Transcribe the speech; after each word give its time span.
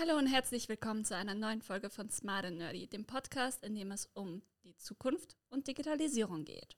Hallo 0.00 0.16
und 0.16 0.28
herzlich 0.28 0.68
willkommen 0.68 1.04
zu 1.04 1.16
einer 1.16 1.34
neuen 1.34 1.60
Folge 1.60 1.90
von 1.90 2.08
Smart 2.08 2.44
and 2.44 2.58
Nerdy, 2.58 2.86
dem 2.86 3.04
Podcast, 3.04 3.64
in 3.64 3.74
dem 3.74 3.90
es 3.90 4.08
um 4.14 4.42
die 4.62 4.76
Zukunft 4.76 5.36
und 5.48 5.66
Digitalisierung 5.66 6.44
geht. 6.44 6.76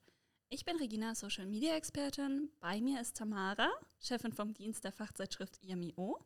Ich 0.49 0.65
bin 0.65 0.75
Regina, 0.77 1.13
Social 1.13 1.45
Media 1.45 1.75
Expertin. 1.75 2.49
Bei 2.59 2.81
mir 2.81 2.99
ist 2.99 3.15
Tamara, 3.15 3.69
Chefin 3.99 4.33
vom 4.33 4.55
Dienst 4.55 4.83
der 4.85 4.91
Fachzeitschrift 4.91 5.63
IMIO. 5.63 6.25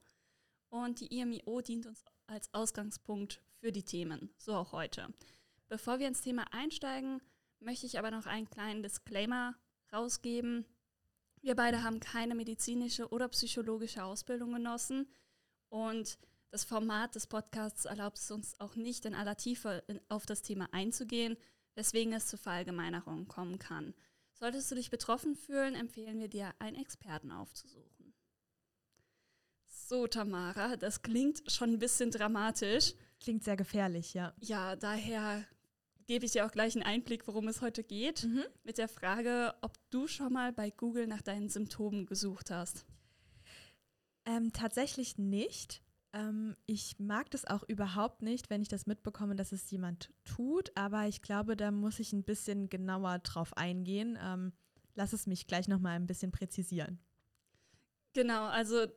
Und 0.70 1.02
die 1.02 1.20
IMIO 1.20 1.60
dient 1.60 1.86
uns 1.86 2.06
als 2.28 2.48
Ausgangspunkt 2.54 3.42
für 3.60 3.74
die 3.74 3.84
Themen, 3.84 4.34
so 4.38 4.54
auch 4.54 4.72
heute. 4.72 5.14
Bevor 5.68 6.00
wir 6.00 6.08
ins 6.08 6.22
Thema 6.22 6.46
einsteigen, 6.54 7.22
möchte 7.60 7.88
ich 7.88 8.00
aber 8.00 8.10
noch 8.10 8.26
einen 8.26 8.50
kleinen 8.50 8.84
Disclaimer 8.84 9.54
rausgeben. 9.92 10.66
Wir 11.42 11.56
beide 11.56 11.84
haben 11.84 12.00
keine 12.00 12.36
medizinische 12.36 13.10
oder 13.10 13.28
psychologische 13.28 14.06
Ausbildung 14.06 14.54
genossen 14.54 15.10
und 15.68 16.18
das 16.50 16.64
Format 16.64 17.16
des 17.16 17.28
Podcasts 17.28 17.86
erlaubt 17.86 18.18
es 18.18 18.32
uns 18.32 18.60
auch 18.60 18.76
nicht 18.76 19.06
in 19.06 19.14
aller 19.14 19.38
Tiefe 19.38 19.84
auf 20.10 20.26
das 20.26 20.42
Thema 20.42 20.70
einzugehen, 20.72 21.38
weswegen 21.76 22.14
es 22.14 22.28
zu 22.28 22.38
Verallgemeinerungen 22.38 23.28
kommen 23.28 23.60
kann. 23.60 23.94
Solltest 24.34 24.70
du 24.72 24.76
dich 24.76 24.90
betroffen 24.90 25.36
fühlen, 25.36 25.76
empfehlen 25.76 26.20
wir 26.20 26.28
dir, 26.28 26.54
einen 26.60 26.76
Experten 26.76 27.32
aufzusuchen. 27.32 28.14
So, 29.66 30.08
Tamara, 30.08 30.78
das 30.78 31.02
klingt 31.04 31.52
schon 31.52 31.74
ein 31.74 31.80
bisschen 31.80 32.12
dramatisch. 32.12 32.94
Klingt 33.20 33.44
sehr 33.44 33.56
gefährlich, 33.56 34.14
ja. 34.14 34.34
Ja, 34.42 34.76
daher 34.76 35.46
gebe 36.08 36.26
ich 36.26 36.32
dir 36.32 36.46
auch 36.46 36.52
gleich 36.52 36.76
einen 36.76 36.86
Einblick, 36.86 37.28
worum 37.28 37.48
es 37.48 37.62
heute 37.62 37.84
geht, 37.84 38.24
mhm. 38.24 38.44
mit 38.64 38.78
der 38.78 38.88
Frage, 38.88 39.54
ob 39.62 39.78
du 39.92 40.08
schon 40.08 40.34
mal 40.34 40.52
bei 40.52 40.70
Google 40.70 41.08
nach 41.08 41.22
deinen 41.22 41.50
Symptomen 41.50 42.06
gesucht 42.06 42.52
hast. 42.52 42.86
Ähm, 44.26 44.52
tatsächlich 44.54 45.18
nicht. 45.18 45.82
Ähm, 46.16 46.56
ich 46.66 46.98
mag 46.98 47.30
das 47.32 47.46
auch 47.46 47.64
überhaupt 47.68 48.22
nicht, 48.22 48.50
wenn 48.50 48.62
ich 48.62 48.70
das 48.70 48.88
mitbekomme, 48.88 49.36
dass 49.36 49.52
es 49.52 49.70
jemand 49.70 50.14
tut, 50.24 50.72
aber 50.76 51.08
ich 51.08 51.22
glaube, 51.22 51.58
da 51.58 51.72
muss 51.72 52.00
ich 52.00 52.14
ein 52.14 52.24
bisschen 52.24 52.70
genauer 52.70 53.20
drauf 53.20 53.56
eingehen. 53.58 54.18
Ähm, 54.22 54.54
lass 54.96 55.12
es 55.12 55.28
mich 55.28 55.46
gleich 55.46 55.68
nochmal 55.68 55.98
ein 55.98 56.08
bisschen 56.08 56.32
präzisieren. 56.32 57.00
Genau, 58.14 58.46
also 58.46 58.88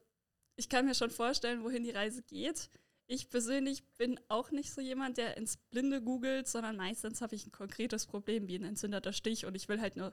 ich 0.55 0.69
kann 0.69 0.87
mir 0.87 0.95
schon 0.95 1.11
vorstellen, 1.11 1.65
wohin 1.65 1.83
die 1.83 1.91
Reise 1.91 2.23
geht. 2.23 2.71
Ich 3.09 3.31
persönlich 3.31 3.85
bin 3.97 4.21
auch 4.29 4.53
nicht 4.53 4.73
so 4.73 4.81
jemand, 4.81 5.17
der 5.17 5.37
ins 5.37 5.57
Blinde 5.57 6.01
googelt, 6.01 6.47
sondern 6.47 6.77
meistens 6.77 7.21
habe 7.21 7.35
ich 7.35 7.47
ein 7.47 7.53
konkretes 7.53 8.07
Problem 8.07 8.47
wie 8.47 8.57
ein 8.57 8.65
entzündeter 8.65 9.13
Stich 9.13 9.45
und 9.45 9.57
ich 9.57 9.69
will 9.69 9.81
halt 9.81 9.97
nur 9.97 10.13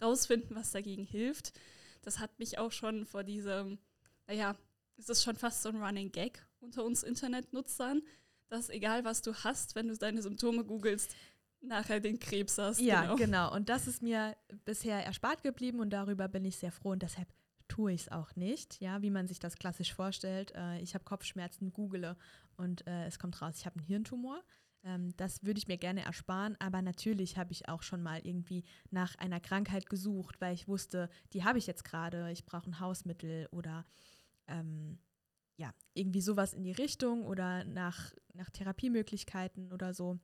rausfinden, 0.00 0.56
was 0.56 0.70
dagegen 0.70 1.04
hilft. 1.04 1.52
Das 2.00 2.18
hat 2.18 2.38
mich 2.38 2.56
auch 2.56 2.72
schon 2.72 3.04
vor 3.04 3.24
diesem, 3.24 3.78
naja, 4.26 4.56
es 4.96 5.08
ist 5.08 5.22
schon 5.22 5.36
fast 5.36 5.62
so 5.62 5.68
ein 5.68 5.82
Running 5.82 6.12
Gag 6.12 6.46
unter 6.66 6.84
uns 6.84 7.02
Internetnutzern, 7.02 8.02
dass 8.48 8.68
egal 8.68 9.04
was 9.04 9.22
du 9.22 9.32
hast, 9.34 9.74
wenn 9.74 9.88
du 9.88 9.96
deine 9.96 10.20
Symptome 10.20 10.64
googelst, 10.64 11.14
nachher 11.60 12.00
den 12.00 12.18
Krebs 12.18 12.58
hast. 12.58 12.80
Ja, 12.80 13.02
genau. 13.02 13.16
genau. 13.16 13.54
Und 13.54 13.68
das 13.68 13.86
ist 13.86 14.02
mir 14.02 14.36
bisher 14.64 15.04
erspart 15.04 15.42
geblieben 15.42 15.80
und 15.80 15.90
darüber 15.90 16.28
bin 16.28 16.44
ich 16.44 16.56
sehr 16.58 16.72
froh 16.72 16.90
und 16.90 17.02
deshalb 17.02 17.28
tue 17.68 17.92
ich 17.92 18.02
es 18.02 18.12
auch 18.12 18.36
nicht, 18.36 18.80
ja, 18.80 19.02
wie 19.02 19.10
man 19.10 19.26
sich 19.26 19.38
das 19.38 19.56
klassisch 19.56 19.94
vorstellt. 19.94 20.52
Äh, 20.54 20.80
ich 20.80 20.94
habe 20.94 21.04
Kopfschmerzen, 21.04 21.72
google 21.72 22.16
und 22.56 22.86
äh, 22.86 23.06
es 23.06 23.18
kommt 23.18 23.40
raus, 23.40 23.54
ich 23.58 23.66
habe 23.66 23.78
einen 23.78 23.86
Hirntumor. 23.86 24.42
Ähm, 24.84 25.16
das 25.16 25.42
würde 25.42 25.58
ich 25.58 25.66
mir 25.66 25.78
gerne 25.78 26.04
ersparen, 26.04 26.56
aber 26.60 26.82
natürlich 26.82 27.36
habe 27.38 27.52
ich 27.52 27.68
auch 27.68 27.82
schon 27.82 28.02
mal 28.02 28.20
irgendwie 28.22 28.64
nach 28.90 29.16
einer 29.16 29.40
Krankheit 29.40 29.88
gesucht, 29.88 30.40
weil 30.40 30.54
ich 30.54 30.68
wusste, 30.68 31.08
die 31.32 31.42
habe 31.42 31.58
ich 31.58 31.66
jetzt 31.66 31.84
gerade, 31.84 32.30
ich 32.30 32.44
brauche 32.44 32.70
ein 32.70 32.78
Hausmittel 32.78 33.48
oder 33.50 33.84
ähm, 34.46 34.98
ja, 35.56 35.72
irgendwie 35.94 36.20
sowas 36.20 36.52
in 36.52 36.62
die 36.62 36.72
Richtung 36.72 37.24
oder 37.24 37.64
nach, 37.64 38.12
nach 38.34 38.50
Therapiemöglichkeiten 38.50 39.72
oder 39.72 39.94
so. 39.94 40.18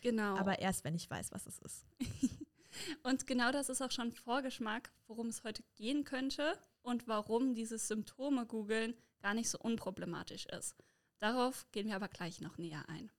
Genau. 0.00 0.36
Aber 0.36 0.58
erst, 0.58 0.84
wenn 0.84 0.94
ich 0.94 1.10
weiß, 1.10 1.32
was 1.32 1.46
es 1.46 1.58
ist. 1.58 1.86
und 3.02 3.26
genau 3.26 3.52
das 3.52 3.68
ist 3.68 3.82
auch 3.82 3.90
schon 3.90 4.12
Vorgeschmack, 4.12 4.92
worum 5.06 5.28
es 5.28 5.44
heute 5.44 5.62
gehen 5.74 6.04
könnte 6.04 6.58
und 6.82 7.08
warum 7.08 7.54
dieses 7.54 7.88
Symptome 7.88 8.46
googeln 8.46 8.94
gar 9.20 9.34
nicht 9.34 9.50
so 9.50 9.58
unproblematisch 9.58 10.46
ist. 10.46 10.76
Darauf 11.18 11.66
gehen 11.72 11.88
wir 11.88 11.96
aber 11.96 12.08
gleich 12.08 12.40
noch 12.40 12.58
näher 12.58 12.88
ein. 12.88 13.10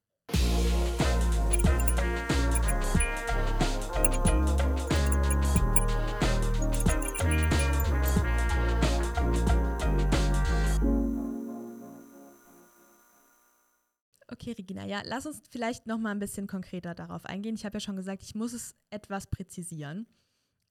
Okay, 14.40 14.52
Regina, 14.52 14.86
ja, 14.86 15.02
lass 15.03 15.25
uns 15.25 15.42
vielleicht 15.50 15.88
noch 15.88 15.98
mal 15.98 16.12
ein 16.12 16.20
bisschen 16.20 16.46
konkreter 16.46 16.94
darauf 16.94 17.25
eingehen. 17.25 17.56
Ich 17.56 17.66
habe 17.66 17.78
ja 17.78 17.80
schon 17.80 17.96
gesagt, 17.96 18.22
ich 18.22 18.36
muss 18.36 18.53
es 18.53 18.75
etwas 18.92 19.25
präzisieren. 19.25 20.06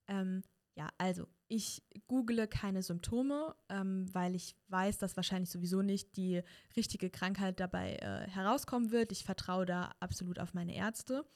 Ähm, 0.07 0.45
ja, 0.77 0.89
also 0.99 1.27
ich 1.49 1.83
google 2.07 2.47
keine 2.47 2.83
Symptome, 2.83 3.57
ähm, 3.69 4.07
weil 4.15 4.37
ich 4.37 4.55
weiß, 4.69 4.99
dass 4.99 5.17
wahrscheinlich 5.17 5.51
sowieso 5.51 5.83
nicht 5.83 6.17
die 6.17 6.43
richtige 6.77 7.11
Krankheit 7.11 7.59
dabei 7.59 7.97
äh, 7.97 8.31
herauskommen 8.31 8.93
wird. 8.93 9.11
Ich 9.11 9.25
vertraue 9.25 9.67
da 9.67 9.91
absolut 9.99 10.39
auf 10.39 10.55
meine 10.55 10.77
Ärzte. 10.77 11.27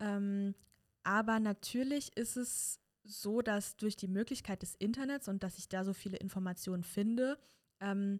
Ähm, 0.00 0.56
aber 1.04 1.38
natürlich 1.38 2.16
ist 2.16 2.36
es 2.36 2.80
so, 3.04 3.42
dass 3.42 3.76
durch 3.76 3.94
die 3.94 4.08
Möglichkeit 4.08 4.62
des 4.62 4.74
Internets 4.74 5.28
und 5.28 5.44
dass 5.44 5.58
ich 5.58 5.68
da 5.68 5.84
so 5.84 5.92
viele 5.92 6.16
Informationen 6.16 6.82
finde, 6.82 7.38
ähm, 7.78 8.18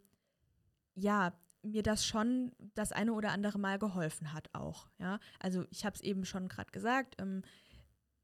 ja, 0.95 1.37
mir 1.65 1.83
das 1.83 2.07
schon 2.07 2.53
das 2.75 2.93
eine 2.93 3.13
oder 3.13 3.31
andere 3.31 3.59
Mal 3.59 3.79
geholfen 3.79 4.33
hat 4.33 4.49
auch. 4.55 4.89
Ja? 4.99 5.19
Also 5.41 5.65
ich 5.71 5.85
habe 5.85 5.95
es 5.95 6.03
eben 6.03 6.25
schon 6.25 6.49
gerade 6.49 6.71
gesagt, 6.71 7.17
ähm, 7.21 7.43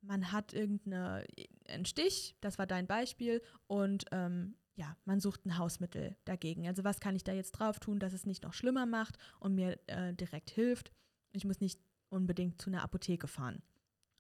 man 0.02 0.32
hat 0.32 0.52
irgendeinen 0.52 1.84
Stich, 1.84 2.36
das 2.40 2.58
war 2.58 2.66
dein 2.66 2.86
Beispiel, 2.86 3.42
und 3.66 4.04
ähm, 4.12 4.56
ja, 4.74 4.96
man 5.04 5.20
sucht 5.20 5.44
ein 5.44 5.58
Hausmittel 5.58 6.16
dagegen. 6.24 6.66
Also 6.66 6.84
was 6.84 7.00
kann 7.00 7.16
ich 7.16 7.24
da 7.24 7.32
jetzt 7.32 7.52
drauf 7.52 7.80
tun, 7.80 7.98
dass 7.98 8.12
es 8.12 8.24
nicht 8.24 8.42
noch 8.42 8.54
schlimmer 8.54 8.86
macht 8.86 9.18
und 9.38 9.54
mir 9.54 9.78
äh, 9.88 10.14
direkt 10.14 10.50
hilft. 10.50 10.90
Ich 11.32 11.44
muss 11.44 11.60
nicht 11.60 11.80
unbedingt 12.08 12.60
zu 12.60 12.70
einer 12.70 12.82
Apotheke 12.82 13.28
fahren. 13.28 13.62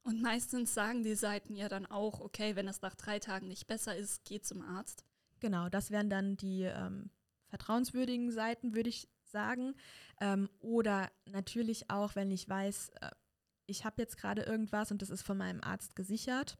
Und 0.02 0.22
meistens 0.22 0.74
sagen 0.74 1.02
die 1.02 1.14
Seiten 1.14 1.56
ja 1.56 1.68
dann 1.68 1.86
auch, 1.86 2.20
okay, 2.20 2.56
wenn 2.56 2.68
es 2.68 2.82
nach 2.82 2.94
drei 2.94 3.18
Tagen 3.18 3.48
nicht 3.48 3.66
besser 3.66 3.96
ist, 3.96 4.24
geh 4.24 4.40
zum 4.40 4.62
Arzt. 4.62 5.04
Genau, 5.40 5.68
das 5.68 5.90
wären 5.90 6.10
dann 6.10 6.36
die 6.36 6.62
ähm, 6.62 7.10
vertrauenswürdigen 7.50 8.30
Seiten, 8.30 8.74
würde 8.74 8.88
ich 8.88 9.08
sagen. 9.24 9.74
Ähm, 10.20 10.48
oder 10.60 11.10
natürlich 11.26 11.90
auch, 11.90 12.14
wenn 12.14 12.30
ich 12.30 12.48
weiß, 12.48 12.90
äh, 13.00 13.10
ich 13.66 13.84
habe 13.84 14.02
jetzt 14.02 14.16
gerade 14.16 14.42
irgendwas 14.42 14.90
und 14.90 15.02
das 15.02 15.10
ist 15.10 15.22
von 15.22 15.36
meinem 15.36 15.60
Arzt 15.62 15.94
gesichert. 15.94 16.58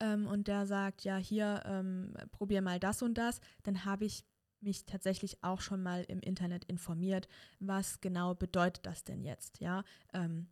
Ähm, 0.00 0.26
und 0.26 0.48
der 0.48 0.66
sagt, 0.66 1.04
ja, 1.04 1.16
hier, 1.16 1.62
ähm, 1.66 2.14
probier 2.30 2.62
mal 2.62 2.80
das 2.80 3.02
und 3.02 3.14
das, 3.14 3.40
dann 3.62 3.84
habe 3.84 4.04
ich 4.04 4.24
mich 4.60 4.86
tatsächlich 4.86 5.42
auch 5.42 5.60
schon 5.60 5.82
mal 5.82 6.04
im 6.04 6.20
Internet 6.20 6.64
informiert, 6.66 7.28
was 7.58 8.00
genau 8.00 8.34
bedeutet 8.34 8.86
das 8.86 9.04
denn 9.04 9.22
jetzt, 9.22 9.60
ja? 9.60 9.82
Ähm, 10.12 10.48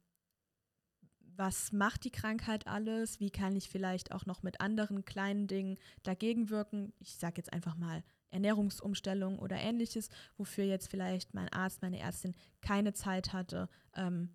was 1.37 1.73
macht 1.73 2.05
die 2.05 2.11
Krankheit 2.11 2.67
alles? 2.67 3.19
Wie 3.19 3.31
kann 3.31 3.57
ich 3.57 3.71
vielleicht 3.71 4.13
auch 4.13 4.27
noch 4.27 4.43
mit 4.43 4.61
anderen 4.61 5.07
kleinen 5.07 5.47
Dingen 5.47 5.79
dagegen 6.03 6.51
wirken? 6.51 6.93
Ich 6.99 7.17
sage 7.17 7.39
jetzt 7.39 7.53
einfach 7.53 7.77
mal 7.77 8.05
Ernährungsumstellung 8.31 9.39
oder 9.39 9.57
ähnliches, 9.57 10.09
wofür 10.37 10.65
jetzt 10.65 10.91
vielleicht 10.91 11.35
mein 11.35 11.49
Arzt, 11.49 11.83
meine 11.83 11.99
Ärztin 11.99 12.35
keine 12.61 12.93
Zeit 12.93 13.33
hatte, 13.33 13.69
ähm, 13.95 14.31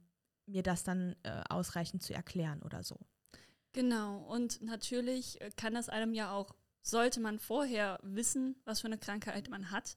mir 0.45 0.63
das 0.63 0.83
dann 0.83 1.15
äh, 1.23 1.41
ausreichend 1.49 2.03
zu 2.03 2.13
erklären 2.13 2.61
oder 2.61 2.83
so. 2.83 2.99
Genau, 3.73 4.19
und 4.19 4.61
natürlich 4.61 5.39
kann 5.57 5.73
das 5.73 5.89
einem 5.89 6.13
ja 6.13 6.31
auch, 6.31 6.55
sollte 6.81 7.19
man 7.19 7.39
vorher 7.39 7.99
wissen, 8.03 8.55
was 8.63 8.81
für 8.81 8.87
eine 8.87 8.97
Krankheit 8.97 9.49
man 9.49 9.71
hat, 9.71 9.95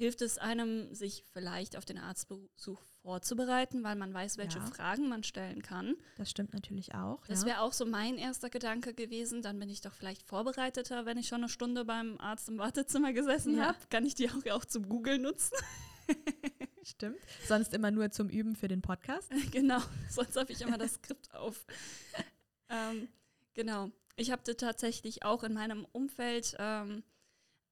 hilft 0.00 0.22
es 0.22 0.38
einem, 0.38 0.94
sich 0.94 1.26
vielleicht 1.30 1.76
auf 1.76 1.84
den 1.84 1.98
Arztbesuch 1.98 2.80
vorzubereiten, 3.02 3.84
weil 3.84 3.96
man 3.96 4.14
weiß, 4.14 4.38
welche 4.38 4.58
ja. 4.58 4.64
Fragen 4.64 5.10
man 5.10 5.22
stellen 5.24 5.60
kann. 5.60 5.94
Das 6.16 6.30
stimmt 6.30 6.54
natürlich 6.54 6.94
auch. 6.94 7.26
Das 7.26 7.42
ja. 7.42 7.48
wäre 7.48 7.60
auch 7.60 7.74
so 7.74 7.84
mein 7.84 8.16
erster 8.16 8.48
Gedanke 8.48 8.94
gewesen. 8.94 9.42
Dann 9.42 9.58
bin 9.58 9.68
ich 9.68 9.82
doch 9.82 9.92
vielleicht 9.92 10.22
vorbereiteter, 10.22 11.04
wenn 11.04 11.18
ich 11.18 11.28
schon 11.28 11.42
eine 11.42 11.50
Stunde 11.50 11.84
beim 11.84 12.18
Arzt 12.18 12.48
im 12.48 12.56
Wartezimmer 12.56 13.12
gesessen 13.12 13.58
ja. 13.58 13.66
habe. 13.66 13.78
Kann 13.90 14.06
ich 14.06 14.14
die 14.14 14.30
auch, 14.30 14.46
auch 14.52 14.64
zum 14.64 14.88
Google 14.88 15.18
nutzen? 15.18 15.54
Stimmt. 16.82 17.18
Sonst 17.46 17.74
immer 17.74 17.90
nur 17.90 18.10
zum 18.10 18.30
Üben 18.30 18.56
für 18.56 18.68
den 18.68 18.80
Podcast. 18.80 19.30
genau, 19.52 19.82
sonst 20.08 20.34
habe 20.36 20.50
ich 20.50 20.62
immer 20.62 20.78
das 20.78 20.94
Skript 20.94 21.34
auf. 21.34 21.66
Ähm, 22.70 23.08
genau. 23.52 23.90
Ich 24.16 24.30
habe 24.30 24.56
tatsächlich 24.56 25.24
auch 25.24 25.44
in 25.44 25.52
meinem 25.52 25.86
Umfeld 25.92 26.56
ähm, 26.58 27.02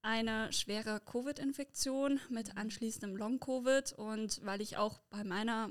eine 0.02 0.52
schwere 0.52 1.00
Covid-Infektion 1.00 2.20
mit 2.30 2.56
anschließendem 2.56 3.16
Long-Covid. 3.16 3.92
Und 3.92 4.44
weil 4.44 4.60
ich 4.60 4.76
auch 4.76 5.00
bei 5.10 5.24
meiner 5.24 5.70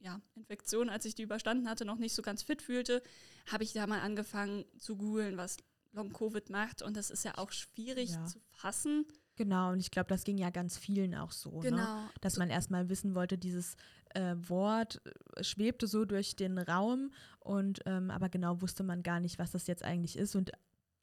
ja, 0.00 0.20
Infektion, 0.34 0.88
als 0.88 1.04
ich 1.04 1.14
die 1.14 1.22
überstanden 1.22 1.68
hatte, 1.68 1.84
noch 1.84 1.98
nicht 1.98 2.14
so 2.14 2.22
ganz 2.22 2.42
fit 2.42 2.62
fühlte, 2.62 3.02
habe 3.50 3.64
ich 3.64 3.72
da 3.72 3.86
mal 3.86 4.00
angefangen 4.00 4.64
zu 4.78 4.96
googeln, 4.96 5.36
was 5.36 5.58
Long-Covid 5.92 6.50
macht. 6.50 6.82
Und 6.82 6.96
das 6.96 7.10
ist 7.10 7.24
ja 7.24 7.36
auch 7.38 7.50
schwierig 7.52 8.10
ja. 8.10 8.24
zu 8.26 8.40
fassen. 8.50 9.06
Genau, 9.38 9.70
und 9.70 9.78
ich 9.78 9.92
glaube, 9.92 10.08
das 10.08 10.24
ging 10.24 10.36
ja 10.36 10.50
ganz 10.50 10.76
vielen 10.76 11.14
auch 11.14 11.30
so, 11.30 11.60
Genau. 11.60 11.76
ne? 11.76 12.10
dass 12.20 12.38
man 12.38 12.50
erstmal 12.50 12.88
wissen 12.88 13.14
wollte, 13.14 13.38
dieses 13.38 13.76
äh, 14.10 14.34
Wort 14.36 15.00
äh, 15.36 15.44
schwebte 15.44 15.86
so 15.86 16.04
durch 16.04 16.34
den 16.34 16.58
Raum 16.58 17.12
und 17.38 17.78
ähm, 17.86 18.10
aber 18.10 18.30
genau 18.30 18.60
wusste 18.60 18.82
man 18.82 19.04
gar 19.04 19.20
nicht, 19.20 19.38
was 19.38 19.52
das 19.52 19.68
jetzt 19.68 19.84
eigentlich 19.84 20.18
ist 20.18 20.34
und 20.34 20.50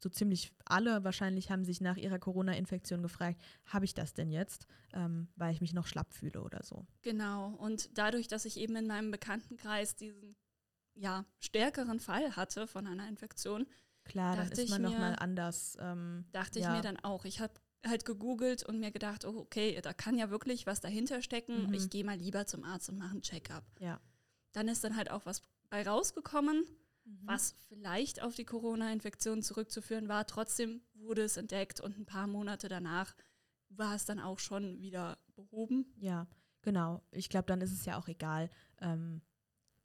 so 0.06 0.10
ziemlich 0.10 0.54
alle 0.66 1.04
wahrscheinlich 1.04 1.50
haben 1.50 1.63
sich 1.66 1.81
nach 1.81 1.98
ihrer 1.98 2.19
Corona-Infektion 2.19 3.02
gefragt, 3.02 3.42
habe 3.66 3.86
ich 3.86 3.96
das 3.96 4.13
denn 4.13 4.30
jetzt, 4.30 4.68
ähm, 4.94 5.30
weil 5.36 5.52
ich 5.52 5.62
mich 5.62 5.74
noch 5.74 5.88
schlapp 5.88 6.13
fühle 6.13 6.44
oder 6.44 6.62
so. 6.63 6.86
Genau. 7.02 7.56
Und 7.56 7.98
dadurch, 7.98 8.28
dass 8.28 8.46
ich 8.46 8.57
eben 8.57 8.75
in 8.75 8.86
meinem 8.86 9.10
Bekanntenkreis 9.10 9.96
diesen 9.96 10.36
ja, 10.94 11.25
stärkeren 11.40 12.00
Fall 12.00 12.36
hatte 12.36 12.68
von 12.68 12.86
einer 12.86 13.07
Infektion, 13.07 13.66
Klar, 14.04 14.36
dann 14.36 14.46
Dachte 14.50 14.62
ist 14.62 14.66
ich 14.66 14.69
man 14.69 14.84
mir- 14.84 14.90
nochmal 14.92 15.16
anders. 15.18 15.75
Ähm, 15.81 16.25
dachte 16.31 16.60
Ja. 16.60 16.69
ich 16.69 16.75
mir 16.78 16.84
dann 16.84 17.00
auch. 17.04 17.25
Ich 17.25 17.40
habe 17.40 17.54
halt 17.84 18.06
gegoogelt 18.06 18.62
und 18.63 18.80
mir 18.80 18.92
gedacht, 18.92 19.25
oh, 19.25 19.36
okay, 19.40 19.80
da 19.81 19.94
kann 19.94 20.16
ja 20.19 20.30
wirklich 20.30 20.68
was 20.68 20.81
dahinter 20.81 21.24
stecken. 21.24 21.66
Mhm. 21.66 21.74
Ich 21.74 21.90
gehe 21.90 22.04
mal 22.04 22.16
lieber 22.18 22.46
zum 22.46 22.63
Arzt 22.63 22.88
und 22.90 23.00
mache 23.00 23.12
einen 23.13 23.24
Check-up. 23.24 23.63
ja. 23.80 24.00
Dann 24.51 24.68
ist 24.68 24.84
dann 24.84 24.96
halt 24.96 25.10
auch 25.10 25.25
was 25.25 25.42
bei 25.72 25.81
rausgekommen, 25.86 26.63
Mhm. 27.06 27.19
was 27.24 27.54
vielleicht 27.68 28.22
auf 28.22 28.36
die 28.36 28.46
Corona-Infektion 28.46 29.44
zurückzuführen 29.44 30.07
war. 30.07 30.25
Trotzdem 30.25 30.81
wurde 30.96 31.24
es 31.24 31.38
entdeckt 31.38 31.80
und 31.80 31.98
ein 31.98 32.06
paar 32.06 32.28
Monate 32.28 32.68
danach 32.68 33.16
war 33.69 33.96
es 33.96 34.06
dann 34.06 34.19
auch 34.19 34.40
schon 34.40 34.81
wieder 34.81 35.18
behoben. 35.36 35.86
Ja, 35.98 36.28
genau. 36.62 37.02
Ich 37.12 37.30
glaube, 37.30 37.46
dann 37.46 37.62
ist 37.62 37.72
es 37.72 37.86
ja 37.86 37.98
auch 37.98 38.07
egal, 38.07 38.50
ähm, 38.80 39.22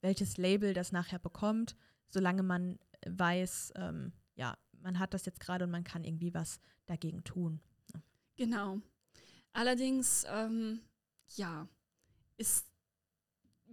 welches 0.01 0.37
Label 0.37 0.73
das 0.73 0.91
nachher 0.91 1.19
bekommt, 1.19 1.75
solange 2.09 2.43
man 2.43 2.79
weiß, 3.05 3.73
ähm, 3.75 4.13
ja, 4.35 4.57
man 4.71 4.97
hat 4.97 5.13
das 5.13 5.25
jetzt 5.25 5.39
gerade 5.39 5.65
und 5.65 5.71
man 5.71 5.83
kann 5.83 6.03
irgendwie 6.03 6.33
was 6.33 6.59
dagegen 6.87 7.23
tun. 7.23 7.61
Genau. 8.35 8.81
Allerdings, 9.53 10.25
ähm, 10.27 10.81
ja, 11.35 11.67
ist, 12.37 12.70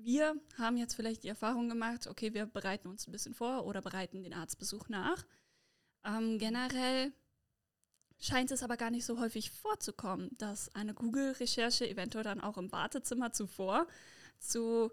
wir 0.03 0.37
haben 0.57 0.77
jetzt 0.77 0.95
vielleicht 0.95 1.25
die 1.25 1.29
Erfahrung 1.29 1.69
gemacht, 1.69 2.07
okay, 2.07 2.35
wir 2.35 2.47
bereiten 2.47 2.89
uns 2.89 3.07
ein 3.07 3.13
bisschen 3.13 3.35
vor 3.35 3.67
oder 3.67 3.83
bereiten 3.83 4.23
den 4.23 4.35
Arztbesuch 4.35 4.89
nach. 4.89 5.27
Ähm, 6.05 6.39
generell 6.39 7.13
scheint 8.19 8.51
es 8.51 8.63
aber 8.63 8.77
gar 8.77 8.91
nicht 8.91 9.05
so 9.05 9.21
häufig 9.21 9.51
vorzukommen, 9.51 10.31
dass 10.39 10.75
eine 10.75 10.95
Google-Recherche 10.95 11.89
eventuell 11.89 12.25
dann 12.25 12.41
auch 12.41 12.59
im 12.59 12.73
Wartezimmer 12.73 13.33
zuvor 13.33 13.87
zu 14.39 14.91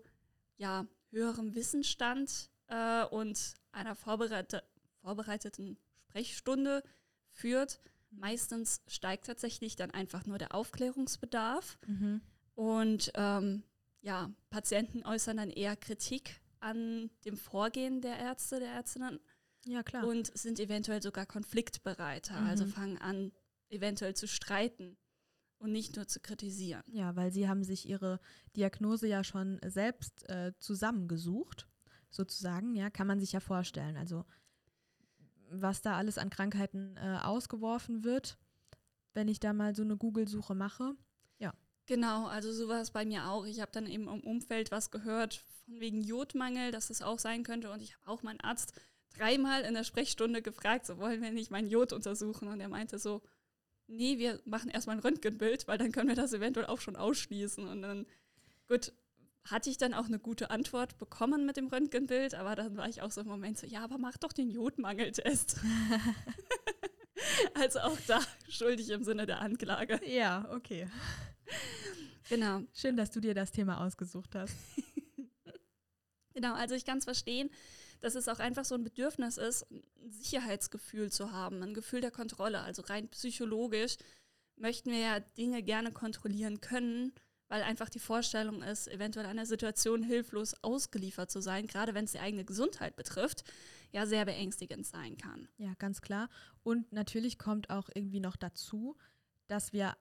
ja, 0.57 0.85
höherem 1.11 1.55
Wissensstand 1.55 2.49
äh, 2.67 3.05
und 3.05 3.55
einer 3.71 3.95
vorbereite, 3.95 4.63
vorbereiteten 5.01 5.77
Sprechstunde 6.07 6.83
führt. 7.29 7.79
Meistens 8.11 8.81
steigt 8.87 9.25
tatsächlich 9.25 9.75
dann 9.75 9.91
einfach 9.91 10.25
nur 10.25 10.37
der 10.37 10.55
Aufklärungsbedarf 10.55 11.77
und 12.55 13.11
ähm, 13.15 13.63
ja, 14.05 14.31
Patienten 14.51 15.03
äußern 15.03 15.37
dann 15.37 15.49
eher 15.49 15.75
Kritik 15.75 16.39
an 16.59 17.09
dem 17.25 17.37
Vorgehen 17.37 18.01
der 18.01 18.17
Ärzte, 18.17 18.59
der 18.59 18.69
Ärztinnen 18.71 19.19
Ja, 19.65 19.81
klar. 19.83 20.05
und 20.07 20.35
sind 20.37 20.59
eventuell 20.59 21.01
sogar 21.01 21.25
konfliktbereiter, 21.25 22.35
also 22.35 22.65
Mhm. 22.65 22.69
fangen 22.69 22.97
an, 22.99 23.31
eventuell 23.69 24.15
zu 24.15 24.27
streiten 24.27 24.95
und 25.57 25.71
nicht 25.71 25.95
nur 25.95 26.07
zu 26.07 26.19
kritisieren. 26.19 26.83
ja, 26.87 27.15
weil 27.15 27.31
sie 27.31 27.47
haben 27.49 27.63
sich 27.63 27.89
ihre 27.89 28.19
Diagnose 28.55 29.07
ja 29.07 29.23
schon 29.23 29.59
selbst 29.65 30.29
äh, 30.29 30.53
zusammengesucht, 30.59 31.67
sozusagen, 32.11 32.75
ja, 32.75 32.89
kann 32.91 33.07
man 33.07 33.19
sich 33.19 33.31
ja 33.31 33.39
vorstellen. 33.39 33.97
Also 33.97 34.23
was 35.49 35.81
da 35.81 35.97
alles 35.97 36.17
an 36.17 36.29
Krankheiten 36.29 36.95
äh, 36.97 37.19
ausgeworfen 37.23 38.03
wird, 38.03 38.37
wenn 39.13 39.27
ich 39.27 39.39
da 39.39 39.53
mal 39.53 39.75
so 39.75 39.81
eine 39.83 39.97
Google-Suche 39.97 40.53
mache. 40.55 40.95
Genau, 41.87 42.25
also 42.27 42.51
so 42.51 42.67
war 42.67 42.81
es 42.81 42.91
bei 42.91 43.05
mir 43.05 43.27
auch. 43.29 43.45
Ich 43.45 43.59
habe 43.59 43.71
dann 43.71 43.87
eben 43.87 44.07
im 44.07 44.21
Umfeld 44.21 44.71
was 44.71 44.89
gehört 44.91 45.35
von 45.65 45.79
wegen 45.79 46.01
Jodmangel, 46.01 46.71
dass 46.71 46.89
es 46.89 47.01
auch 47.01 47.19
sein 47.19 47.43
könnte. 47.43 47.71
Und 47.71 47.81
ich 47.81 47.95
habe 47.95 48.07
auch 48.07 48.23
meinen 48.23 48.41
Arzt 48.41 48.73
dreimal 49.15 49.61
in 49.61 49.75
der 49.75 49.83
Sprechstunde 49.83 50.41
gefragt, 50.41 50.85
so 50.85 50.97
wollen 50.97 51.21
wir 51.21 51.31
nicht 51.31 51.51
mein 51.51 51.67
Jod 51.67 51.93
untersuchen. 51.93 52.47
Und 52.47 52.59
er 52.59 52.69
meinte 52.69 52.97
so, 52.97 53.21
nee, 53.87 54.17
wir 54.17 54.41
machen 54.45 54.69
erstmal 54.69 54.95
ein 54.95 55.01
Röntgenbild, 55.01 55.67
weil 55.67 55.77
dann 55.77 55.91
können 55.91 56.09
wir 56.09 56.15
das 56.15 56.33
eventuell 56.33 56.65
auch 56.65 56.81
schon 56.81 56.95
ausschließen. 56.95 57.67
Und 57.67 57.83
dann, 57.83 58.07
gut, 58.67 58.91
hatte 59.43 59.69
ich 59.69 59.77
dann 59.77 59.93
auch 59.93 60.05
eine 60.05 60.17
gute 60.17 60.49
Antwort 60.49 60.97
bekommen 60.97 61.45
mit 61.45 61.55
dem 61.55 61.67
Röntgenbild, 61.67 62.33
aber 62.33 62.55
dann 62.55 62.77
war 62.77 62.89
ich 62.89 63.03
auch 63.03 63.11
so 63.11 63.21
im 63.21 63.27
Moment 63.27 63.59
so, 63.59 63.67
ja, 63.67 63.83
aber 63.83 63.99
mach 63.99 64.17
doch 64.17 64.33
den 64.33 64.49
Jodmangeltest. 64.49 65.59
also 67.53 67.79
auch 67.79 67.97
da 68.07 68.19
schuldig 68.49 68.89
im 68.89 69.03
Sinne 69.03 69.25
der 69.25 69.41
Anklage. 69.41 69.99
Ja, 70.05 70.47
okay. 70.51 70.87
Genau. 72.29 72.61
Schön, 72.73 72.97
dass 72.97 73.11
du 73.11 73.19
dir 73.19 73.35
das 73.35 73.51
Thema 73.51 73.85
ausgesucht 73.85 74.33
hast. 74.33 74.55
Genau, 76.35 76.53
also 76.53 76.75
ich 76.75 76.83
kann 76.83 76.97
es 76.97 77.05
verstehen, 77.05 77.49
dass 78.01 78.13
es 78.13 78.27
auch 78.27 78.39
einfach 78.39 78.65
so 78.65 78.75
ein 78.75 78.83
Bedürfnis 78.83 79.37
ist, 79.37 79.71
ein 79.71 79.83
Sicherheitsgefühl 80.09 81.09
zu 81.09 81.31
haben, 81.31 81.63
ein 81.63 81.73
Gefühl 81.73 82.01
der 82.01 82.11
Kontrolle. 82.11 82.59
Also 82.59 82.81
rein 82.81 83.07
psychologisch 83.07 83.95
möchten 84.57 84.91
wir 84.91 84.99
ja 84.99 85.19
Dinge 85.21 85.63
gerne 85.63 85.93
kontrollieren 85.93 86.59
können, 86.59 87.13
weil 87.47 87.63
einfach 87.63 87.89
die 87.89 87.99
Vorstellung 87.99 88.63
ist, 88.63 88.89
eventuell 88.89 89.25
einer 89.25 89.45
Situation 89.45 90.03
hilflos 90.03 90.55
ausgeliefert 90.61 91.31
zu 91.31 91.41
sein, 91.41 91.67
gerade 91.67 91.93
wenn 91.93 92.03
es 92.03 92.11
die 92.11 92.19
eigene 92.19 92.43
Gesundheit 92.43 92.97
betrifft, 92.97 93.45
ja 93.91 94.05
sehr 94.05 94.25
beängstigend 94.25 94.85
sein 94.85 95.15
kann. 95.15 95.47
Ja, 95.57 95.73
ganz 95.79 96.01
klar. 96.01 96.29
Und 96.63 96.91
natürlich 96.91 97.37
kommt 97.37 97.69
auch 97.69 97.89
irgendwie 97.93 98.19
noch 98.19 98.35
dazu, 98.35 98.97
dass 99.47 99.71
wir 99.71 99.95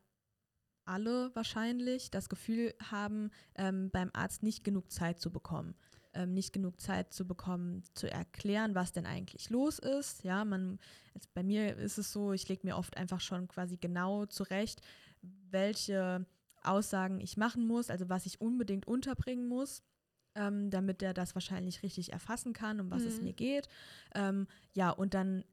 alle 0.86 1.34
wahrscheinlich 1.34 2.10
das 2.10 2.28
Gefühl 2.28 2.75
haben, 2.90 3.31
ähm, 3.56 3.90
beim 3.90 4.10
Arzt 4.12 4.42
nicht 4.42 4.64
genug 4.64 4.90
Zeit 4.90 5.20
zu 5.20 5.31
bekommen. 5.31 5.75
Ähm, 6.12 6.32
nicht 6.32 6.52
genug 6.52 6.81
Zeit 6.81 7.12
zu 7.12 7.26
bekommen, 7.26 7.82
zu 7.94 8.08
erklären, 8.10 8.75
was 8.76 8.92
denn 8.92 9.04
eigentlich 9.06 9.50
los 9.50 9.81
ist. 9.81 10.22
Ja, 10.22 10.44
man, 10.44 10.78
also 11.12 11.28
bei 11.34 11.42
mir 11.42 11.76
ist 11.76 11.98
es 11.98 12.12
so, 12.12 12.32
ich 12.32 12.48
lege 12.48 12.64
mir 12.64 12.76
oft 12.76 12.96
einfach 12.96 13.20
schon 13.20 13.48
quasi 13.48 13.76
genau 13.78 14.25
zurecht, 14.26 14.81
welche 15.50 16.25
Aussagen 16.62 17.20
ich 17.20 17.36
machen 17.36 17.66
muss, 17.66 17.90
also 17.90 18.08
was 18.08 18.26
ich 18.26 18.40
unbedingt 18.40 18.86
unterbringen 18.86 19.48
muss, 19.48 19.82
ähm, 20.36 20.70
damit 20.70 21.02
er 21.02 21.14
das 21.14 21.34
wahrscheinlich 21.34 21.82
richtig 21.82 22.12
erfassen 22.12 22.52
kann, 22.52 22.81
um 22.81 22.90
was 22.90 23.04
es 23.04 23.19
Mhm. 23.19 23.25
mir 23.25 23.32
geht. 23.32 23.69
Ähm, 24.14 24.46
ja, 24.75 24.90
und 24.90 25.14
dann 25.14 25.44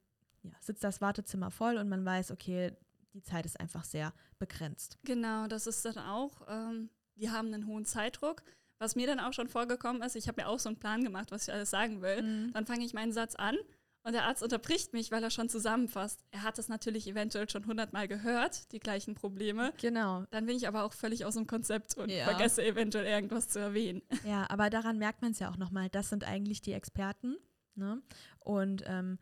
ja, 0.43 0.51
sitzt 0.59 0.83
das 0.83 1.01
Wartezimmer 1.01 1.51
voll 1.51 1.77
und 1.77 1.89
man 1.89 2.05
weiß, 2.05 2.31
okay, 2.31 2.71
die 3.13 3.21
Zeit 3.23 3.45
ist 3.45 3.59
einfach 3.59 3.83
sehr 3.83 4.13
begrenzt. 4.39 4.97
Genau, 5.03 5.47
das 5.47 5.67
ist 5.67 5.83
dann 5.85 5.97
auch, 5.97 6.41
ähm, 6.47 6.89
die 7.15 7.29
haben 7.29 7.53
einen 7.53 7.67
hohen 7.67 7.85
Zeitdruck. 7.85 8.43
Was 8.79 8.95
mir 8.95 9.05
dann 9.05 9.19
auch 9.19 9.33
schon 9.33 9.47
vorgekommen 9.47 10.01
ist, 10.01 10.15
ich 10.15 10.27
habe 10.27 10.41
mir 10.41 10.47
auch 10.47 10.59
so 10.59 10.69
einen 10.69 10.79
Plan 10.79 11.03
gemacht, 11.03 11.31
was 11.31 11.47
ich 11.47 11.53
alles 11.53 11.69
sagen 11.69 12.01
will. 12.01 12.21
Mhm. 12.21 12.53
Dann 12.53 12.65
fange 12.65 12.83
ich 12.83 12.93
meinen 12.93 13.11
Satz 13.11 13.35
an 13.35 13.55
und 14.03 14.13
der 14.13 14.23
Arzt 14.23 14.41
unterbricht 14.41 14.93
mich, 14.93 15.11
weil 15.11 15.21
er 15.21 15.29
schon 15.29 15.49
zusammenfasst. 15.49 16.23
Er 16.31 16.41
hat 16.41 16.57
es 16.57 16.67
natürlich 16.67 17.05
eventuell 17.07 17.47
schon 17.47 17.67
hundertmal 17.67 18.07
gehört, 18.07 18.71
die 18.71 18.79
gleichen 18.79 19.13
Probleme. 19.13 19.71
Genau. 19.79 20.23
Dann 20.31 20.47
bin 20.47 20.57
ich 20.57 20.67
aber 20.67 20.83
auch 20.83 20.93
völlig 20.93 21.25
aus 21.25 21.35
dem 21.35 21.45
Konzept 21.45 21.95
und 21.97 22.09
Ja. 22.09 22.23
vergesse 22.25 22.63
eventuell 22.65 23.05
irgendwas 23.05 23.49
zu 23.49 23.59
erwähnen. 23.59 24.01
Ja, 24.25 24.49
aber 24.49 24.71
daran 24.71 24.97
merkt 24.97 25.21
man 25.21 25.33
es 25.33 25.39
ja 25.39 25.51
auch 25.51 25.57
nochmal, 25.57 25.89
das 25.89 26.09
sind 26.09 26.23
eigentlich 26.23 26.61
die 26.61 26.73
Experten. 26.73 27.35
Ne? 27.75 28.01
Und 28.39 28.83
ähm, 28.87 29.19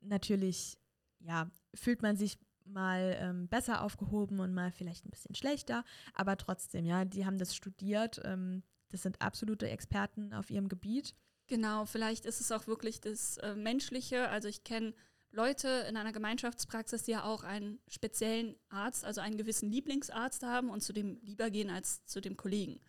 natürlich, 0.00 0.78
ja, 1.18 1.50
fühlt 1.74 2.00
man 2.02 2.16
sich 2.16 2.38
mal 2.72 3.16
ähm, 3.20 3.48
besser 3.48 3.82
aufgehoben 3.82 4.40
und 4.40 4.52
mal 4.54 4.70
vielleicht 4.72 5.04
ein 5.06 5.10
bisschen 5.10 5.34
schlechter, 5.34 5.84
aber 6.14 6.36
trotzdem, 6.36 6.84
ja, 6.84 7.04
die 7.04 7.26
haben 7.26 7.38
das 7.38 7.54
studiert. 7.54 8.20
Ähm, 8.24 8.62
das 8.90 9.02
sind 9.02 9.20
absolute 9.22 9.68
Experten 9.68 10.32
auf 10.34 10.50
ihrem 10.50 10.68
Gebiet. 10.68 11.14
Genau, 11.46 11.84
vielleicht 11.84 12.26
ist 12.26 12.40
es 12.40 12.50
auch 12.52 12.66
wirklich 12.66 13.00
das 13.00 13.36
äh, 13.38 13.54
Menschliche. 13.54 14.28
Also 14.28 14.48
ich 14.48 14.64
kenne 14.64 14.94
Leute 15.32 15.68
in 15.88 15.96
einer 15.96 16.12
Gemeinschaftspraxis, 16.12 17.04
die 17.04 17.12
ja 17.12 17.24
auch 17.24 17.44
einen 17.44 17.78
speziellen 17.88 18.56
Arzt, 18.68 19.04
also 19.04 19.20
einen 19.20 19.36
gewissen 19.36 19.70
Lieblingsarzt 19.70 20.42
haben 20.42 20.70
und 20.70 20.80
zu 20.82 20.92
dem 20.92 21.20
lieber 21.22 21.50
gehen 21.50 21.70
als 21.70 22.04
zu 22.06 22.20
dem 22.20 22.36
Kollegen. 22.36 22.80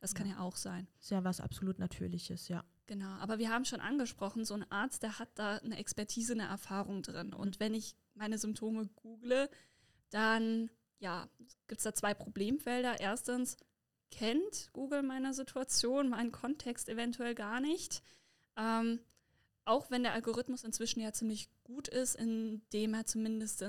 Das 0.00 0.14
kann 0.14 0.26
Ja. 0.26 0.34
ja 0.36 0.40
auch 0.40 0.56
sein. 0.56 0.86
Ist 0.98 1.10
ja 1.10 1.24
was 1.24 1.40
absolut 1.40 1.78
Natürliches, 1.78 2.48
ja. 2.48 2.64
Genau, 2.86 3.10
aber 3.20 3.38
wir 3.38 3.50
haben 3.50 3.64
schon 3.66 3.80
angesprochen, 3.80 4.44
so 4.44 4.54
ein 4.54 4.70
Arzt, 4.70 5.02
der 5.02 5.18
hat 5.18 5.28
da 5.34 5.56
eine 5.58 5.76
Expertise, 5.76 6.32
eine 6.32 6.44
Erfahrung 6.48 7.02
drin. 7.02 7.32
Und 7.34 7.60
wenn 7.60 7.74
ich 7.74 7.94
meine 8.14 8.38
Symptome 8.38 8.88
google, 8.96 9.48
dann 10.10 10.70
ja, 10.98 11.28
gibt 11.66 11.78
es 11.78 11.84
da 11.84 11.94
zwei 11.94 12.14
Problemfelder. 12.14 13.00
Erstens, 13.00 13.56
kennt 14.10 14.70
Google 14.72 15.02
meine 15.02 15.32
Situation, 15.32 16.08
meinen 16.08 16.32
Kontext 16.32 16.88
eventuell 16.88 17.34
gar 17.34 17.60
nicht. 17.60 18.02
Ähm, 18.56 19.00
auch 19.64 19.90
wenn 19.90 20.02
der 20.02 20.12
Algorithmus 20.12 20.64
inzwischen 20.64 21.00
ja 21.00 21.12
ziemlich 21.12 21.48
gut 21.64 21.88
ist, 21.88 22.16
indem 22.16 22.94
er 22.94 23.06
zumindest 23.06 23.64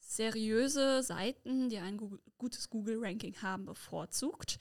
seriöse 0.00 1.02
Seiten, 1.02 1.68
die 1.68 1.78
ein 1.78 1.96
Google, 1.96 2.20
gutes 2.36 2.68
Google-Ranking 2.68 3.40
haben, 3.40 3.64
bevorzugt. 3.64 4.58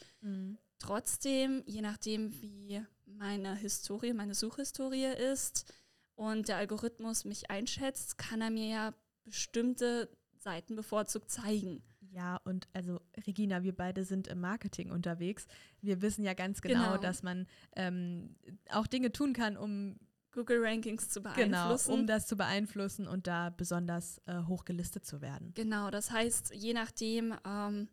Trotzdem, 0.77 1.63
je 1.65 1.81
nachdem, 1.81 2.31
wie 2.41 2.81
meine 3.05 3.55
Historie, 3.55 4.13
meine 4.13 4.35
Suchhistorie 4.35 5.13
ist 5.33 5.73
und 6.15 6.47
der 6.47 6.57
Algorithmus 6.57 7.25
mich 7.25 7.49
einschätzt, 7.49 8.17
kann 8.17 8.41
er 8.41 8.49
mir 8.49 8.67
ja 8.67 8.93
bestimmte 9.29 10.09
Seiten 10.37 10.75
bevorzugt 10.75 11.29
zeigen. 11.29 11.81
Ja, 12.11 12.37
und 12.43 12.67
also 12.73 12.99
Regina, 13.27 13.61
wir 13.63 13.75
beide 13.75 14.03
sind 14.03 14.27
im 14.27 14.39
Marketing 14.39 14.89
unterwegs. 14.91 15.47
Wir 15.81 16.01
wissen 16.01 16.23
ja 16.23 16.33
ganz 16.33 16.61
genau, 16.61 16.93
Genau. 16.93 16.97
dass 16.97 17.21
man 17.23 17.45
ähm, 17.75 18.35
auch 18.71 18.87
Dinge 18.87 19.11
tun 19.11 19.33
kann, 19.33 19.57
um 19.57 19.97
Google 20.31 20.59
Rankings 20.63 21.09
zu 21.09 21.21
genau, 21.21 21.35
beeinflussen. 21.35 21.91
um 21.93 22.07
das 22.07 22.25
zu 22.27 22.35
beeinflussen 22.37 23.07
und 23.07 23.27
da 23.27 23.49
besonders 23.49 24.21
äh, 24.25 24.43
hoch 24.47 24.63
gelistet 24.65 25.05
zu 25.05 25.21
werden. 25.21 25.51
Genau, 25.55 25.89
das 25.91 26.09
heißt, 26.11 26.53
je 26.55 26.73
nachdem, 26.73 27.35
ähm, 27.45 27.89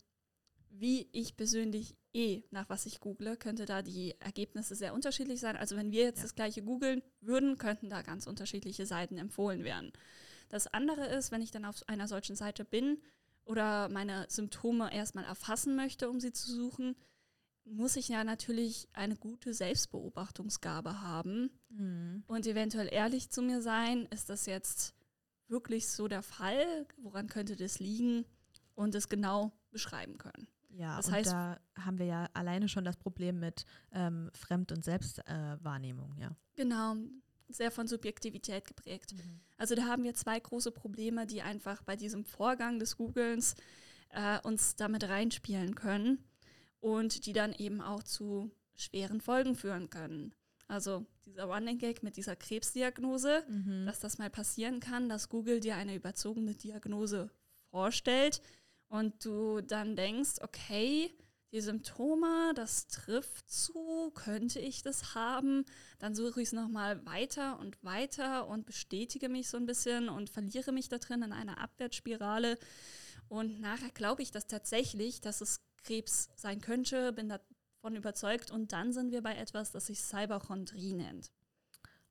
wie 0.71 1.09
ich 1.13 1.37
persönlich 1.37 1.97
eh 2.15 2.43
nach 2.51 2.69
was 2.69 2.87
ich 2.87 3.01
google, 3.01 3.37
könnte 3.37 3.65
da 3.67 3.83
die 3.83 4.15
Ergebnisse 4.21 4.75
sehr 4.75 4.95
unterschiedlich 4.95 5.41
sein. 5.41 5.57
Also 5.57 5.77
wenn 5.77 5.91
wir 5.91 6.05
jetzt 6.05 6.19
Ja. 6.19 6.23
das 6.25 6.35
gleiche 6.35 6.63
googeln 6.63 7.03
würden, 7.21 7.59
könnten 7.59 7.89
da 7.91 8.03
ganz 8.03 8.27
unterschiedliche 8.27 8.87
Seiten 8.87 9.19
empfohlen 9.19 9.65
werden. 9.65 9.93
Das 10.49 10.67
andere 10.67 11.07
ist, 11.07 11.31
wenn 11.33 11.43
ich 11.43 11.51
dann 11.51 11.65
auf 11.65 11.77
einer 11.89 12.09
solchen 12.09 12.37
Seite 12.37 12.65
bin 12.65 12.99
oder 13.45 13.89
meine 13.89 14.27
Symptome 14.29 14.93
erstmal 14.93 15.25
erfassen 15.25 15.77
möchte, 15.77 16.09
um 16.11 16.21
sie 16.21 16.33
zu 16.33 16.51
suchen, 16.53 16.97
muss 17.65 17.97
ich 17.97 18.09
ja 18.09 18.23
natürlich 18.23 18.89
eine 18.93 19.17
gute 19.17 19.53
Selbstbeobachtungsgabe 19.53 21.01
haben 21.03 21.51
Mhm. 21.69 22.23
und 22.29 22.47
eventuell 22.47 22.89
ehrlich 22.93 23.31
zu 23.31 23.43
mir 23.43 23.61
sein, 23.61 24.07
ist 24.07 24.31
das 24.31 24.47
jetzt 24.47 24.95
wirklich 25.49 25.89
so 25.89 26.07
der 26.09 26.23
Fall? 26.23 26.87
Woran 26.97 27.27
könnte 27.29 27.57
das 27.57 27.79
liegen? 27.81 28.25
Und 28.75 28.95
es 28.95 29.09
genau 29.09 29.53
beschreiben 29.71 30.19
können. 30.19 30.47
Ja, 30.69 30.97
Das 30.99 31.07
und 31.09 31.15
heißt- 31.15 31.31
da 31.31 31.59
haben 31.81 31.99
wir 31.99 32.05
ja 32.07 32.29
alleine 32.35 32.69
schon 32.69 32.85
das 32.85 32.97
Problem 32.99 33.41
mit 33.41 33.65
ähm, 33.91 34.31
Fremd- 34.35 34.71
und 34.71 34.85
Selbstwahrnehmung, 34.85 36.17
äh, 36.19 36.23
ja. 36.23 36.37
Genau, 36.57 36.95
sehr 37.49 37.71
von 37.71 37.87
Subjektivität 37.87 38.65
geprägt. 38.67 39.15
Also 39.57 39.75
da 39.75 39.85
haben 39.85 40.05
wir 40.05 40.15
zwei 40.15 40.39
große 40.39 40.71
Probleme, 40.73 41.27
die 41.27 41.43
einfach 41.43 41.83
bei 41.83 41.97
diesem 41.97 42.25
Vorgang 42.25 42.79
des 42.79 42.97
Googlens 42.97 43.55
äh, 44.11 44.39
uns 44.41 44.77
damit 44.77 45.05
reinspielen 45.05 45.75
können 45.75 46.25
und 46.81 47.27
die 47.27 47.33
dann 47.33 47.53
eben 47.53 47.81
auch 47.81 48.03
zu 48.03 48.51
schweren 48.75 49.21
Folgen 49.21 49.55
führen 49.55 49.89
können. 49.91 50.35
Also 50.69 51.07
dieser 51.25 51.45
Running 51.45 51.79
Gag 51.79 52.03
mit 52.03 52.17
dieser 52.17 52.35
Krebsdiagnose, 52.37 53.45
Mhm. 53.49 53.87
dass 53.87 54.01
das 54.01 54.19
mal 54.19 54.31
passieren 54.31 54.81
kann, 54.81 55.09
dass 55.09 55.29
Google 55.29 55.61
dir 55.61 55.77
eine 55.77 55.95
überzogene 55.95 56.55
Diagnose 56.55 57.31
vorstellt 57.71 58.43
und 58.89 59.25
du 59.25 59.61
dann 59.61 59.97
denkst, 59.97 60.37
okay, 60.43 61.11
die 61.57 61.63
Symptome, 61.63 62.53
das 62.55 62.87
trifft 62.87 63.51
zu, 63.51 64.13
könnte 64.15 64.61
ich 64.61 64.83
das 64.83 65.15
haben? 65.15 65.65
Dann 65.99 66.15
suche 66.15 66.43
ich 66.43 66.49
es 66.49 66.53
nochmal 66.53 67.05
weiter 67.07 67.59
und 67.59 67.83
weiter 67.83 68.47
und 68.47 68.67
bestätige 68.67 69.31
mich 69.31 69.49
so 69.49 69.57
ein 69.57 69.65
bisschen 69.65 70.11
und 70.11 70.29
verliere 70.29 70.71
mich 70.73 70.91
da 70.91 70.99
drin 70.99 71.23
in 71.23 71.33
einer 71.33 71.59
Abwärtsspirale. 71.59 72.59
Und 73.29 73.59
nachher 73.59 73.89
glaube 73.89 74.21
ich 74.21 74.31
das 74.31 74.47
tatsächlich, 74.47 75.23
dass 75.23 75.41
es 75.41 75.65
Krebs 75.83 76.29
sein 76.37 76.61
könnte, 76.61 77.15
bin 77.15 77.31
davon 77.31 77.97
überzeugt. 77.97 78.51
Und 78.51 78.73
dann 78.73 78.93
sind 78.93 79.11
wir 79.11 79.23
bei 79.23 79.35
etwas, 79.35 79.73
das 79.73 79.87
sich 79.87 80.03
Cyberchondrie 80.03 80.93
nennt. 80.93 81.33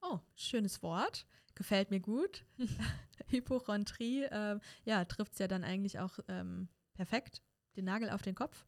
Oh, 0.01 0.21
schönes 0.33 0.81
Wort. 0.81 1.27
Gefällt 1.53 1.91
mir 1.91 1.99
gut. 1.99 2.45
Hypochondrie, 3.27 4.23
äh, 4.23 4.59
ja, 4.85 5.05
trifft 5.05 5.33
es 5.33 5.39
ja 5.39 5.47
dann 5.47 5.63
eigentlich 5.63 5.99
auch 5.99 6.17
ähm, 6.29 6.67
perfekt. 6.95 7.43
Den 7.75 7.85
Nagel 7.85 8.09
auf 8.09 8.23
den 8.23 8.33
Kopf. 8.33 8.65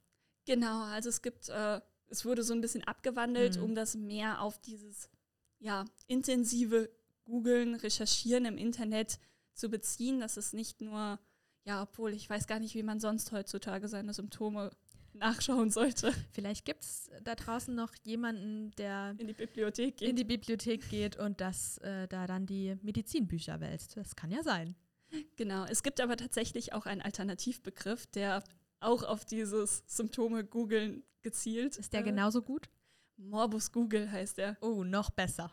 Genau, 0.47 0.81
also 0.85 1.09
es 1.09 1.21
gibt, 1.21 1.49
äh, 1.49 1.79
es 2.09 2.25
wurde 2.25 2.41
so 2.41 2.53
ein 2.53 2.61
bisschen 2.61 2.83
abgewandelt, 2.85 3.57
Mhm. 3.57 3.63
um 3.63 3.75
das 3.75 3.95
mehr 3.95 4.41
auf 4.41 4.57
dieses, 4.59 5.09
ja, 5.59 5.85
intensive 6.07 6.89
Googeln, 7.25 7.75
Recherchieren 7.75 8.45
im 8.45 8.57
Internet 8.57 9.19
zu 9.53 9.69
beziehen. 9.69 10.19
Das 10.21 10.37
ist 10.37 10.53
nicht 10.53 10.81
nur, 10.81 11.19
ja, 11.65 11.83
obwohl 11.83 12.13
ich 12.13 12.29
weiß 12.29 12.47
gar 12.47 12.59
nicht, 12.59 12.73
wie 12.75 12.83
man 12.83 12.99
sonst 12.99 13.31
heutzutage 13.33 13.87
seine 13.89 14.13
Symptome 14.13 14.71
nachschauen 15.13 15.71
sollte, 15.71 16.13
Vielleicht 16.31 16.63
gibt 16.63 16.83
es 16.83 17.09
da 17.23 17.33
draußen 17.35 17.73
noch 17.73 17.91
jemanden, 18.03 18.71
der 18.77 19.15
in 19.17 19.25
die 19.27 19.33
Bibliothek 19.33 19.99
in 20.01 20.07
gehen. 20.07 20.15
die 20.15 20.23
Bibliothek 20.23 20.87
geht 20.89 21.17
und 21.17 21.41
das 21.41 21.79
äh, 21.79 22.07
da 22.07 22.27
dann 22.27 22.45
die 22.45 22.77
Medizinbücher 22.83 23.59
wälzt. 23.59 23.97
Das 23.97 24.15
kann 24.15 24.29
ja 24.29 24.43
sein. 24.43 24.75
Genau, 25.35 25.65
es 25.65 25.81
gibt 25.83 25.99
aber 26.01 26.17
tatsächlich 26.17 26.73
auch 26.73 26.85
einen 26.85 27.01
Alternativbegriff, 27.01 28.05
der 28.07 28.43
auch 28.79 29.03
auf 29.03 29.25
dieses 29.25 29.83
Symptome 29.87 30.43
googeln 30.43 31.03
gezielt. 31.21 31.77
Ist 31.77 31.93
der 31.93 32.01
äh, 32.01 32.03
genauso 32.03 32.41
gut? 32.41 32.69
Morbus 33.17 33.71
Google 33.71 34.11
heißt 34.11 34.37
der. 34.37 34.57
Oh, 34.61 34.83
noch 34.83 35.09
besser. 35.09 35.51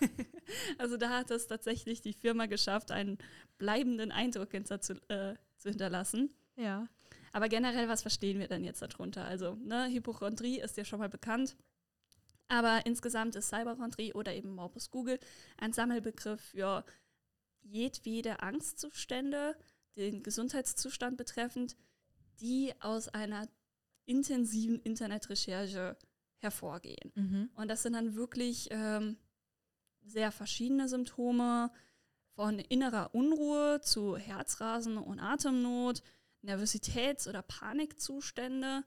Also 0.78 0.98
da 0.98 1.08
hat 1.08 1.30
es 1.30 1.46
tatsächlich 1.46 2.02
die 2.02 2.12
Firma 2.12 2.44
geschafft, 2.46 2.90
einen 2.90 3.18
bleibenden 3.56 4.12
Eindruck 4.12 4.50
hinter 4.50 4.80
zu, 4.80 4.94
äh, 5.08 5.34
zu 5.56 5.70
hinterlassen. 5.70 6.34
Ja. 6.56 6.86
Aber 7.32 7.48
generell, 7.48 7.88
was 7.88 8.02
verstehen 8.02 8.38
wir 8.38 8.46
denn 8.46 8.62
jetzt 8.62 8.82
darunter? 8.82 9.24
Also, 9.24 9.54
ne, 9.54 9.88
Hypochondrie 9.88 10.60
ist 10.60 10.76
ja 10.76 10.84
schon 10.84 11.00
mal 11.00 11.08
bekannt. 11.08 11.56
Aber 12.48 12.84
insgesamt 12.84 13.36
ist 13.36 13.48
Cyberchondrie 13.48 14.12
oder 14.12 14.34
eben 14.34 14.54
Morbus 14.54 14.90
Google 14.90 15.18
ein 15.56 15.72
Sammelbegriff 15.72 16.40
für 16.40 16.84
jedwede 17.62 18.40
Angstzustände, 18.40 19.56
den 19.96 20.22
Gesundheitszustand 20.22 21.16
betreffend, 21.16 21.76
die 22.40 22.72
aus 22.80 23.08
einer 23.08 23.48
intensiven 24.06 24.80
Internetrecherche 24.80 25.96
hervorgehen. 26.38 27.12
Mhm. 27.14 27.50
Und 27.54 27.68
das 27.68 27.82
sind 27.82 27.94
dann 27.94 28.14
wirklich 28.14 28.68
ähm, 28.70 29.16
sehr 30.02 30.30
verschiedene 30.30 30.88
Symptome, 30.88 31.70
von 32.34 32.58
innerer 32.58 33.14
Unruhe 33.14 33.80
zu 33.80 34.16
Herzrasen 34.16 34.98
und 34.98 35.20
Atemnot, 35.20 36.02
Nervositäts- 36.42 37.28
oder 37.28 37.42
Panikzustände 37.42 38.84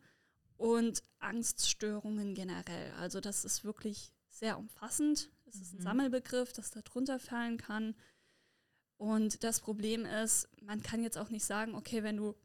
und 0.57 1.01
Angststörungen 1.19 2.35
generell. 2.35 2.91
Also 2.99 3.21
das 3.21 3.45
ist 3.45 3.63
wirklich 3.63 4.11
sehr 4.27 4.57
umfassend. 4.57 5.29
Es 5.45 5.55
ist 5.55 5.73
ein 5.73 5.79
Mhm. 5.79 5.83
Sammelbegriff, 5.83 6.51
das 6.51 6.71
da 6.71 6.81
drunter 6.81 7.19
fallen 7.19 7.57
kann. 7.57 7.95
Und 8.97 9.43
das 9.43 9.61
Problem 9.61 10.05
ist, 10.05 10.49
man 10.61 10.81
kann 10.81 11.01
jetzt 11.01 11.17
auch 11.17 11.29
nicht 11.29 11.45
sagen, 11.45 11.73
okay, 11.75 12.03
wenn 12.03 12.17
du 12.17 12.35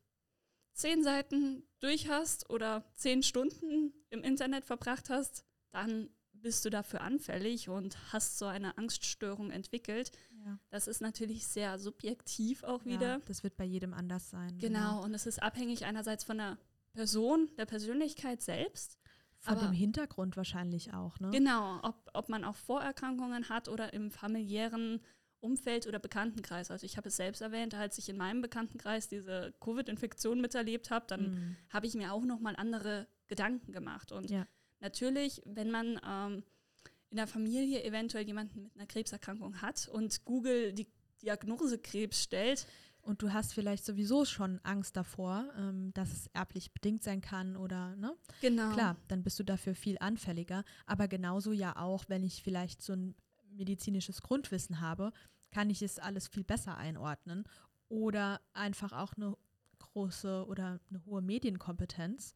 zehn 0.73 1.03
Seiten 1.03 1.65
durch 1.81 2.09
hast 2.09 2.51
oder 2.51 2.85
zehn 2.95 3.23
Stunden 3.23 3.93
im 4.11 4.23
Internet 4.23 4.65
verbracht 4.65 5.11
hast, 5.11 5.45
dann 5.71 6.09
bist 6.33 6.65
du 6.65 6.71
dafür 6.71 7.01
anfällig 7.03 7.69
und 7.69 7.97
hast 8.13 8.39
so 8.39 8.47
eine 8.47 8.77
Angststörung 8.77 9.51
entwickelt. 9.51 10.11
Ja. 10.45 10.59
Das 10.71 10.89
ist 10.89 11.01
natürlich 11.01 11.47
sehr 11.47 11.79
subjektiv 11.79 12.65
auch 12.65 12.85
wieder. 12.85 13.19
Ja, 13.19 13.21
das 13.27 13.45
wird 13.45 13.57
bei 13.57 13.65
jedem 13.65 13.95
anders 13.95 14.31
sein. 14.31 14.59
Genau, 14.59 15.03
und 15.05 15.15
es 15.15 15.27
ist 15.27 15.43
abhängig 15.43 15.85
einerseits 15.85 16.25
von 16.25 16.39
der 16.39 16.59
Person, 16.93 17.49
der 17.57 17.67
Persönlichkeit 17.67 18.43
selbst. 18.43 18.99
Von 19.39 19.57
aber- 19.57 19.67
dem 19.67 19.73
Hintergrund 19.73 20.37
wahrscheinlich 20.37 20.95
auch, 20.95 21.19
ne? 21.21 21.31
Genau, 21.31 21.81
ob, 21.83 22.11
ob 22.13 22.29
man 22.29 22.45
auch 22.45 22.57
Vorerkrankungen 22.57 23.49
hat 23.49 23.69
oder 23.69 23.93
im 23.93 24.11
familiären 24.11 25.01
Umfeld 25.43 25.87
oder 25.87 25.99
Bekanntenkreis. 25.99 26.71
Also 26.71 26.87
ich 26.87 26.97
habe 26.97 27.09
es 27.09 27.17
selbst 27.17 27.43
erwähnt, 27.43 27.75
als 27.75 27.99
ich 27.99 28.09
in 28.09 28.17
meinem 28.17 28.41
Bekanntenkreis 28.41 29.09
diese 29.09 29.53
Covid-Infektion 29.61 30.41
miterlebt 30.41 30.91
habe, 30.91 31.05
dann 31.09 31.25
Mhm. 31.35 31.57
habe 31.71 31.87
ich 31.87 31.95
mir 31.95 32.13
auch 32.13 32.25
nochmal 32.25 32.55
andere 32.57 33.09
Gedanken 33.27 33.73
gemacht. 33.73 34.13
Und 34.13 34.31
Ja. 34.31 34.47
natürlich, 34.81 35.43
wenn 35.45 35.71
man 35.71 36.01
ähm, 36.07 36.45
in 37.11 37.17
der 37.17 37.27
Familie 37.27 37.83
eventuell 37.85 38.25
jemanden 38.27 38.63
mit 38.63 38.77
einer 38.77 38.87
Krebserkrankung 38.87 39.61
hat 39.61 39.89
und 39.89 40.25
Google 40.25 40.73
die 40.73 40.87
Diagnose 41.23 41.79
Krebs 41.79 42.23
stellt, 42.23 42.67
Und 43.05 43.21
du 43.21 43.33
hast 43.33 43.53
vielleicht 43.53 43.85
sowieso 43.85 44.25
schon 44.25 44.61
Angst 44.63 44.97
davor, 44.97 45.53
ähm, 45.59 45.93
dass 45.93 46.13
es 46.13 46.29
erblich 46.35 46.73
bedingt 46.73 47.03
sein 47.03 47.21
kann 47.21 47.57
oder, 47.57 47.97
ne? 47.97 48.15
genau. 48.41 48.73
Klar, 48.75 48.97
dann 49.09 49.25
bist 49.25 49.41
du 49.41 49.43
dafür 49.43 49.75
viel 49.75 49.97
anfälliger. 49.99 50.63
Aber 50.87 51.09
genauso 51.09 51.51
ja 51.53 51.75
auch, 51.77 52.05
wenn 52.07 52.23
ich 52.23 52.45
vielleicht 52.45 52.81
so 52.81 52.93
ein 52.93 53.17
medizinisches 53.53 54.23
Grundwissen 54.23 54.81
habe, 54.81 55.13
kann 55.51 55.71
ich 55.71 55.83
es 55.83 55.99
alles 55.99 56.29
viel 56.29 56.45
besser 56.45 56.77
einordnen. 56.77 57.45
Oder 57.89 58.41
einfach 58.55 58.93
auch 58.93 59.13
eine 59.15 59.37
große 59.79 60.47
oder 60.47 60.81
eine 60.89 61.05
hohe 61.05 61.21
Medienkompetenz. 61.21 62.35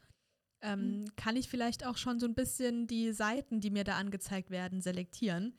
Ähm, 0.61 1.05
Kann 1.17 1.37
ich 1.37 1.49
vielleicht 1.49 1.87
auch 1.87 1.97
schon 1.97 2.19
so 2.19 2.27
ein 2.27 2.35
bisschen 2.35 2.87
die 2.87 3.13
Seiten, 3.13 3.61
die 3.61 3.71
mir 3.71 3.85
da 3.85 3.97
angezeigt 3.97 4.51
werden, 4.51 4.81
selektieren 4.81 5.55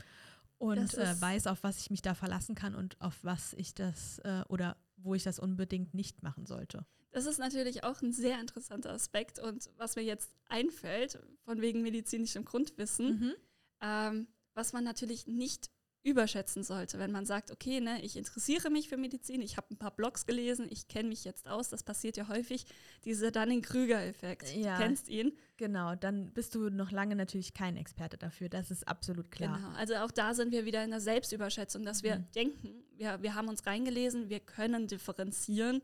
und 0.57 0.93
äh, 0.95 1.19
weiß, 1.21 1.47
auf 1.47 1.63
was 1.63 1.79
ich 1.79 1.89
mich 1.91 2.01
da 2.01 2.13
verlassen 2.13 2.55
kann 2.55 2.75
und 2.75 2.99
auf 2.99 3.23
was 3.23 3.53
ich 3.53 3.73
das 3.73 4.19
äh, 4.19 4.43
oder 4.49 4.75
wo 4.97 5.13
ich 5.13 5.23
das 5.23 5.39
unbedingt 5.39 5.93
nicht 5.93 6.23
machen 6.23 6.45
sollte. 6.45 6.85
Das 7.11 7.25
ist 7.25 7.37
natürlich 7.39 7.83
auch 7.83 8.01
ein 8.01 8.11
sehr 8.11 8.39
interessanter 8.39 8.91
Aspekt 8.91 9.39
und 9.39 9.69
was 9.77 9.95
mir 9.95 10.03
jetzt 10.03 10.31
einfällt, 10.49 11.19
von 11.45 11.61
wegen 11.61 11.81
medizinischem 11.81 12.43
Grundwissen, 12.45 13.19
Mhm. 13.19 13.33
ähm, 13.81 14.27
was 14.57 14.73
man 14.73 14.83
natürlich 14.83 15.27
nicht 15.27 15.69
überschätzen 16.03 16.63
sollte, 16.63 16.99
wenn 16.99 17.11
man 17.11 17.25
sagt, 17.25 17.51
okay, 17.51 17.81
ne, 17.81 18.01
ich 18.01 18.15
interessiere 18.15 18.69
mich 18.69 18.87
für 18.87 18.95
Medizin, 18.97 19.41
ich 19.41 19.57
habe 19.57 19.67
ein 19.71 19.77
paar 19.77 19.91
Blogs 19.91 20.25
gelesen, 20.25 20.67
ich 20.69 20.87
kenne 20.87 21.09
mich 21.09 21.25
jetzt 21.25 21.47
aus, 21.47 21.67
das 21.69 21.83
passiert 21.83 22.15
ja 22.17 22.27
häufig, 22.29 22.65
dieser 23.03 23.29
Dunning-Krüger-Effekt. 23.31 24.55
Ja. 24.55 24.77
Du 24.77 24.83
kennst 24.83 25.09
ihn. 25.09 25.33
Genau, 25.57 25.95
dann 25.95 26.31
bist 26.33 26.55
du 26.55 26.69
noch 26.69 26.91
lange 26.91 27.15
natürlich 27.15 27.53
kein 27.53 27.75
Experte 27.75 28.17
dafür. 28.17 28.47
Das 28.47 28.71
ist 28.71 28.87
absolut 28.87 29.31
klar. 29.31 29.57
Genau. 29.57 29.69
Also 29.77 29.95
auch 29.95 30.11
da 30.11 30.33
sind 30.33 30.51
wir 30.51 30.65
wieder 30.65 30.83
in 30.83 30.91
der 30.91 31.01
Selbstüberschätzung, 31.01 31.83
dass 31.83 32.03
wir 32.03 32.17
Mhm. 32.19 32.31
denken, 32.35 32.83
wir, 32.95 33.21
wir 33.21 33.35
haben 33.35 33.49
uns 33.49 33.65
reingelesen, 33.65 34.29
wir 34.29 34.39
können 34.39 34.87
differenzieren 34.87 35.81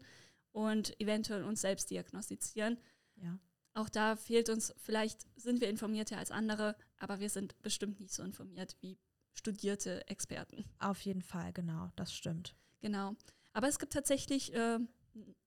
und 0.51 1.00
eventuell 1.01 1.44
uns 1.44 1.62
selbst 1.62 1.89
diagnostizieren. 1.92 2.77
Ja. 3.18 3.38
Auch 3.74 3.89
da 3.89 4.15
fehlt 4.15 4.50
uns, 4.50 4.74
vielleicht 4.77 5.25
sind 5.36 5.62
wir 5.62 5.70
informierter 5.70 6.18
als 6.18 6.32
andere, 6.32 6.75
aber 6.98 7.20
wir 7.20 7.30
sind 7.30 7.60
bestimmt 7.62 8.00
nicht 8.00 8.13
so 8.13 8.24
informiert 8.24 8.77
wie 8.82 9.00
studierte 9.34 10.08
Experten. 10.08 10.65
Auf 10.80 11.01
jeden 11.01 11.24
Fall, 11.24 11.51
genau, 11.53 11.89
das 11.96 12.13
stimmt. 12.13 12.56
Genau. 12.82 13.15
Aber 13.51 13.68
es 13.68 13.80
gibt 13.80 13.94
tatsächlich 13.94 14.53
äh, 14.53 14.80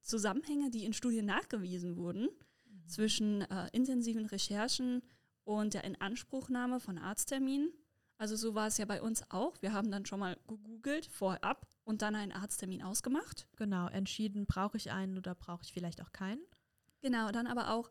Zusammenhänge, 0.00 0.70
die 0.70 0.84
in 0.84 0.92
Studien 0.92 1.26
nachgewiesen 1.26 1.96
wurden 1.96 2.28
mhm. 2.64 2.88
zwischen 2.88 3.42
äh, 3.42 3.68
intensiven 3.72 4.26
Recherchen 4.26 5.02
und 5.44 5.74
der 5.74 5.84
Inanspruchnahme 5.84 6.80
von 6.80 6.98
Arztterminen. 6.98 7.72
Also 8.18 8.34
so 8.34 8.54
war 8.54 8.66
es 8.66 8.78
ja 8.78 8.86
bei 8.86 9.02
uns 9.02 9.30
auch. 9.30 9.60
Wir 9.60 9.72
haben 9.72 9.90
dann 9.90 10.06
schon 10.06 10.20
mal 10.20 10.36
gegoogelt 10.48 11.06
vorab 11.06 11.68
und 11.84 12.02
dann 12.02 12.16
einen 12.16 12.32
Arzttermin 12.32 12.82
ausgemacht. 12.82 13.46
Genau, 13.56 13.88
entschieden, 13.88 14.46
brauche 14.46 14.76
ich 14.76 14.90
einen 14.90 15.18
oder 15.18 15.34
brauche 15.34 15.62
ich 15.62 15.72
vielleicht 15.72 16.02
auch 16.02 16.12
keinen. 16.12 16.40
Genau, 17.00 17.30
dann 17.30 17.46
aber 17.46 17.70
auch 17.70 17.90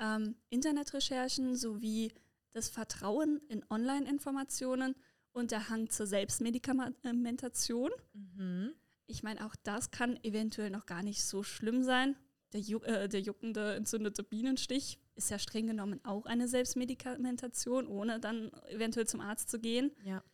ähm, 0.00 0.34
Internetrecherchen 0.48 1.54
sowie 1.54 2.12
das 2.50 2.68
Vertrauen 2.68 3.40
in 3.48 3.64
Online-Informationen 3.70 4.96
und 5.32 5.52
der 5.52 5.68
Hang 5.68 5.88
zur 5.90 6.06
Selbstmedikamentation. 6.06 7.90
Mhm. 8.12 8.72
Ich 9.06 9.22
meine, 9.22 9.44
auch 9.46 9.54
das 9.62 9.90
kann 9.90 10.18
eventuell 10.24 10.70
noch 10.70 10.86
gar 10.86 11.02
nicht 11.02 11.24
so 11.24 11.42
schlimm 11.42 11.82
sein. 11.82 12.16
Der, 12.52 12.60
ju 12.60 12.78
äh, 12.80 13.08
der 13.08 13.20
juckende, 13.20 13.74
entzündete 13.74 14.24
Bienenstich 14.24 14.98
ist 15.14 15.30
ja 15.30 15.38
streng 15.38 15.68
genommen 15.68 16.00
auch 16.04 16.26
eine 16.26 16.48
Selbstmedikamentation, 16.48 17.86
ohne 17.86 18.18
dann 18.18 18.50
eventuell 18.68 19.06
zum 19.06 19.20
Arzt 19.20 19.50
zu 19.50 19.60
gehen. 19.60 19.92
Ja. 20.04 20.24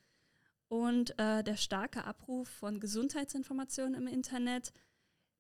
Und 0.69 1.19
äh, 1.19 1.45
der 1.45 1.57
starke 1.57 2.05
Abruf 2.05 2.49
von 2.49 2.81
Gesundheitsinformationen 2.81 3.95
im 3.95 4.07
Internet 4.07 4.73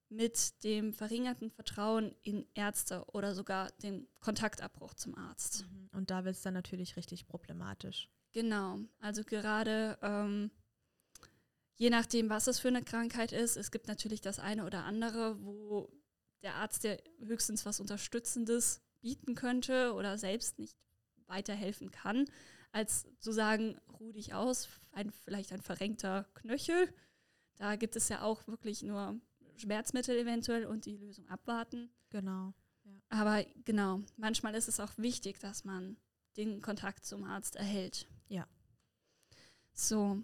mit 0.08 0.62
dem 0.62 0.92
verringerten 0.92 1.50
Vertrauen 1.50 2.14
in 2.22 2.46
Ärzte 2.54 3.04
oder 3.06 3.34
sogar 3.34 3.70
den 3.82 4.06
Kontaktabbruch 4.20 4.94
zum 4.94 5.16
Arzt. 5.16 5.66
Mhm. 5.70 5.90
Und 5.92 6.10
da 6.10 6.24
wird 6.24 6.36
es 6.36 6.42
dann 6.42 6.54
natürlich 6.54 6.96
richtig 6.96 7.26
problematisch. 7.26 8.08
Genau, 8.32 8.78
also 9.00 9.24
gerade 9.24 9.98
ähm, 10.02 10.50
je 11.76 11.90
nachdem, 11.90 12.28
was 12.28 12.46
es 12.46 12.58
für 12.58 12.68
eine 12.68 12.82
Krankheit 12.82 13.32
ist, 13.32 13.56
es 13.56 13.70
gibt 13.70 13.88
natürlich 13.88 14.20
das 14.20 14.38
eine 14.38 14.64
oder 14.64 14.84
andere, 14.84 15.42
wo 15.42 15.90
der 16.42 16.54
Arzt 16.54 16.84
ja 16.84 16.96
höchstens 17.18 17.64
was 17.66 17.80
Unterstützendes 17.80 18.82
bieten 19.00 19.34
könnte 19.34 19.94
oder 19.94 20.18
selbst 20.18 20.58
nicht 20.58 20.76
weiterhelfen 21.26 21.90
kann, 21.90 22.26
als 22.72 23.06
zu 23.20 23.32
sagen, 23.32 23.78
ruh 23.98 24.12
dich 24.12 24.34
aus, 24.34 24.68
ein, 24.92 25.10
vielleicht 25.10 25.52
ein 25.52 25.62
verrenkter 25.62 26.28
Knöchel. 26.34 26.92
Da 27.56 27.76
gibt 27.76 27.96
es 27.96 28.08
ja 28.08 28.22
auch 28.22 28.46
wirklich 28.46 28.82
nur 28.82 29.18
Schmerzmittel 29.56 30.16
eventuell 30.16 30.66
und 30.66 30.86
die 30.86 30.96
Lösung 30.96 31.28
abwarten. 31.28 31.90
Genau. 32.10 32.54
Ja. 32.84 32.92
Aber 33.08 33.44
genau, 33.64 34.00
manchmal 34.16 34.54
ist 34.54 34.68
es 34.68 34.80
auch 34.80 34.96
wichtig, 34.96 35.38
dass 35.40 35.64
man 35.64 35.96
den 36.36 36.60
Kontakt 36.60 37.04
zum 37.04 37.24
Arzt 37.24 37.56
erhält. 37.56 38.06
Ja. 38.28 38.46
So, 39.72 40.22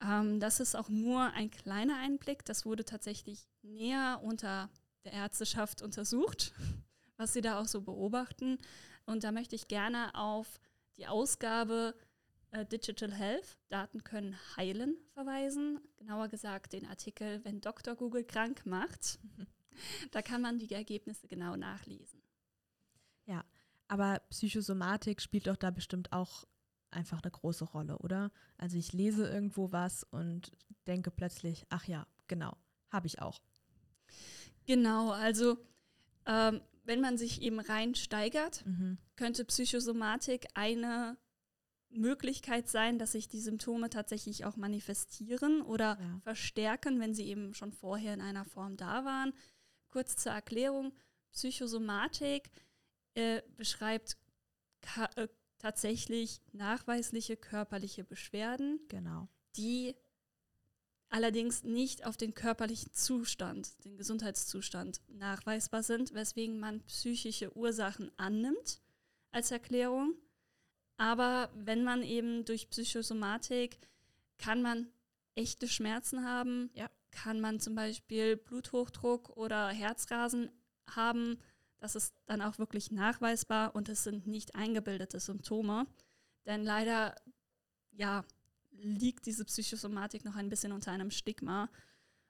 ähm, 0.00 0.40
das 0.40 0.60
ist 0.60 0.74
auch 0.74 0.88
nur 0.88 1.32
ein 1.32 1.50
kleiner 1.50 1.98
Einblick. 1.98 2.44
Das 2.44 2.64
wurde 2.64 2.84
tatsächlich 2.84 3.48
näher 3.62 4.20
unter 4.22 4.70
der 5.04 5.12
Ärzteschaft 5.12 5.82
untersucht, 5.82 6.52
was 7.16 7.32
sie 7.32 7.40
da 7.40 7.60
auch 7.60 7.66
so 7.66 7.80
beobachten. 7.82 8.58
Und 9.04 9.24
da 9.24 9.32
möchte 9.32 9.54
ich 9.54 9.68
gerne 9.68 10.14
auf 10.14 10.60
die 10.96 11.06
Ausgabe 11.06 11.94
Digital 12.52 13.12
Health, 13.12 13.58
Daten 13.68 14.02
können 14.04 14.36
heilen, 14.56 14.96
verweisen. 15.12 15.80
Genauer 15.96 16.28
gesagt 16.28 16.72
den 16.72 16.86
Artikel, 16.86 17.44
wenn 17.44 17.60
Dr. 17.60 17.94
Google 17.94 18.24
krank 18.24 18.64
macht. 18.64 19.18
da 20.10 20.22
kann 20.22 20.40
man 20.42 20.58
die 20.58 20.72
Ergebnisse 20.72 21.28
genau 21.28 21.56
nachlesen. 21.56 22.22
Ja, 23.26 23.44
aber 23.88 24.20
Psychosomatik 24.30 25.20
spielt 25.20 25.46
doch 25.46 25.56
da 25.56 25.70
bestimmt 25.70 26.12
auch 26.12 26.44
einfach 26.90 27.22
eine 27.22 27.30
große 27.30 27.64
Rolle, 27.64 27.98
oder? 27.98 28.30
Also 28.56 28.76
ich 28.78 28.92
lese 28.92 29.28
irgendwo 29.28 29.72
was 29.72 30.04
und 30.04 30.52
denke 30.86 31.10
plötzlich, 31.10 31.66
ach 31.68 31.86
ja, 31.86 32.06
genau, 32.28 32.56
habe 32.90 33.06
ich 33.06 33.20
auch. 33.20 33.40
Genau, 34.66 35.10
also 35.10 35.58
ähm, 36.26 36.60
wenn 36.84 37.00
man 37.00 37.18
sich 37.18 37.42
eben 37.42 37.60
reinsteigert, 37.60 38.64
mhm. 38.66 38.98
könnte 39.16 39.44
Psychosomatik 39.44 40.46
eine 40.54 41.16
Möglichkeit 41.96 42.68
sein, 42.68 42.98
dass 42.98 43.12
sich 43.12 43.28
die 43.28 43.40
Symptome 43.40 43.90
tatsächlich 43.90 44.44
auch 44.44 44.56
manifestieren 44.56 45.62
oder 45.62 45.98
ja. 46.00 46.20
verstärken, 46.20 47.00
wenn 47.00 47.14
sie 47.14 47.26
eben 47.26 47.54
schon 47.54 47.72
vorher 47.72 48.14
in 48.14 48.20
einer 48.20 48.44
Form 48.44 48.76
da 48.76 49.04
waren. 49.04 49.32
Kurz 49.88 50.16
zur 50.16 50.32
Erklärung, 50.32 50.92
Psychosomatik 51.32 52.50
äh, 53.14 53.42
beschreibt 53.56 54.16
äh, 55.16 55.28
tatsächlich 55.58 56.40
nachweisliche 56.52 57.36
körperliche 57.36 58.04
Beschwerden, 58.04 58.80
genau. 58.88 59.28
die 59.56 59.94
allerdings 61.08 61.64
nicht 61.64 62.04
auf 62.06 62.16
den 62.16 62.34
körperlichen 62.34 62.92
Zustand, 62.92 63.84
den 63.84 63.96
Gesundheitszustand 63.96 65.00
nachweisbar 65.08 65.82
sind, 65.82 66.14
weswegen 66.14 66.58
man 66.58 66.82
psychische 66.82 67.56
Ursachen 67.56 68.10
annimmt 68.16 68.80
als 69.30 69.50
Erklärung 69.50 70.14
aber 70.96 71.50
wenn 71.54 71.84
man 71.84 72.02
eben 72.02 72.44
durch 72.44 72.70
Psychosomatik 72.70 73.78
kann 74.38 74.62
man 74.62 74.88
echte 75.34 75.68
Schmerzen 75.68 76.24
haben, 76.24 76.70
ja. 76.74 76.90
kann 77.10 77.40
man 77.40 77.60
zum 77.60 77.74
Beispiel 77.74 78.36
Bluthochdruck 78.36 79.36
oder 79.36 79.68
Herzrasen 79.68 80.50
haben. 80.88 81.38
Das 81.78 81.94
ist 81.94 82.14
dann 82.26 82.42
auch 82.42 82.58
wirklich 82.58 82.90
nachweisbar 82.90 83.74
und 83.74 83.88
es 83.88 84.04
sind 84.04 84.26
nicht 84.26 84.54
eingebildete 84.54 85.20
Symptome. 85.20 85.86
Denn 86.46 86.64
leider, 86.64 87.14
ja, 87.92 88.24
liegt 88.70 89.26
diese 89.26 89.44
Psychosomatik 89.44 90.24
noch 90.24 90.36
ein 90.36 90.48
bisschen 90.48 90.72
unter 90.72 90.92
einem 90.92 91.10
Stigma 91.10 91.68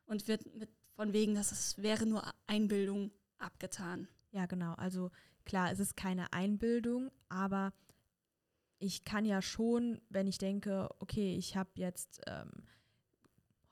und 0.07 0.29
wird 0.29 0.45
mit, 0.55 0.71
von 0.95 1.13
wegen, 1.13 1.35
dass 1.35 1.53
es 1.53 1.79
wäre 1.79 2.07
nur 2.07 2.23
Einbildung 2.47 3.11
abgetan. 3.39 4.09
Ja, 4.33 4.47
genau. 4.47 4.75
Also 4.75 5.11
klar, 5.45 5.71
es 5.71 5.81
ist 5.81 5.97
keine 5.97 6.33
Einbildung, 6.33 7.11
aber 7.29 7.73
ich 8.79 9.05
kann 9.05 9.25
ja 9.25 9.43
schon, 9.43 10.01
wenn 10.09 10.27
ich 10.27 10.39
denke, 10.39 10.89
okay, 10.99 11.37
ich 11.37 11.57
habe 11.57 11.71
jetzt 11.75 12.21
ähm, 12.27 12.51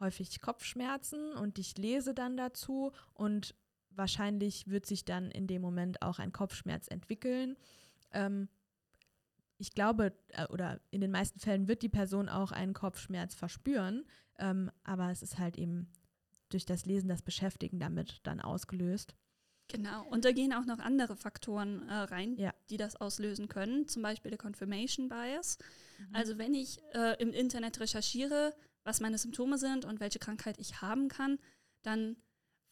häufig 0.01 0.41
Kopfschmerzen 0.41 1.33
und 1.35 1.59
ich 1.59 1.77
lese 1.77 2.15
dann 2.15 2.37
dazu 2.37 2.93
und 3.13 3.55
wahrscheinlich 3.91 4.69
wird 4.69 4.87
sich 4.87 5.05
dann 5.05 5.31
in 5.31 5.47
dem 5.47 5.63
Moment 5.63 6.03
auch 6.03 6.19
ein 6.19 6.33
Kopfschmerz 6.33 6.89
entwickeln. 6.89 7.57
Ähm, 8.13 8.49
ich 9.59 9.73
glaube, 9.73 10.13
äh, 10.29 10.47
oder 10.49 10.81
in 10.91 11.01
den 11.01 11.11
meisten 11.11 11.39
Fällen 11.39 11.69
wird 11.69 11.83
die 11.83 11.89
Person 11.89 12.29
auch 12.29 12.53
einen 12.53 12.75
Kopfschmerz 12.75 13.35
verspüren, 13.35 14.05
ähm, 14.39 14.71
aber 14.83 15.11
es 15.11 15.23
ist 15.23 15.39
halt 15.39 15.57
eben 15.59 15.91
durch 16.49 16.65
das 16.65 16.87
Lesen, 16.87 17.09
das 17.09 17.23
Beschäftigen 17.23 17.79
damit 17.79 18.21
dann 18.25 18.41
ausgelöst. 18.41 19.15
Genau, 19.69 20.07
und 20.11 20.25
da 20.25 20.33
gehen 20.33 20.53
auch 20.53 20.67
noch 20.67 20.79
andere 20.79 21.17
Faktoren 21.17 21.89
äh, 21.89 21.95
rein, 21.95 22.37
ja. 22.37 22.53
die 22.69 22.77
das 22.77 22.97
auslösen 22.97 23.49
können, 23.49 23.89
zum 23.89 24.03
Beispiel 24.03 24.31
der 24.31 24.39
Confirmation 24.39 25.09
Bias. 25.09 25.59
Mhm. 25.99 26.15
Also 26.15 26.39
wenn 26.39 26.55
ich 26.55 26.81
äh, 26.93 27.21
im 27.21 27.33
Internet 27.33 27.81
recherchiere, 27.81 28.55
was 28.85 29.01
meine 29.01 29.19
Symptome 29.19 29.57
sind 29.59 29.85
und 29.85 30.01
welche 30.01 30.19
Krankheit 30.19 30.59
ich 30.59 30.83
haben 30.83 31.09
kann, 31.09 31.39
dann 31.83 32.17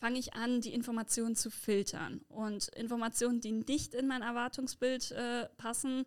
fange 0.03 0.19
ich 0.19 0.35
an, 0.35 0.61
die 0.61 0.75
Informationen 0.75 1.35
zu 1.35 1.51
filtern. 1.51 2.21
Und 2.29 2.69
Informationen, 2.69 3.41
die 3.41 3.53
nicht 3.53 3.95
in 3.95 4.07
mein 4.07 4.23
Erwartungsbild 4.23 5.13
äh, 5.13 5.49
passen, 5.57 6.05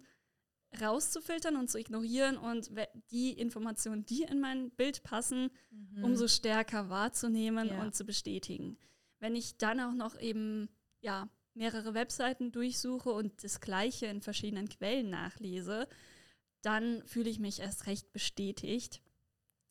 rauszufiltern 0.82 1.56
und 1.56 1.70
zu 1.70 1.80
ignorieren 1.80 2.38
und 2.38 2.70
die 3.12 3.32
Informationen, 3.32 4.06
die 4.06 4.24
in 4.24 4.40
mein 4.40 4.70
Bild 4.72 5.04
passen, 5.04 5.50
mhm. 5.72 6.04
umso 6.04 6.28
stärker 6.28 6.90
wahrzunehmen 6.90 7.70
ja. 7.70 7.82
und 7.82 7.96
zu 7.96 8.06
bestätigen. 8.06 8.78
Wenn 9.26 9.36
ich 9.36 9.58
dann 9.58 9.80
auch 9.80 9.94
noch 9.94 10.20
eben 10.20 10.70
ja, 11.00 11.28
mehrere 11.56 11.96
Webseiten 11.96 12.52
durchsuche 12.52 13.10
und 13.10 13.44
das 13.44 13.60
Gleiche 13.60 14.06
in 14.06 14.22
verschiedenen 14.22 14.70
Quellen 14.70 15.10
nachlese, 15.10 15.88
dann 16.62 17.02
fühle 17.08 17.32
ich 17.32 17.40
mich 17.40 17.60
erst 17.60 17.88
recht 17.88 18.14
bestätigt, 18.14 19.02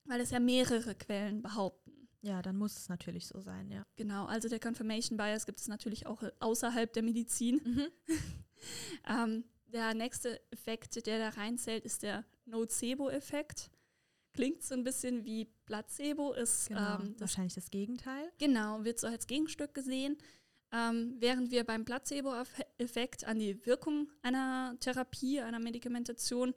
weil 0.06 0.20
es 0.20 0.32
ja 0.32 0.40
mehrere 0.40 0.96
Quellen 0.96 1.40
behaupten. 1.40 2.08
Ja, 2.20 2.42
dann 2.42 2.56
muss 2.56 2.76
es 2.76 2.88
natürlich 2.88 3.28
so 3.28 3.40
sein, 3.40 3.70
ja. 3.70 3.84
Genau, 3.94 4.24
also 4.24 4.48
der 4.48 4.58
Confirmation 4.58 5.16
Bias 5.16 5.46
gibt 5.46 5.60
es 5.60 5.68
natürlich 5.68 6.08
auch 6.08 6.24
außerhalb 6.40 6.92
der 6.92 7.04
Medizin. 7.04 7.60
Mhm. 7.64 7.86
ähm, 9.08 9.44
der 9.66 9.94
nächste 9.94 10.40
Effekt, 10.50 11.06
der 11.06 11.20
da 11.20 11.28
reinzählt, 11.28 11.84
ist 11.84 12.02
der 12.02 12.24
Nocebo-Effekt. 12.46 13.70
Klingt 14.34 14.62
so 14.62 14.74
ein 14.74 14.82
bisschen 14.82 15.24
wie 15.24 15.46
Placebo, 15.64 16.32
ist 16.32 16.68
genau, 16.68 16.96
ähm, 16.96 17.12
das 17.12 17.20
wahrscheinlich 17.20 17.54
das 17.54 17.70
Gegenteil. 17.70 18.32
Genau, 18.38 18.84
wird 18.84 18.98
so 18.98 19.06
als 19.06 19.26
Gegenstück 19.26 19.74
gesehen. 19.74 20.18
Ähm, 20.72 21.14
während 21.20 21.52
wir 21.52 21.62
beim 21.62 21.84
Placebo-Effekt 21.84 23.24
an 23.24 23.38
die 23.38 23.64
Wirkung 23.64 24.10
einer 24.22 24.76
Therapie, 24.80 25.40
einer 25.40 25.60
Medikamentation 25.60 26.52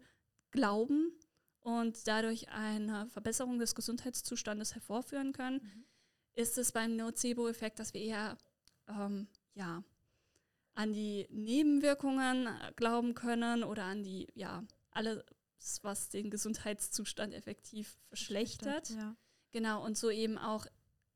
glauben 0.50 1.12
und 1.60 2.08
dadurch 2.08 2.50
eine 2.50 3.08
Verbesserung 3.10 3.60
des 3.60 3.76
Gesundheitszustandes 3.76 4.74
hervorführen 4.74 5.34
können, 5.34 5.62
mhm. 5.62 5.86
ist 6.34 6.58
es 6.58 6.72
beim 6.72 6.96
Nocebo-Effekt, 6.96 7.78
dass 7.78 7.94
wir 7.94 8.02
eher 8.02 8.38
ähm, 8.88 9.28
ja, 9.54 9.84
an 10.74 10.94
die 10.94 11.28
Nebenwirkungen 11.30 12.50
glauben 12.76 13.14
können 13.14 13.64
oder 13.64 13.84
an 13.84 14.02
die, 14.04 14.28
ja, 14.34 14.64
alles, 15.68 15.84
was 15.84 16.10
den 16.10 16.30
Gesundheitszustand 16.30 17.34
effektiv 17.34 17.98
verschlechtert. 18.08 18.90
Ja. 18.90 19.16
Genau, 19.52 19.84
und 19.84 19.98
so 19.98 20.10
eben 20.10 20.38
auch 20.38 20.66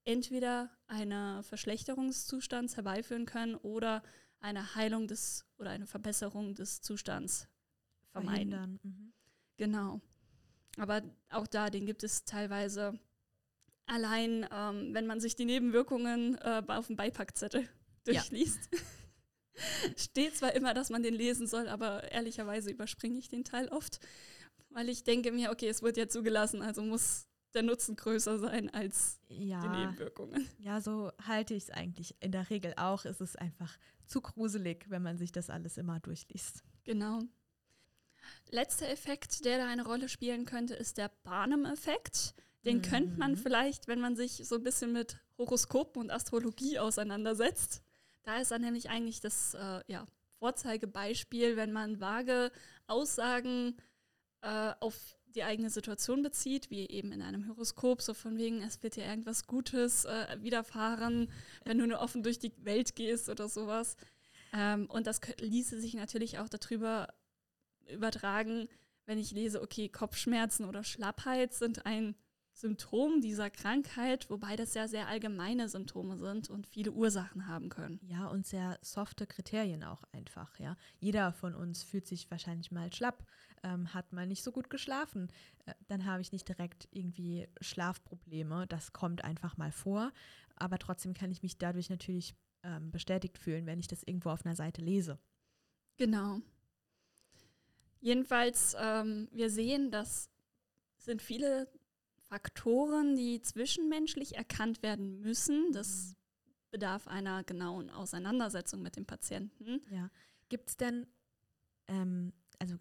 entweder 0.03 0.69
eine 0.87 1.43
Verschlechterungszustands 1.43 2.75
herbeiführen 2.75 3.25
können 3.25 3.55
oder 3.55 4.03
eine 4.39 4.75
Heilung 4.75 5.07
des 5.07 5.45
oder 5.57 5.69
eine 5.69 5.85
Verbesserung 5.85 6.55
des 6.55 6.81
Zustands 6.81 7.47
vermeiden. 8.11 8.79
Mhm. 8.81 9.13
Genau. 9.57 10.01
Aber 10.77 11.03
auch 11.29 11.47
da, 11.47 11.69
den 11.69 11.85
gibt 11.85 12.03
es 12.03 12.25
teilweise 12.25 12.99
allein, 13.85 14.47
ähm, 14.51 14.93
wenn 14.93 15.05
man 15.05 15.19
sich 15.19 15.35
die 15.35 15.45
Nebenwirkungen 15.45 16.35
äh, 16.39 16.63
auf 16.67 16.87
dem 16.87 16.95
Beipackzettel 16.95 17.67
durchliest. 18.05 18.69
Ja. 18.71 18.79
Steht 19.97 20.35
zwar 20.35 20.53
immer, 20.53 20.73
dass 20.73 20.89
man 20.89 21.03
den 21.03 21.13
lesen 21.13 21.45
soll, 21.45 21.67
aber 21.67 22.11
ehrlicherweise 22.11 22.71
überspringe 22.71 23.19
ich 23.19 23.29
den 23.29 23.43
Teil 23.43 23.67
oft, 23.67 23.99
weil 24.73 24.89
ich 24.89 25.03
denke 25.03 25.31
mir, 25.31 25.51
okay, 25.51 25.67
es 25.67 25.81
wird 25.81 25.97
ja 25.97 26.07
zugelassen, 26.07 26.61
also 26.61 26.81
muss 26.81 27.27
der 27.53 27.63
Nutzen 27.63 27.95
größer 27.95 28.39
sein 28.39 28.69
als 28.73 29.19
ja, 29.27 29.61
die 29.61 29.79
Nebenwirkungen. 29.79 30.47
Ja, 30.59 30.81
so 30.81 31.11
halte 31.25 31.53
ich 31.53 31.63
es 31.63 31.69
eigentlich 31.69 32.15
in 32.21 32.31
der 32.31 32.49
Regel 32.49 32.73
auch. 32.77 33.05
Es 33.05 33.19
ist 33.21 33.37
einfach 33.37 33.77
zu 34.05 34.21
gruselig, 34.21 34.85
wenn 34.89 35.01
man 35.01 35.17
sich 35.17 35.31
das 35.31 35.49
alles 35.49 35.77
immer 35.77 35.99
durchliest. 35.99 36.63
Genau. 36.83 37.19
Letzter 38.49 38.89
Effekt, 38.89 39.45
der 39.45 39.57
da 39.57 39.67
eine 39.67 39.85
Rolle 39.85 40.07
spielen 40.07 40.45
könnte, 40.45 40.75
ist 40.75 40.97
der 40.97 41.11
Barnum-Effekt. 41.23 42.35
Den 42.65 42.77
mhm. 42.77 42.81
könnte 42.83 43.17
man 43.17 43.35
vielleicht, 43.35 43.87
wenn 43.87 43.99
man 43.99 44.15
sich 44.15 44.43
so 44.45 44.55
ein 44.55 44.63
bisschen 44.63 44.93
mit 44.93 45.17
Horoskopen 45.37 46.01
und 46.01 46.11
Astrologie 46.11 46.79
auseinandersetzt. 46.79 47.83
Da 48.23 48.37
ist 48.37 48.51
dann 48.51 48.61
nämlich 48.61 48.89
eigentlich 48.89 49.19
das 49.19 49.55
äh, 49.55 49.81
ja, 49.87 50.05
Vorzeigebeispiel, 50.37 51.55
wenn 51.55 51.71
man 51.71 51.99
vage 51.99 52.51
Aussagen 52.87 53.77
äh, 54.41 54.73
auf 54.79 55.17
die 55.35 55.43
eigene 55.43 55.69
Situation 55.69 56.23
bezieht, 56.23 56.69
wie 56.69 56.87
eben 56.89 57.11
in 57.11 57.21
einem 57.21 57.47
Horoskop, 57.47 58.01
so 58.01 58.13
von 58.13 58.37
wegen, 58.37 58.61
es 58.61 58.83
wird 58.83 58.95
dir 58.95 59.05
irgendwas 59.05 59.47
Gutes 59.47 60.05
äh, 60.05 60.37
widerfahren, 60.41 61.31
wenn 61.63 61.77
du 61.77 61.87
nur 61.87 61.99
offen 61.99 62.23
durch 62.23 62.39
die 62.39 62.51
Welt 62.57 62.95
gehst 62.95 63.29
oder 63.29 63.47
sowas. 63.47 63.95
Ähm, 64.53 64.87
und 64.87 65.07
das 65.07 65.21
ließe 65.39 65.79
sich 65.79 65.93
natürlich 65.93 66.39
auch 66.39 66.49
darüber 66.49 67.07
übertragen, 67.89 68.67
wenn 69.05 69.17
ich 69.17 69.31
lese, 69.31 69.61
okay, 69.61 69.89
Kopfschmerzen 69.89 70.65
oder 70.65 70.83
Schlappheit 70.83 71.53
sind 71.53 71.85
ein 71.85 72.15
Symptom 72.53 73.21
dieser 73.21 73.49
Krankheit, 73.49 74.29
wobei 74.29 74.55
das 74.55 74.73
ja 74.73 74.87
sehr 74.87 75.07
allgemeine 75.07 75.69
Symptome 75.69 76.17
sind 76.17 76.49
und 76.49 76.67
viele 76.67 76.91
Ursachen 76.91 77.47
haben 77.47 77.69
können. 77.69 77.99
Ja, 78.03 78.27
und 78.27 78.45
sehr 78.45 78.77
softe 78.81 79.25
Kriterien 79.25 79.83
auch 79.83 80.03
einfach, 80.11 80.59
ja. 80.59 80.75
Jeder 80.99 81.31
von 81.31 81.55
uns 81.55 81.83
fühlt 81.83 82.05
sich 82.05 82.29
wahrscheinlich 82.29 82.71
mal 82.71 82.93
schlapp, 82.93 83.25
ähm, 83.63 83.93
hat 83.93 84.13
mal 84.13 84.27
nicht 84.27 84.43
so 84.43 84.51
gut 84.51 84.69
geschlafen. 84.69 85.29
Äh, 85.65 85.73
dann 85.87 86.05
habe 86.05 86.21
ich 86.21 86.31
nicht 86.31 86.47
direkt 86.47 86.87
irgendwie 86.91 87.47
Schlafprobleme. 87.59 88.67
Das 88.67 88.93
kommt 88.93 89.23
einfach 89.23 89.57
mal 89.57 89.71
vor. 89.71 90.11
Aber 90.55 90.77
trotzdem 90.77 91.13
kann 91.13 91.31
ich 91.31 91.41
mich 91.41 91.57
dadurch 91.57 91.89
natürlich 91.89 92.35
ähm, 92.63 92.91
bestätigt 92.91 93.37
fühlen, 93.37 93.65
wenn 93.65 93.79
ich 93.79 93.87
das 93.87 94.03
irgendwo 94.03 94.29
auf 94.29 94.45
einer 94.45 94.55
Seite 94.55 94.81
lese. 94.81 95.19
Genau. 95.97 96.39
Jedenfalls, 97.99 98.75
ähm, 98.79 99.27
wir 99.31 99.49
sehen, 99.49 99.91
dass 99.91 100.29
sind 100.97 101.21
viele 101.21 101.67
Faktoren, 102.29 103.15
die 103.15 103.41
zwischenmenschlich 103.41 104.35
erkannt 104.35 104.83
werden 104.83 105.21
müssen. 105.21 105.71
Das 105.73 106.15
bedarf 106.69 107.07
einer 107.07 107.43
genauen 107.43 107.89
Auseinandersetzung 107.89 108.81
mit 108.81 108.95
dem 108.95 109.05
Patienten. 109.05 109.81
Ja. 109.89 110.09
Gibt 110.49 110.69
es 110.69 110.77
denn, 110.77 111.07
ähm, 111.87 112.33
also 112.59 112.75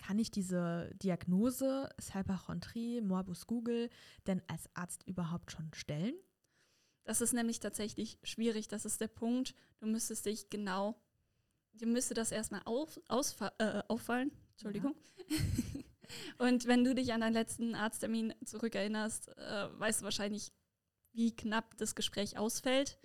kann 0.00 0.18
ich 0.18 0.30
diese 0.30 0.90
Diagnose 0.94 1.88
Hyperchondrie, 2.12 3.00
Morbus 3.00 3.46
Google 3.46 3.90
denn 4.26 4.42
als 4.48 4.68
Arzt 4.74 5.06
überhaupt 5.06 5.52
schon 5.52 5.70
stellen? 5.74 6.14
Das 7.04 7.20
ist 7.20 7.32
nämlich 7.32 7.60
tatsächlich 7.60 8.18
schwierig. 8.22 8.68
Das 8.68 8.84
ist 8.84 9.00
der 9.00 9.08
Punkt. 9.08 9.54
Du 9.78 9.86
müsstest 9.86 10.26
dich 10.26 10.50
genau, 10.50 11.00
dir 11.74 11.86
müsste 11.86 12.14
das 12.14 12.32
erstmal 12.32 12.62
auf, 12.64 13.00
äh, 13.58 13.82
auffallen. 13.88 14.32
Entschuldigung. 14.52 14.94
Ja. 15.28 15.36
Und 16.38 16.66
wenn 16.66 16.82
du 16.84 16.94
dich 16.94 17.12
an 17.12 17.20
deinen 17.20 17.34
letzten 17.34 17.74
Arzttermin 17.74 18.34
zurückerinnerst, 18.44 19.28
äh, 19.36 19.78
weißt 19.78 20.00
du 20.00 20.04
wahrscheinlich, 20.04 20.52
wie 21.12 21.34
knapp 21.34 21.76
das 21.76 21.94
Gespräch 21.94 22.38
ausfällt. 22.38 22.98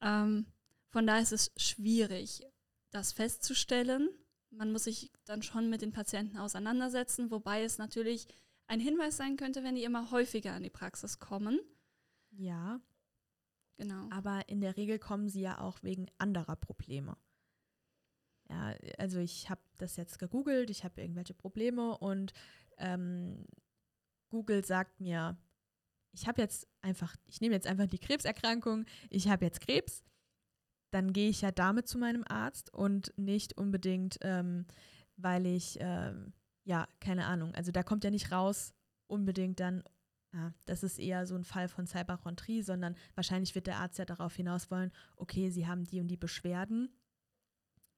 Ähm, 0.00 0.46
von 0.88 1.06
daher 1.06 1.22
ist 1.22 1.32
es 1.32 1.52
schwierig, 1.56 2.42
das 2.90 3.12
festzustellen. 3.12 4.08
Man 4.50 4.72
muss 4.72 4.84
sich 4.84 5.10
dann 5.24 5.42
schon 5.42 5.70
mit 5.70 5.82
den 5.82 5.92
Patienten 5.92 6.36
auseinandersetzen, 6.38 7.30
wobei 7.30 7.62
es 7.62 7.78
natürlich 7.78 8.26
ein 8.66 8.80
Hinweis 8.80 9.16
sein 9.16 9.36
könnte, 9.36 9.64
wenn 9.64 9.74
die 9.74 9.84
immer 9.84 10.10
häufiger 10.10 10.52
an 10.52 10.62
die 10.62 10.70
Praxis 10.70 11.18
kommen. 11.18 11.60
Ja. 12.30 12.80
Genau. 13.76 14.08
Aber 14.10 14.48
in 14.48 14.60
der 14.60 14.76
Regel 14.76 14.98
kommen 14.98 15.28
sie 15.28 15.40
ja 15.40 15.58
auch 15.58 15.82
wegen 15.82 16.06
anderer 16.18 16.56
Probleme. 16.56 17.16
Ja, 18.48 18.74
also 18.98 19.20
ich 19.20 19.48
habe 19.48 19.60
das 19.78 19.96
jetzt 19.96 20.18
gegoogelt, 20.18 20.70
ich 20.70 20.84
habe 20.84 21.00
irgendwelche 21.00 21.34
Probleme 21.34 21.96
und 21.96 22.32
ähm, 22.78 23.46
Google 24.28 24.64
sagt 24.64 25.00
mir, 25.00 25.38
ich 26.12 26.26
habe 26.26 26.42
jetzt 26.42 26.66
einfach, 26.82 27.14
ich 27.26 27.40
nehme 27.40 27.54
jetzt 27.54 27.66
einfach 27.66 27.86
die 27.86 27.98
Krebserkrankung, 27.98 28.86
ich 29.08 29.28
habe 29.28 29.44
jetzt 29.44 29.60
Krebs, 29.60 30.02
dann 30.90 31.12
gehe 31.12 31.30
ich 31.30 31.40
ja 31.42 31.50
damit 31.52 31.88
zu 31.88 31.98
meinem 31.98 32.24
Arzt 32.28 32.72
und 32.72 33.12
nicht 33.16 33.56
unbedingt, 33.56 34.18
ähm, 34.22 34.66
weil 35.16 35.46
ich, 35.46 35.78
ähm, 35.80 36.32
ja, 36.64 36.86
keine 37.00 37.26
Ahnung, 37.26 37.54
also 37.54 37.72
da 37.72 37.82
kommt 37.82 38.04
ja 38.04 38.10
nicht 38.10 38.32
raus 38.32 38.72
unbedingt 39.06 39.60
dann, 39.60 39.82
ja, 40.32 40.52
das 40.66 40.82
ist 40.82 40.98
eher 40.98 41.26
so 41.26 41.34
ein 41.34 41.44
Fall 41.44 41.68
von 41.68 41.86
Cyberchondrie, 41.86 42.62
sondern 42.62 42.96
wahrscheinlich 43.14 43.54
wird 43.54 43.66
der 43.66 43.78
Arzt 43.78 43.98
ja 43.98 44.04
darauf 44.04 44.34
hinaus 44.36 44.70
wollen, 44.70 44.92
okay, 45.16 45.50
Sie 45.50 45.66
haben 45.66 45.84
die 45.84 46.00
und 46.00 46.08
die 46.08 46.16
Beschwerden 46.16 46.90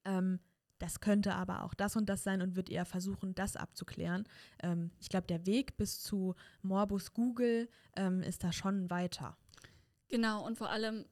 ähm, 0.05 0.40
das 0.78 0.98
könnte 1.00 1.35
aber 1.35 1.62
auch 1.62 1.74
das 1.74 1.94
und 1.94 2.09
das 2.09 2.24
sein 2.24 2.42
und 2.42 2.57
wird 2.57 2.68
eher 2.68 2.85
versuchen, 2.85 3.35
das 3.35 3.57
abzuklären. 3.57 4.24
Ähm, 4.62 4.90
ich 4.98 5.09
glaube, 5.09 5.28
der 5.28 5.46
Weg 5.46 5.76
bis 5.76 6.02
zu 6.02 6.35
Morbus 6.62 7.14
Google 7.14 7.68
ähm, 7.96 8.22
ist 8.22 8.42
da 8.42 8.52
schon 8.52 8.90
weiter. 8.90 9.37
Genau, 10.09 10.44
und 10.44 10.59
vor 10.59 10.70
allem 10.70 11.07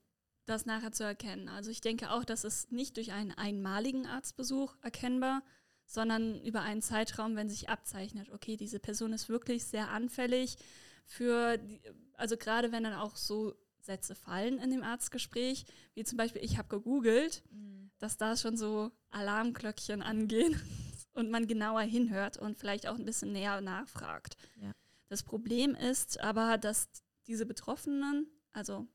das 0.47 0.67
nachher 0.67 0.93
zu 0.93 1.05
erkennen. 1.05 1.49
Also 1.49 1.71
ich 1.71 1.81
denke 1.81 2.11
auch, 2.11 2.25
das 2.25 2.45
ist 2.45 2.73
nicht 2.73 2.97
durch 2.97 3.13
einen 3.13 3.33
einmaligen 3.33 4.07
Arztbesuch 4.07 4.77
erkennbar, 4.83 5.43
sondern 5.87 6.41
über 6.43 6.63
einen 6.63 6.83
Zeitraum, 6.83 7.37
wenn 7.37 7.49
sich 7.49 7.69
abzeichnet, 7.69 8.31
okay, 8.31 8.57
diese 8.57 8.79
Person 8.79 9.13
ist 9.13 9.29
wirklich 9.29 9.65
sehr 9.65 9.91
anfällig 9.91 10.57
für, 11.05 11.59
die, 11.59 11.81
also 12.15 12.37
gerade 12.37 12.73
wenn 12.73 12.85
dann 12.85 12.95
auch 12.95 13.17
so 13.17 13.55
Sätze 13.81 14.15
fallen 14.15 14.59
in 14.59 14.71
dem 14.71 14.83
Arztgespräch, 14.83 15.65
wie 15.95 16.05
zum 16.05 16.19
Beispiel, 16.19 16.45
ich 16.45 16.59
habe 16.59 16.69
gegoogelt. 16.69 17.43
Mhm 17.51 17.81
dass 18.01 18.17
da 18.17 18.37
schon 18.37 18.57
so 18.57 18.91
Alarmglöckchen 19.11 20.03
angehen 20.03 20.61
und 21.13 21.31
man 21.31 21.47
genauer 21.47 21.83
hinhört 21.83 22.39
und 22.39 22.59
vielleicht 22.59 22.89
auch 22.89 22.97
ein 22.97 23.05
bisschen 23.05 23.33
näher 23.33 23.61
nachfragt. 23.61 24.37
Ja. 24.61 24.73
Das 25.09 25.23
Problem 25.23 25.75
ist 25.75 26.19
aber, 26.21 26.59
dass 26.59 26.89
diese 27.27 27.47
Betroffenen, 27.47 28.27
also 28.53 28.89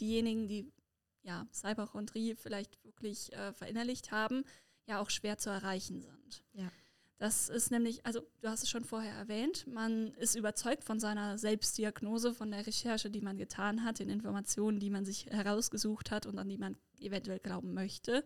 diejenigen, 0.00 0.48
die 0.48 0.72
ja 1.26 1.46
Cyberchondrie 1.52 2.34
vielleicht 2.36 2.82
wirklich 2.84 3.32
äh, 3.32 3.52
verinnerlicht 3.52 4.12
haben, 4.12 4.44
ja 4.86 5.00
auch 5.00 5.10
schwer 5.10 5.36
zu 5.36 5.50
erreichen 5.50 6.00
sind. 6.00 6.44
Ja. 6.52 6.70
Das 7.18 7.48
ist 7.48 7.70
nämlich, 7.70 8.04
also 8.04 8.20
du 8.42 8.48
hast 8.48 8.62
es 8.62 8.68
schon 8.68 8.84
vorher 8.84 9.14
erwähnt, 9.14 9.66
man 9.66 10.12
ist 10.14 10.34
überzeugt 10.34 10.84
von 10.84 11.00
seiner 11.00 11.38
Selbstdiagnose, 11.38 12.34
von 12.34 12.50
der 12.50 12.66
Recherche, 12.66 13.10
die 13.10 13.22
man 13.22 13.38
getan 13.38 13.84
hat, 13.84 14.00
den 14.00 14.10
Informationen, 14.10 14.80
die 14.80 14.90
man 14.90 15.06
sich 15.06 15.26
herausgesucht 15.26 16.10
hat 16.10 16.26
und 16.26 16.38
an 16.38 16.48
die 16.48 16.58
man 16.58 16.76
eventuell 16.98 17.38
glauben 17.38 17.72
möchte. 17.72 18.22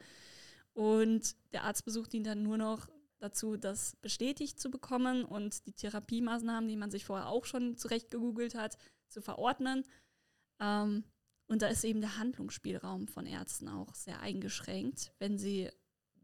Und 0.75 1.37
der 1.53 1.65
Arztbesuch 1.65 2.09
dient 2.09 2.27
dann 2.27 2.43
nur 2.43 2.59
noch 2.59 2.89
dazu, 3.21 3.57
das 3.57 3.95
bestätigt 3.97 4.59
zu 4.59 4.71
bekommen 4.71 5.25
und 5.25 5.67
die 5.67 5.73
Therapiemaßnahmen, 5.73 6.69
die 6.69 6.77
man 6.77 6.91
sich 6.91 7.05
vorher 7.05 7.29
auch 7.29 7.45
schon 7.45 7.77
zurecht 7.77 8.11
gegoogelt 8.11 8.57
hat, 8.57 8.77
zu 9.09 9.21
verordnen. 9.23 9.85
Ähm, 10.59 11.05
und 11.51 11.63
da 11.63 11.67
ist 11.67 11.83
eben 11.83 12.01
der 12.01 12.17
Handlungsspielraum 12.17 13.09
von 13.09 13.27
Ärzten 13.27 13.67
auch 13.67 13.93
sehr 13.97 14.21
eingeschränkt, 14.21 15.13
wenn 15.19 15.37
sie 15.37 15.69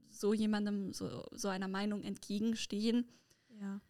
so 0.09 0.33
jemandem, 0.33 0.93
so, 0.93 1.27
so 1.33 1.49
einer 1.49 1.67
Meinung 1.67 2.05
entgegenstehen. 2.05 3.09
Ja. 3.49 3.81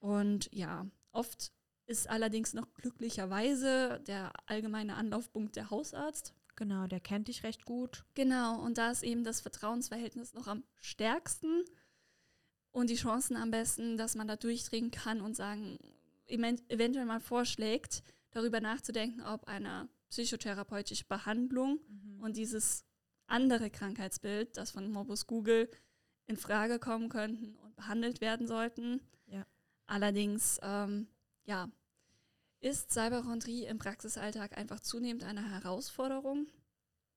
Und 0.00 0.50
ja, 0.52 0.86
oft 1.10 1.50
ist 1.86 2.10
allerdings 2.10 2.52
noch 2.52 2.74
glücklicherweise 2.74 4.02
der 4.06 4.32
allgemeine 4.44 4.96
Anlaufpunkt 4.96 5.56
der 5.56 5.70
Hausarzt. 5.70 6.34
Genau, 6.56 6.86
der 6.86 7.00
kennt 7.00 7.28
dich 7.28 7.42
recht 7.42 7.64
gut. 7.64 8.04
Genau, 8.12 8.60
und 8.60 8.76
da 8.76 8.90
ist 8.90 9.02
eben 9.02 9.24
das 9.24 9.40
Vertrauensverhältnis 9.40 10.34
noch 10.34 10.46
am 10.46 10.62
stärksten 10.78 11.64
und 12.70 12.90
die 12.90 12.96
Chancen 12.96 13.38
am 13.38 13.50
besten, 13.50 13.96
dass 13.96 14.14
man 14.14 14.28
da 14.28 14.36
durchdringen 14.36 14.90
kann 14.90 15.22
und 15.22 15.36
sagen, 15.36 15.78
eventuell 16.26 17.06
mal 17.06 17.20
vorschlägt, 17.20 18.02
darüber 18.30 18.60
nachzudenken, 18.60 19.22
ob 19.22 19.48
eine 19.48 19.88
psychotherapeutische 20.12 21.06
Behandlung 21.06 21.80
Mhm. 21.88 22.20
und 22.22 22.36
dieses 22.36 22.84
andere 23.26 23.70
Krankheitsbild, 23.70 24.58
das 24.58 24.70
von 24.70 24.90
Morbus 24.92 25.26
Google 25.26 25.70
in 26.26 26.36
Frage 26.36 26.78
kommen 26.78 27.08
könnten 27.08 27.56
und 27.56 27.74
behandelt 27.76 28.20
werden 28.20 28.46
sollten. 28.46 29.00
Ja. 29.26 29.46
Allerdings, 29.86 30.58
ähm, 30.62 31.08
ja, 31.44 31.70
ist 32.60 32.92
Cyberchondrie 32.92 33.64
im 33.64 33.78
Praxisalltag 33.78 34.56
einfach 34.58 34.80
zunehmend 34.80 35.24
eine 35.24 35.50
Herausforderung. 35.50 36.46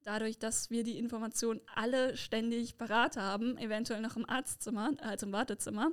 Dadurch, 0.04 0.40
dass 0.40 0.70
wir 0.70 0.84
die 0.86 0.98
Informationen 0.98 1.60
alle 1.76 2.16
ständig 2.16 2.78
parat 2.78 3.18
haben, 3.18 3.58
eventuell 3.58 4.02
noch 4.02 4.16
im 4.16 4.28
Arztzimmer, 4.28 4.92
also 5.00 5.26
im 5.26 5.34
Wartezimmer, 5.34 5.92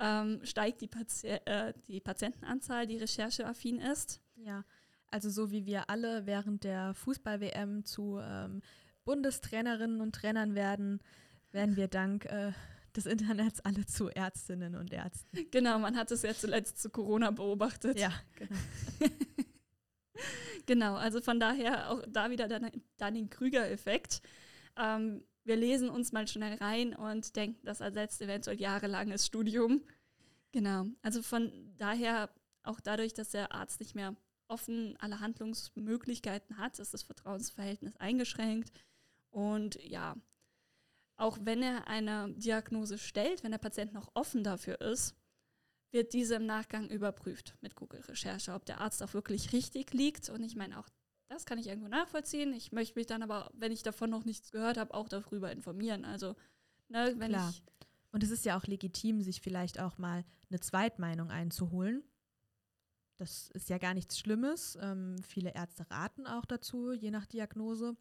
ähm, 0.00 0.40
steigt 0.44 0.80
die, 0.80 0.88
Pati 0.88 1.28
äh, 1.28 1.72
die 1.86 2.00
Patientenanzahl, 2.00 2.86
die 2.86 2.98
rechercheaffin 2.98 3.78
ist. 3.80 4.20
Ja, 4.34 4.64
also 5.10 5.30
so 5.30 5.50
wie 5.50 5.66
wir 5.66 5.90
alle 5.90 6.26
während 6.26 6.64
der 6.64 6.94
Fußball-WM 6.94 7.84
zu 7.84 8.18
ähm, 8.22 8.62
Bundestrainerinnen 9.04 10.00
und 10.00 10.14
Trainern 10.14 10.54
werden, 10.54 11.00
werden 11.52 11.76
wir 11.76 11.88
dank 11.88 12.24
äh, 12.26 12.52
des 12.96 13.06
Internets 13.06 13.60
alle 13.60 13.86
zu 13.86 14.08
Ärztinnen 14.08 14.74
und 14.74 14.92
Ärzten. 14.92 15.46
Genau, 15.50 15.78
man 15.78 15.96
hat 15.96 16.10
es 16.10 16.22
ja 16.22 16.34
zuletzt 16.34 16.80
zu 16.80 16.90
Corona 16.90 17.30
beobachtet. 17.30 17.98
Ja, 17.98 18.12
genau. 18.36 18.56
Genau, 20.66 20.96
also 20.96 21.20
von 21.20 21.38
daher 21.38 21.90
auch 21.90 22.02
da 22.08 22.30
wieder 22.30 22.48
der 22.48 22.72
Dunning-Krüger-Effekt. 22.98 24.20
Ähm, 24.76 25.22
wir 25.44 25.56
lesen 25.56 25.88
uns 25.88 26.12
mal 26.12 26.26
schnell 26.26 26.54
rein 26.56 26.94
und 26.94 27.36
denken, 27.36 27.64
das 27.64 27.80
ersetzt 27.80 28.20
eventuell 28.20 28.60
jahrelanges 28.60 29.24
Studium. 29.26 29.82
Genau, 30.50 30.86
also 31.02 31.22
von 31.22 31.52
daher 31.78 32.30
auch 32.64 32.80
dadurch, 32.80 33.14
dass 33.14 33.30
der 33.30 33.52
Arzt 33.52 33.78
nicht 33.78 33.94
mehr 33.94 34.16
offen 34.48 34.96
alle 34.98 35.20
Handlungsmöglichkeiten 35.20 36.58
hat, 36.58 36.78
ist 36.78 36.94
das 36.94 37.02
Vertrauensverhältnis 37.02 37.96
eingeschränkt. 37.96 38.72
Und 39.30 39.82
ja, 39.82 40.16
auch 41.16 41.38
wenn 41.42 41.62
er 41.62 41.88
eine 41.88 42.32
Diagnose 42.34 42.98
stellt, 42.98 43.42
wenn 43.42 43.50
der 43.50 43.58
Patient 43.58 43.92
noch 43.92 44.10
offen 44.14 44.44
dafür 44.44 44.80
ist, 44.80 45.14
wird 45.92 46.12
diese 46.12 46.34
im 46.34 46.46
Nachgang 46.46 46.88
überprüft 46.88 47.56
mit 47.60 47.74
Google-Recherche, 47.74 48.52
ob 48.52 48.64
der 48.66 48.80
Arzt 48.80 49.02
auch 49.02 49.14
wirklich 49.14 49.52
richtig 49.52 49.92
liegt. 49.94 50.28
Und 50.28 50.42
ich 50.42 50.56
meine, 50.56 50.78
auch 50.78 50.88
das 51.28 51.46
kann 51.46 51.58
ich 51.58 51.66
irgendwo 51.66 51.88
nachvollziehen. 51.88 52.52
Ich 52.52 52.72
möchte 52.72 52.98
mich 52.98 53.06
dann 53.06 53.22
aber, 53.22 53.50
wenn 53.54 53.72
ich 53.72 53.82
davon 53.82 54.10
noch 54.10 54.24
nichts 54.24 54.52
gehört 54.52 54.76
habe, 54.76 54.94
auch 54.94 55.08
darüber 55.08 55.50
informieren. 55.50 56.04
Also, 56.04 56.36
ne, 56.88 57.14
wenn 57.16 57.32
Klar. 57.32 57.50
ich. 57.50 57.62
Und 58.12 58.22
es 58.22 58.30
ist 58.30 58.44
ja 58.44 58.58
auch 58.58 58.64
legitim, 58.64 59.20
sich 59.20 59.40
vielleicht 59.40 59.80
auch 59.80 59.98
mal 59.98 60.24
eine 60.48 60.60
Zweitmeinung 60.60 61.30
einzuholen. 61.30 62.04
Das 63.18 63.50
ist 63.54 63.68
ja 63.70 63.78
gar 63.78 63.94
nichts 63.94 64.18
Schlimmes. 64.18 64.76
Ähm, 64.80 65.16
viele 65.22 65.54
Ärzte 65.54 65.90
raten 65.90 66.26
auch 66.26 66.44
dazu, 66.44 66.92
je 66.92 67.10
nach 67.10 67.26
Diagnose. 67.26 67.96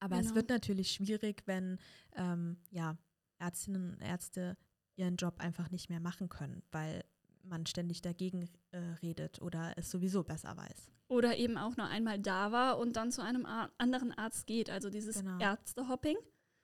Aber 0.00 0.16
es 0.16 0.22
Genau. 0.26 0.36
wird 0.36 0.48
natürlich 0.50 0.90
schwierig, 0.92 1.42
wenn 1.46 1.78
ähm, 2.14 2.58
ja, 2.70 2.96
Ärztinnen 3.38 3.94
und 3.94 4.00
Ärzte 4.00 4.56
ihren 4.96 5.16
Job 5.16 5.40
einfach 5.40 5.70
nicht 5.70 5.90
mehr 5.90 6.00
machen 6.00 6.28
können, 6.28 6.62
weil 6.72 7.04
man 7.42 7.66
ständig 7.66 8.00
dagegen 8.00 8.48
äh, 8.70 8.78
redet 9.02 9.42
oder 9.42 9.74
es 9.76 9.90
sowieso 9.90 10.22
besser 10.24 10.56
weiß. 10.56 10.90
Oder 11.08 11.36
eben 11.36 11.58
auch 11.58 11.76
nur 11.76 11.86
einmal 11.86 12.18
da 12.18 12.52
war 12.52 12.78
und 12.78 12.96
dann 12.96 13.12
zu 13.12 13.22
einem 13.22 13.44
Ar 13.44 13.70
anderen 13.76 14.12
Arzt 14.12 14.46
geht. 14.46 14.70
Also 14.70 14.88
dieses 14.88 15.16
Genau. 15.16 15.38
Ärztehopping 15.38 16.16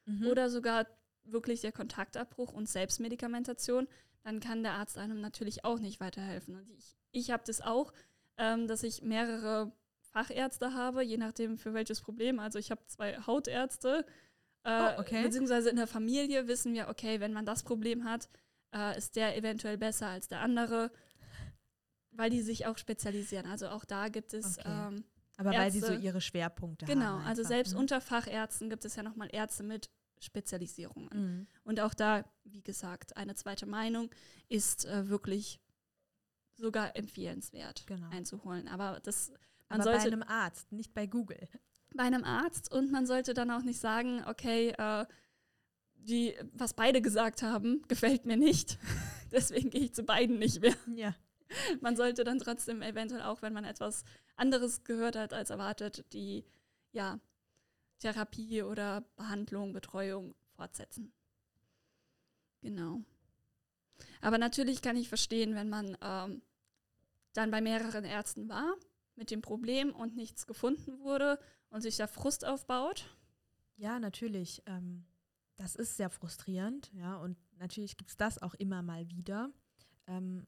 Mhm. 0.06 0.26
oder 0.26 0.48
sogar 0.48 0.87
wirklich 1.33 1.61
der 1.61 1.73
Kontaktabbruch 1.73 2.53
und 2.53 2.69
Selbstmedikamentation, 2.69 3.87
dann 4.23 4.40
kann 4.40 4.62
der 4.62 4.73
Arzt 4.73 4.99
einem 4.99 5.21
natürlich 5.21 5.64
auch 5.64 5.79
nicht 5.79 6.01
weiterhelfen. 6.01 6.57
Und 6.57 6.69
ich, 6.71 6.97
ich 7.12 7.31
habe 7.31 7.43
das 7.47 7.61
auch, 7.61 7.93
ähm, 8.37 8.66
dass 8.69 8.83
ich 8.83 9.03
mehrere 9.03 9.73
Fachärzte 10.12 10.75
habe, 10.75 11.03
je 11.03 11.16
nachdem 11.16 11.57
für 11.57 11.73
welches 11.75 12.01
Problem. 12.01 12.38
Also 12.40 12.59
ich 12.59 12.71
habe 12.71 12.85
zwei 12.87 13.16
Hautärzte, 13.27 14.05
äh, 14.64 14.95
Oh, 14.97 15.01
okay. 15.01 15.23
beziehungsweise 15.23 15.71
in 15.71 15.77
der 15.77 15.87
Familie 15.87 16.47
wissen 16.49 16.75
wir, 16.75 16.88
okay, 16.88 17.21
wenn 17.21 17.33
man 17.33 17.47
das 17.47 17.62
Problem 17.62 18.05
hat, 18.05 18.29
äh, 18.75 18.97
ist 18.99 19.16
der 19.16 19.37
eventuell 19.37 19.79
besser 19.79 20.09
als 20.09 20.29
der 20.29 20.40
andere, 20.40 20.90
weil 22.12 22.31
die 22.31 22.43
sich 22.43 22.66
auch 22.66 22.77
spezialisieren. 22.77 23.47
Also 23.47 23.69
auch 23.69 23.85
da 23.85 24.09
gibt 24.09 24.35
es 24.35 24.59
Okay. 24.59 24.69
ähm, 24.88 25.05
Aber 25.38 25.53
weil 25.53 25.71
sie 25.71 25.81
so 25.81 25.87
Ärzte- 25.87 26.03
ihre 26.05 26.21
Schwerpunkte 26.21 26.87
Genau, 26.87 27.05
haben. 27.07 27.25
also 27.27 27.40
einfach, 27.43 27.49
selbst 27.49 27.73
ne? 27.75 27.79
unter 27.79 28.01
Fachärzten 28.01 28.69
gibt 28.69 28.85
es 28.85 28.97
ja 28.97 29.03
nochmal 29.03 29.29
Ärzte 29.33 29.62
mit 29.62 29.88
Spezialisierungen. 30.20 31.09
Mhm. 31.12 31.46
Und 31.64 31.80
auch 31.80 31.94
da, 31.94 32.24
wie 32.44 32.62
gesagt, 32.62 33.16
eine 33.16 33.35
zweite 33.35 33.66
Meinung 33.66 34.11
ist 34.48 34.85
äh, 34.85 35.09
wirklich 35.09 35.61
sogar 36.56 36.94
empfehlenswert 36.96 37.87
Genau. 37.87 38.09
einzuholen. 38.11 38.68
Aber 38.68 39.00
das 39.02 39.30
man 39.68 39.80
Aber 39.80 39.92
bei 39.92 39.98
sollte 40.00 40.12
einem 40.14 40.22
Arzt, 40.24 40.72
nicht 40.72 40.94
bei 40.94 41.06
Google. 41.06 41.48
bei 41.94 42.02
einem 42.04 42.24
Arzt 42.24 42.72
und 42.72 42.90
man 42.90 43.06
sollte 43.06 43.35
dann 43.35 43.50
auch 43.50 43.62
nicht 43.62 43.80
sagen, 43.80 44.22
okay, 44.26 44.70
äh, 44.76 45.06
die, 45.94 46.35
was 46.52 46.74
beide 46.74 47.00
gesagt 47.02 47.42
haben, 47.42 47.83
gefällt 47.88 48.24
mir 48.26 48.37
nicht. 48.37 48.78
Deswegen 49.33 49.70
gehe 49.70 49.83
ich 49.83 49.94
zu 49.94 50.02
beiden 50.02 50.38
nicht 50.38 50.61
mehr. 50.61 50.74
Ja. 50.94 51.14
Man 51.80 51.96
sollte 51.96 52.24
dann 52.24 52.38
trotzdem 52.38 52.80
eventuell 52.83 53.22
auch, 53.22 53.42
wenn 53.42 53.52
man 53.52 53.64
etwas 53.64 54.04
anderes 54.37 54.85
gehört 54.85 55.16
hat 55.16 55.33
als 55.33 55.50
erwartet, 55.50 56.04
die 56.12 56.44
ja, 56.92 57.20
Therapie 58.00 58.62
oder 58.62 59.02
Behandlung, 59.16 59.72
Betreuung 59.72 60.34
fortsetzen. 60.56 61.12
Genau. 62.60 63.00
Aber 64.20 64.38
natürlich 64.38 64.82
kann 64.82 64.96
ich 64.96 65.08
verstehen, 65.08 65.54
wenn 65.54 65.68
man 65.68 65.96
ähm, 66.02 66.42
dann 67.32 67.50
bei 67.50 67.60
mehreren 67.60 68.04
Ärzten 68.04 68.48
war 68.48 68.74
mit 69.16 69.30
dem 69.30 69.42
Problem 69.42 69.94
und 69.94 70.16
nichts 70.16 70.46
gefunden 70.46 70.98
wurde 71.00 71.38
und 71.68 71.82
sich 71.82 71.96
da 71.96 72.06
Frust 72.06 72.44
aufbaut. 72.44 73.04
Ja, 73.76 73.98
natürlich. 73.98 74.62
Ähm, 74.66 75.06
das 75.56 75.76
ist 75.76 75.98
sehr 75.98 76.08
frustrierend, 76.08 76.90
ja, 76.94 77.16
und 77.16 77.36
natürlich 77.58 77.98
gibt 77.98 78.10
es 78.10 78.16
das 78.16 78.40
auch 78.40 78.54
immer 78.54 78.82
mal 78.82 79.10
wieder. 79.10 79.50
Ähm, 80.06 80.46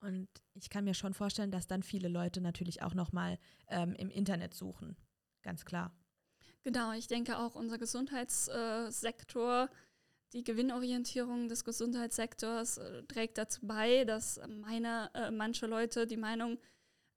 und 0.00 0.28
ich 0.54 0.68
kann 0.68 0.84
mir 0.84 0.94
schon 0.94 1.14
vorstellen, 1.14 1.50
dass 1.50 1.66
dann 1.66 1.82
viele 1.82 2.08
Leute 2.08 2.42
natürlich 2.42 2.82
auch 2.82 2.94
nochmal 2.94 3.38
ähm, 3.68 3.94
im 3.94 4.10
Internet 4.10 4.54
suchen. 4.54 4.96
Ganz 5.42 5.64
klar. 5.64 5.92
Genau, 6.62 6.92
ich 6.92 7.06
denke 7.06 7.38
auch 7.38 7.54
unser 7.54 7.78
Gesundheitssektor, 7.78 9.70
die 10.32 10.44
Gewinnorientierung 10.44 11.48
des 11.48 11.64
Gesundheitssektors 11.64 12.78
äh, 12.78 13.02
trägt 13.04 13.38
dazu 13.38 13.66
bei, 13.66 14.04
dass 14.04 14.40
meine, 14.46 15.10
äh, 15.14 15.30
manche 15.30 15.66
Leute 15.66 16.06
die 16.06 16.16
Meinung, 16.16 16.58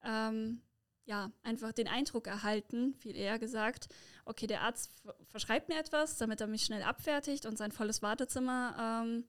ähm, 0.03 0.62
ja, 1.06 1.32
einfach 1.43 1.73
den 1.73 1.88
Eindruck 1.88 2.27
erhalten, 2.27 2.95
viel 2.95 3.15
eher 3.15 3.38
gesagt, 3.38 3.89
okay, 4.25 4.47
der 4.47 4.62
Arzt 4.62 4.91
verschreibt 5.27 5.67
mir 5.67 5.77
etwas, 5.77 6.17
damit 6.17 6.39
er 6.39 6.47
mich 6.47 6.63
schnell 6.63 6.82
abfertigt 6.82 7.45
und 7.45 7.58
sein 7.58 7.73
volles 7.73 8.01
Wartezimmer 8.01 9.03
ähm, 9.03 9.25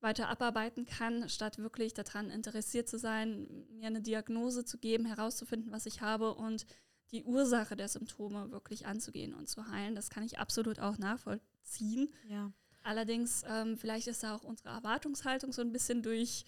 weiter 0.00 0.28
abarbeiten 0.28 0.84
kann, 0.84 1.28
statt 1.28 1.58
wirklich 1.58 1.94
daran 1.94 2.28
interessiert 2.28 2.88
zu 2.88 2.98
sein, 2.98 3.46
mir 3.70 3.86
eine 3.86 4.02
Diagnose 4.02 4.64
zu 4.64 4.78
geben, 4.78 5.06
herauszufinden, 5.06 5.70
was 5.70 5.86
ich 5.86 6.00
habe 6.00 6.34
und 6.34 6.66
die 7.12 7.24
Ursache 7.24 7.76
der 7.76 7.88
Symptome 7.88 8.50
wirklich 8.50 8.86
anzugehen 8.86 9.34
und 9.34 9.48
zu 9.48 9.68
heilen. 9.68 9.94
Das 9.94 10.10
kann 10.10 10.22
ich 10.22 10.38
absolut 10.38 10.80
auch 10.80 10.98
nachvollziehen. 10.98 12.12
Ja. 12.28 12.50
Allerdings, 12.82 13.44
ähm, 13.48 13.76
vielleicht 13.76 14.08
ist 14.08 14.22
da 14.22 14.34
auch 14.34 14.42
unsere 14.42 14.70
Erwartungshaltung 14.70 15.52
so 15.52 15.62
ein 15.62 15.72
bisschen 15.72 16.02
durch 16.02 16.44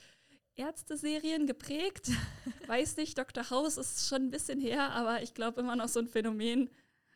Ärzteserien 0.57 1.47
geprägt. 1.47 2.11
Weiß 2.67 2.97
nicht, 2.97 3.19
Dr. 3.19 3.51
House 3.51 3.77
ist 3.77 4.09
schon 4.09 4.23
ein 4.23 4.31
bisschen 4.31 4.61
her, 4.61 4.91
aber 4.93 5.23
ich 5.23 5.35
glaube 5.35 5.61
immer 5.61 5.77
noch 5.77 5.89
so 5.89 6.01
ein 6.01 6.09
Phänomen, 6.09 6.71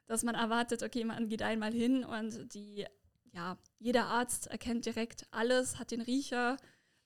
dass 0.07 0.23
man 0.23 0.35
erwartet, 0.35 0.83
okay, 0.83 1.05
man 1.05 1.29
geht 1.29 1.43
einmal 1.43 1.73
hin 1.73 2.05
und 2.05 2.55
die, 2.55 2.87
ja, 3.33 3.59
jeder 3.79 4.07
Arzt 4.07 4.47
erkennt 4.49 4.87
direkt 4.87 5.27
alles, 5.31 5.79
hat 5.79 5.91
den 5.91 6.01
Riecher. 6.01 6.57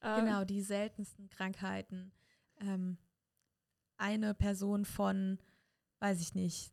äh, 0.00 0.20
Genau, 0.20 0.44
die 0.44 0.62
seltensten 0.62 1.28
Krankheiten. 1.28 2.12
Ähm, 2.60 2.96
eine 3.96 4.34
Person 4.34 4.84
von, 4.84 5.38
weiß 6.02 6.20
ich 6.20 6.34
nicht, 6.34 6.72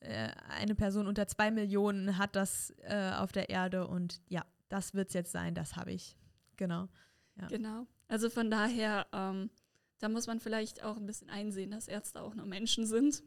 äh, 0.00 0.32
eine 0.48 0.74
Person 0.74 1.06
unter 1.06 1.26
zwei 1.28 1.50
Millionen 1.50 2.18
hat 2.18 2.34
das 2.36 2.74
äh, 2.82 3.12
auf 3.16 3.32
der 3.32 3.48
Erde 3.48 3.86
und 3.86 4.20
ja, 4.28 4.44
das 4.68 4.94
wird 4.94 5.08
es 5.08 5.14
jetzt 5.14 5.32
sein, 5.32 5.54
das 5.54 5.76
habe 5.76 5.92
ich. 5.92 6.16
Genau. 6.56 6.88
Ja. 7.36 7.46
Genau. 7.46 7.86
Also 8.08 8.28
von 8.28 8.50
daher, 8.50 9.06
ähm, 9.12 9.50
da 10.00 10.08
muss 10.08 10.26
man 10.26 10.40
vielleicht 10.40 10.82
auch 10.82 10.96
ein 10.96 11.06
bisschen 11.06 11.30
einsehen, 11.30 11.70
dass 11.70 11.88
Ärzte 11.88 12.20
auch 12.20 12.34
nur 12.34 12.46
Menschen 12.46 12.86
sind. 12.86 13.22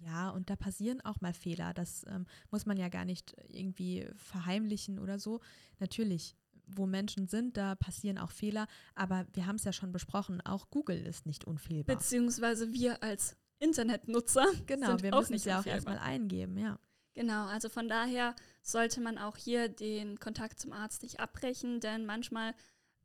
Ja, 0.00 0.30
und 0.30 0.50
da 0.50 0.56
passieren 0.56 1.00
auch 1.00 1.20
mal 1.20 1.32
Fehler. 1.32 1.74
Das 1.74 2.04
ähm, 2.08 2.26
muss 2.50 2.66
man 2.66 2.76
ja 2.76 2.88
gar 2.88 3.04
nicht 3.04 3.34
irgendwie 3.48 4.06
verheimlichen 4.16 4.98
oder 4.98 5.18
so. 5.18 5.40
Natürlich, 5.78 6.36
wo 6.66 6.86
Menschen 6.86 7.26
sind, 7.26 7.56
da 7.56 7.74
passieren 7.74 8.18
auch 8.18 8.30
Fehler. 8.30 8.66
Aber 8.94 9.26
wir 9.32 9.46
haben 9.46 9.56
es 9.56 9.64
ja 9.64 9.72
schon 9.72 9.92
besprochen, 9.92 10.40
auch 10.40 10.70
Google 10.70 11.04
ist 11.04 11.26
nicht 11.26 11.44
unfehlbar. 11.44 11.96
Beziehungsweise 11.96 12.72
wir 12.72 13.02
als 13.02 13.36
Internetnutzer 13.58 14.46
genau, 14.66 15.00
wir 15.02 15.14
auch 15.14 15.20
müssen 15.20 15.32
nicht 15.32 15.42
es 15.42 15.46
ja 15.46 15.60
auch 15.60 15.66
erstmal 15.66 15.98
eingeben, 15.98 16.58
ja. 16.58 16.78
Genau, 17.14 17.46
also 17.46 17.68
von 17.68 17.88
daher 17.88 18.36
sollte 18.62 19.00
man 19.00 19.18
auch 19.18 19.36
hier 19.36 19.68
den 19.68 20.20
Kontakt 20.20 20.60
zum 20.60 20.72
Arzt 20.72 21.02
nicht 21.02 21.18
abbrechen, 21.18 21.80
denn 21.80 22.06
manchmal 22.06 22.54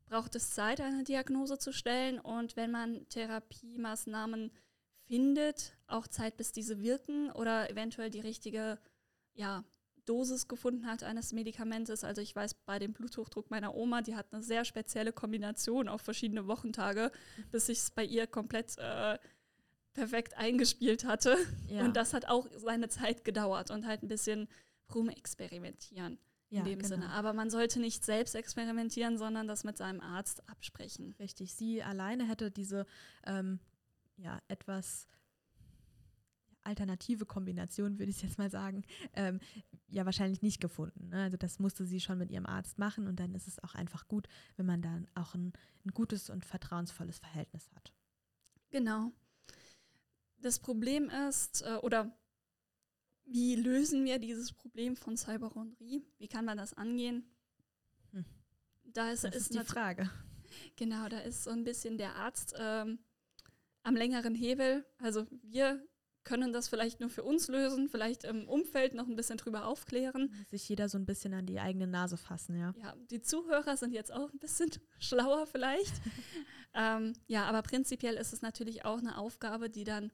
braucht 0.06 0.36
es 0.36 0.50
Zeit, 0.50 0.80
eine 0.80 1.02
Diagnose 1.02 1.58
zu 1.58 1.72
stellen 1.72 2.20
und 2.20 2.56
wenn 2.56 2.70
man 2.70 3.08
Therapiemaßnahmen 3.08 4.52
findet, 5.06 5.76
auch 5.86 6.06
Zeit, 6.06 6.36
bis 6.36 6.52
diese 6.52 6.80
wirken 6.80 7.30
oder 7.32 7.70
eventuell 7.70 8.10
die 8.10 8.20
richtige 8.20 8.78
ja, 9.32 9.64
Dosis 10.04 10.48
gefunden 10.48 10.86
hat 10.86 11.02
eines 11.02 11.32
Medikamentes. 11.32 12.04
Also 12.04 12.20
ich 12.20 12.34
weiß, 12.34 12.54
bei 12.66 12.78
dem 12.78 12.92
Bluthochdruck 12.92 13.50
meiner 13.50 13.74
Oma, 13.74 14.02
die 14.02 14.16
hat 14.16 14.32
eine 14.32 14.42
sehr 14.42 14.64
spezielle 14.64 15.12
Kombination 15.12 15.88
auf 15.88 16.02
verschiedene 16.02 16.46
Wochentage, 16.46 17.10
bis 17.50 17.66
sich 17.66 17.78
es 17.78 17.90
bei 17.90 18.04
ihr 18.04 18.26
komplett 18.26 18.76
äh, 18.78 19.18
perfekt 19.94 20.36
eingespielt 20.36 21.04
hatte. 21.04 21.36
Ja. 21.68 21.84
Und 21.84 21.96
das 21.96 22.12
hat 22.12 22.26
auch 22.26 22.46
seine 22.56 22.88
Zeit 22.88 23.24
gedauert 23.24 23.70
und 23.70 23.86
halt 23.86 24.02
ein 24.02 24.08
bisschen 24.08 24.48
rumexperimentieren 24.94 26.18
in 26.50 26.58
ja, 26.58 26.64
dem 26.64 26.78
genau. 26.78 26.88
Sinne. 26.88 27.10
Aber 27.10 27.32
man 27.32 27.50
sollte 27.50 27.80
nicht 27.80 28.04
selbst 28.04 28.34
experimentieren, 28.34 29.16
sondern 29.16 29.48
das 29.48 29.64
mit 29.64 29.78
seinem 29.78 30.00
Arzt 30.00 30.48
absprechen. 30.48 31.14
Richtig. 31.18 31.54
Sie 31.54 31.82
alleine 31.82 32.28
hätte 32.28 32.50
diese 32.50 32.86
ähm, 33.26 33.60
ja, 34.16 34.38
etwas 34.48 35.08
alternative 36.62 37.26
Kombination, 37.26 37.98
würde 37.98 38.10
ich 38.10 38.22
jetzt 38.22 38.38
mal 38.38 38.50
sagen, 38.50 38.84
ähm, 39.14 39.40
ja 39.88 40.04
wahrscheinlich 40.04 40.42
nicht 40.42 40.60
gefunden. 40.60 41.08
Ne? 41.10 41.22
Also 41.22 41.36
das 41.36 41.58
musste 41.58 41.84
sie 41.84 42.00
schon 42.00 42.18
mit 42.18 42.30
ihrem 42.30 42.46
Arzt 42.46 42.78
machen 42.78 43.06
und 43.06 43.20
dann 43.20 43.34
ist 43.34 43.46
es 43.46 43.62
auch 43.62 43.74
einfach 43.74 44.08
gut, 44.08 44.28
wenn 44.56 44.66
man 44.66 44.82
dann 44.82 45.06
auch 45.14 45.34
ein, 45.34 45.52
ein 45.84 45.90
gutes 45.90 46.30
und 46.30 46.44
vertrauensvolles 46.44 47.18
Verhältnis 47.18 47.70
hat. 47.74 47.92
Genau. 48.70 49.12
Das 50.44 50.58
Problem 50.58 51.08
ist, 51.08 51.62
äh, 51.62 51.76
oder 51.76 52.14
wie 53.24 53.54
lösen 53.56 54.04
wir 54.04 54.18
dieses 54.18 54.52
Problem 54.52 54.94
von 54.94 55.16
Cyberhondrie? 55.16 56.04
Wie 56.18 56.28
kann 56.28 56.44
man 56.44 56.58
das 56.58 56.74
angehen? 56.74 57.24
Hm. 58.12 58.26
Da 58.84 59.10
ist, 59.10 59.24
das 59.24 59.34
ist, 59.34 59.50
ist 59.50 59.54
die 59.54 59.64
Frage. 59.64 60.10
Genau, 60.76 61.08
da 61.08 61.20
ist 61.20 61.44
so 61.44 61.50
ein 61.50 61.64
bisschen 61.64 61.96
der 61.96 62.16
Arzt 62.16 62.54
ähm, 62.58 62.98
am 63.84 63.96
längeren 63.96 64.34
Hebel. 64.34 64.84
Also 64.98 65.24
wir 65.40 65.82
können 66.24 66.52
das 66.52 66.68
vielleicht 66.68 67.00
nur 67.00 67.08
für 67.08 67.22
uns 67.22 67.48
lösen, 67.48 67.88
vielleicht 67.88 68.24
im 68.24 68.46
Umfeld 68.46 68.92
noch 68.92 69.08
ein 69.08 69.16
bisschen 69.16 69.38
drüber 69.38 69.64
aufklären. 69.64 70.30
Sich 70.50 70.68
jeder 70.68 70.90
so 70.90 70.98
ein 70.98 71.06
bisschen 71.06 71.32
an 71.32 71.46
die 71.46 71.58
eigene 71.58 71.86
Nase 71.86 72.18
fassen, 72.18 72.54
ja. 72.54 72.74
Ja, 72.76 72.94
die 73.10 73.22
Zuhörer 73.22 73.78
sind 73.78 73.94
jetzt 73.94 74.12
auch 74.12 74.30
ein 74.30 74.38
bisschen 74.40 74.68
schlauer 74.98 75.46
vielleicht. 75.46 75.94
ähm, 76.74 77.14
ja, 77.28 77.46
aber 77.46 77.62
prinzipiell 77.62 78.16
ist 78.16 78.34
es 78.34 78.42
natürlich 78.42 78.84
auch 78.84 78.98
eine 78.98 79.16
Aufgabe, 79.16 79.70
die 79.70 79.84
dann 79.84 80.12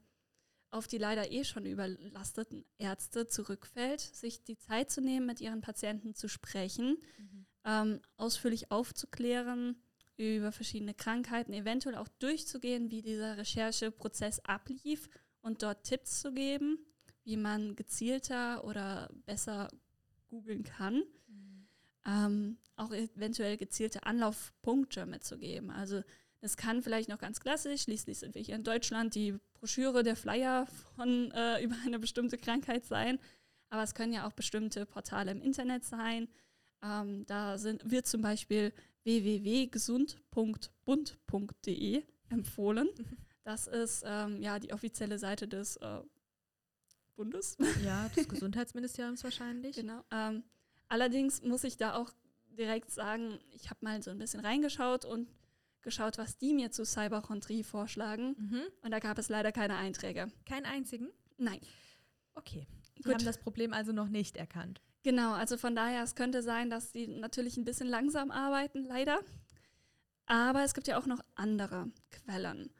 auf 0.70 0.86
die 0.86 0.98
leider 0.98 1.32
eh 1.32 1.44
schon 1.44 1.66
überlasteten 1.66 2.64
Ärzte 2.78 3.26
zurückfällt, 3.26 4.00
sich 4.00 4.44
die 4.44 4.56
Zeit 4.56 4.90
zu 4.90 5.00
nehmen, 5.00 5.26
mit 5.26 5.40
ihren 5.40 5.60
Patienten 5.60 6.14
zu 6.14 6.28
sprechen, 6.28 6.96
mhm. 7.18 7.46
ähm, 7.64 8.00
ausführlich 8.16 8.70
aufzuklären 8.70 9.76
über 10.16 10.52
verschiedene 10.52 10.94
Krankheiten, 10.94 11.52
eventuell 11.52 11.96
auch 11.96 12.08
durchzugehen, 12.08 12.90
wie 12.90 13.02
dieser 13.02 13.38
Rechercheprozess 13.38 14.40
ablief 14.40 15.08
und 15.40 15.62
dort 15.62 15.84
Tipps 15.84 16.20
zu 16.20 16.32
geben, 16.32 16.78
wie 17.24 17.36
man 17.36 17.74
gezielter 17.74 18.64
oder 18.64 19.08
besser 19.24 19.68
googeln 20.28 20.62
kann. 20.62 21.02
Mhm. 21.26 21.68
Ähm, 22.06 22.58
auch 22.76 22.92
eventuell 22.92 23.56
gezielte 23.56 24.04
Anlaufpunkte 24.04 25.06
mitzugeben. 25.06 25.70
Also 25.70 26.02
das 26.40 26.56
kann 26.56 26.82
vielleicht 26.82 27.08
noch 27.08 27.18
ganz 27.18 27.40
klassisch, 27.40 27.82
schließlich 27.82 28.18
sind 28.18 28.34
wir 28.34 28.42
hier 28.42 28.54
in 28.54 28.64
Deutschland, 28.64 29.14
die 29.14 29.38
Broschüre, 29.54 30.02
der 30.02 30.16
Flyer 30.16 30.66
von 30.96 31.30
äh, 31.32 31.62
über 31.64 31.76
eine 31.84 31.98
bestimmte 31.98 32.38
Krankheit 32.38 32.86
sein. 32.86 33.18
Aber 33.68 33.82
es 33.82 33.94
können 33.94 34.12
ja 34.12 34.26
auch 34.26 34.32
bestimmte 34.32 34.86
Portale 34.86 35.30
im 35.30 35.42
Internet 35.42 35.84
sein. 35.84 36.28
Ähm, 36.82 37.26
da 37.26 37.58
sind, 37.58 37.90
wird 37.90 38.06
zum 38.06 38.22
Beispiel 38.22 38.72
www.gesund.bund.de 39.04 42.04
empfohlen. 42.28 42.88
Das 43.42 43.66
ist 43.66 44.04
ähm, 44.06 44.42
ja 44.42 44.58
die 44.58 44.70
offizielle 44.70 45.18
Seite 45.18 45.48
des 45.48 45.76
äh, 45.76 46.00
Bundes. 47.16 47.56
Ja, 47.82 48.06
des 48.10 48.28
Gesundheitsministeriums 48.28 49.24
wahrscheinlich. 49.24 49.76
Genau. 49.76 50.04
Ähm, 50.10 50.44
allerdings 50.88 51.42
muss 51.42 51.64
ich 51.64 51.78
da 51.78 51.94
auch 51.94 52.12
direkt 52.50 52.90
sagen, 52.90 53.40
ich 53.50 53.70
habe 53.70 53.82
mal 53.82 54.02
so 54.02 54.10
ein 54.10 54.18
bisschen 54.18 54.40
reingeschaut 54.40 55.06
und 55.06 55.26
geschaut, 55.82 56.18
was 56.18 56.38
die 56.38 56.54
mir 56.54 56.70
zu 56.70 56.84
Cyberchondrie 56.84 57.64
vorschlagen. 57.64 58.36
Mhm. 58.38 58.62
Und 58.82 58.90
da 58.90 58.98
gab 58.98 59.18
es 59.18 59.28
leider 59.28 59.52
keine 59.52 59.76
Einträge. 59.76 60.30
Keinen 60.46 60.66
einzigen? 60.66 61.08
Nein. 61.38 61.60
Okay. 62.34 62.66
Gut. 63.02 63.14
haben 63.14 63.24
das 63.24 63.38
Problem 63.38 63.72
also 63.72 63.92
noch 63.92 64.08
nicht 64.08 64.36
erkannt. 64.36 64.82
Genau, 65.02 65.32
also 65.32 65.56
von 65.56 65.74
daher, 65.74 66.02
es 66.02 66.14
könnte 66.14 66.42
sein, 66.42 66.68
dass 66.68 66.92
sie 66.92 67.06
natürlich 67.06 67.56
ein 67.56 67.64
bisschen 67.64 67.88
langsam 67.88 68.30
arbeiten, 68.30 68.84
leider. 68.84 69.20
Aber 70.26 70.62
es 70.62 70.74
gibt 70.74 70.86
ja 70.86 70.98
auch 70.98 71.06
noch 71.06 71.20
andere 71.34 71.90
Quellen. 72.10 72.70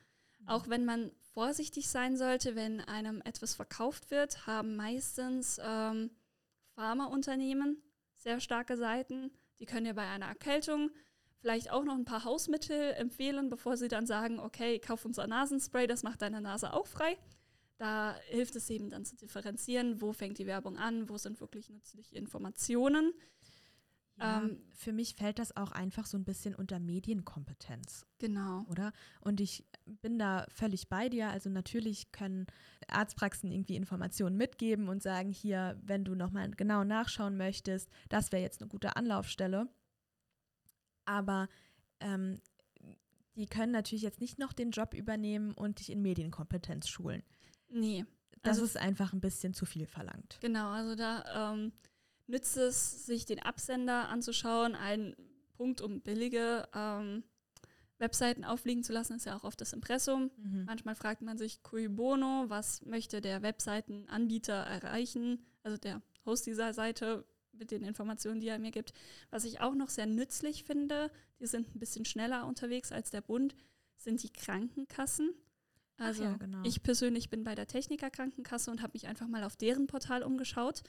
Auch 0.46 0.68
wenn 0.68 0.84
man 0.84 1.10
vorsichtig 1.32 1.88
sein 1.88 2.16
sollte, 2.16 2.54
wenn 2.56 2.80
einem 2.80 3.22
etwas 3.22 3.54
verkauft 3.54 4.10
wird, 4.10 4.46
haben 4.46 4.76
meistens 4.76 5.60
ähm, 5.62 6.10
Pharmaunternehmen 6.74 7.82
sehr 8.14 8.40
starke 8.40 8.76
Seiten. 8.76 9.30
Die 9.58 9.66
können 9.66 9.86
ja 9.86 9.92
bei 9.92 10.06
einer 10.06 10.26
Erkältung 10.26 10.90
vielleicht 11.40 11.70
auch 11.70 11.85
noch 11.85 11.94
ein 11.94 12.05
paar 12.05 12.24
Hausmittel 12.24 12.92
empfehlen, 12.92 13.48
bevor 13.48 13.76
sie 13.76 13.88
dann 13.88 14.07
sagen, 14.07 14.38
okay, 14.38 14.79
kauf 14.79 15.05
unser 15.05 15.26
Nasenspray, 15.26 15.87
das 15.87 16.03
macht 16.03 16.22
deine 16.22 16.40
Nase 16.40 16.72
auch 16.72 16.87
frei. 16.87 17.16
Da 17.79 18.14
hilft 18.29 18.57
es 18.57 18.68
eben 18.68 18.90
dann 18.90 19.07
zu 19.07 19.16
differenzieren, 19.16 20.03
wo 20.03 20.12
fängt 20.12 20.38
die 20.38 20.46
Werbung 20.46 20.76
an, 20.76 21.09
wo 21.09 21.16
sind 21.16 21.40
wirklich 21.40 21.70
nützliche 21.70 22.14
Informationen. 22.16 23.14
Ja, 24.18 24.42
ähm, 24.42 24.61
für 24.74 24.92
mich 24.92 25.14
fällt 25.14 25.38
das 25.38 25.57
auch 25.57 25.72
einfach 25.72 26.05
so 26.05 26.18
ein 26.18 26.24
bisschen 26.24 26.55
unter 26.55 26.79
Medienkompetenz. 26.79 28.05
Genau. 28.18 28.66
Oder? 28.68 28.92
Und 29.22 29.40
ich 29.40 29.64
bin 29.87 30.18
da 30.18 30.44
völlig 30.50 30.90
bei 30.90 31.09
dir. 31.09 31.31
Also 31.31 31.48
natürlich 31.48 32.12
können 32.12 32.46
Arztpraxen 32.88 33.50
irgendwie 33.50 33.76
Informationen 33.76 34.37
mitgeben 34.37 34.90
und 34.90 35.03
sagen, 35.03 35.31
hier, 35.31 35.81
wenn 35.83 36.05
du 36.05 36.14
nochmal 36.14 36.50
genau 36.50 36.85
nachschauen 36.85 37.38
möchtest, 37.38 37.88
das 38.11 38.31
wäre 38.31 38.42
jetzt 38.42 38.61
eine 38.61 38.68
gute 38.68 38.94
Anlaufstelle. 38.94 39.68
Aber 41.04 41.48
ähm, 42.00 42.40
die 43.36 43.46
können 43.46 43.72
natürlich 43.72 44.02
jetzt 44.02 44.20
nicht 44.20 44.38
noch 44.38 44.52
den 44.52 44.70
Job 44.70 44.94
übernehmen 44.94 45.52
und 45.54 45.80
dich 45.80 45.90
in 45.90 46.02
Medienkompetenz 46.02 46.88
schulen. 46.88 47.22
Nee. 47.68 48.04
Das 48.42 48.58
also 48.58 48.64
ist 48.64 48.76
einfach 48.76 49.12
ein 49.12 49.20
bisschen 49.20 49.54
zu 49.54 49.66
viel 49.66 49.86
verlangt. 49.86 50.38
Genau, 50.40 50.70
also 50.70 50.94
da 50.94 51.52
ähm, 51.52 51.72
nützt 52.26 52.56
es, 52.56 53.06
sich 53.06 53.26
den 53.26 53.40
Absender 53.40 54.08
anzuschauen. 54.08 54.74
Ein 54.74 55.14
Punkt, 55.52 55.80
um 55.80 56.00
billige 56.00 56.66
ähm, 56.74 57.22
Webseiten 57.98 58.44
aufliegen 58.44 58.82
zu 58.82 58.92
lassen, 58.92 59.14
ist 59.14 59.26
ja 59.26 59.36
auch 59.36 59.44
oft 59.44 59.60
das 59.60 59.74
Impressum. 59.74 60.30
Mhm. 60.38 60.64
Manchmal 60.64 60.94
fragt 60.94 61.22
man 61.22 61.36
sich, 61.36 61.62
cui 61.62 61.88
bono, 61.88 62.46
was 62.48 62.84
möchte 62.86 63.20
der 63.20 63.42
Webseitenanbieter 63.42 64.54
erreichen, 64.54 65.44
also 65.62 65.76
der 65.76 66.00
Host 66.24 66.46
dieser 66.46 66.72
Seite 66.72 67.26
mit 67.61 67.70
den 67.70 67.85
Informationen, 67.85 68.40
die 68.40 68.49
er 68.49 68.59
mir 68.59 68.73
gibt. 68.73 68.92
Was 69.31 69.44
ich 69.44 69.61
auch 69.61 69.75
noch 69.77 69.88
sehr 69.88 70.07
nützlich 70.07 70.64
finde, 70.64 71.12
die 71.38 71.46
sind 71.46 71.73
ein 71.75 71.79
bisschen 71.79 72.05
schneller 72.05 72.46
unterwegs 72.46 72.90
als 72.90 73.11
der 73.11 73.20
Bund, 73.20 73.55
sind 73.96 74.23
die 74.23 74.33
Krankenkassen. 74.33 75.33
Also 75.99 76.25
ja, 76.25 76.33
genau. 76.33 76.62
ich 76.64 76.83
persönlich 76.83 77.29
bin 77.29 77.44
bei 77.44 77.55
der 77.55 77.66
Techniker 77.66 78.11
Krankenkasse 78.11 78.70
und 78.70 78.83
habe 78.83 78.94
mich 78.94 79.07
einfach 79.07 79.29
mal 79.29 79.44
auf 79.44 79.57
deren 79.57 79.87
Portal 79.87 80.23
umgeschaut. 80.23 80.83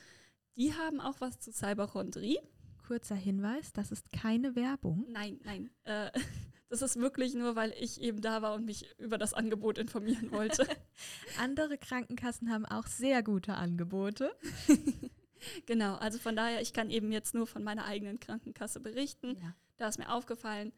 Die 0.56 0.74
haben 0.74 1.02
auch 1.02 1.20
was 1.20 1.40
zu 1.40 1.52
Cyberchondrie. 1.52 2.40
Kurzer 2.88 3.16
Hinweis, 3.16 3.74
das 3.74 3.92
ist 3.92 4.12
keine 4.12 4.56
Werbung. 4.56 5.06
Nein, 5.10 5.40
nein. 5.44 5.70
Äh, 5.84 6.12
das 6.70 6.82
ist 6.82 6.98
wirklich 6.98 7.36
nur, 7.36 7.56
weil 7.56 7.74
ich 7.78 8.02
eben 8.02 8.22
da 8.22 8.42
war 8.42 8.54
und 8.54 8.66
mich 8.66 8.90
über 8.98 9.18
das 9.18 9.34
Angebot 9.34 9.78
informieren 9.78 10.32
wollte. 10.32 10.66
Andere 11.40 11.78
Krankenkassen 11.78 12.50
haben 12.50 12.66
auch 12.66 12.88
sehr 12.88 13.22
gute 13.22 13.56
Angebote. 13.56 14.32
genau, 15.66 15.96
also 15.96 16.20
von 16.20 16.36
daher, 16.36 16.62
ich 16.62 16.74
kann 16.74 16.90
eben 16.90 17.12
jetzt 17.12 17.34
nur 17.34 17.48
von 17.48 17.64
meiner 17.64 17.86
eigenen 17.86 18.20
Krankenkasse 18.20 18.80
berichten. 18.80 19.38
Ja. 19.42 19.56
Da 19.78 19.88
ist 19.88 19.98
mir 19.98 20.12
aufgefallen, 20.12 20.72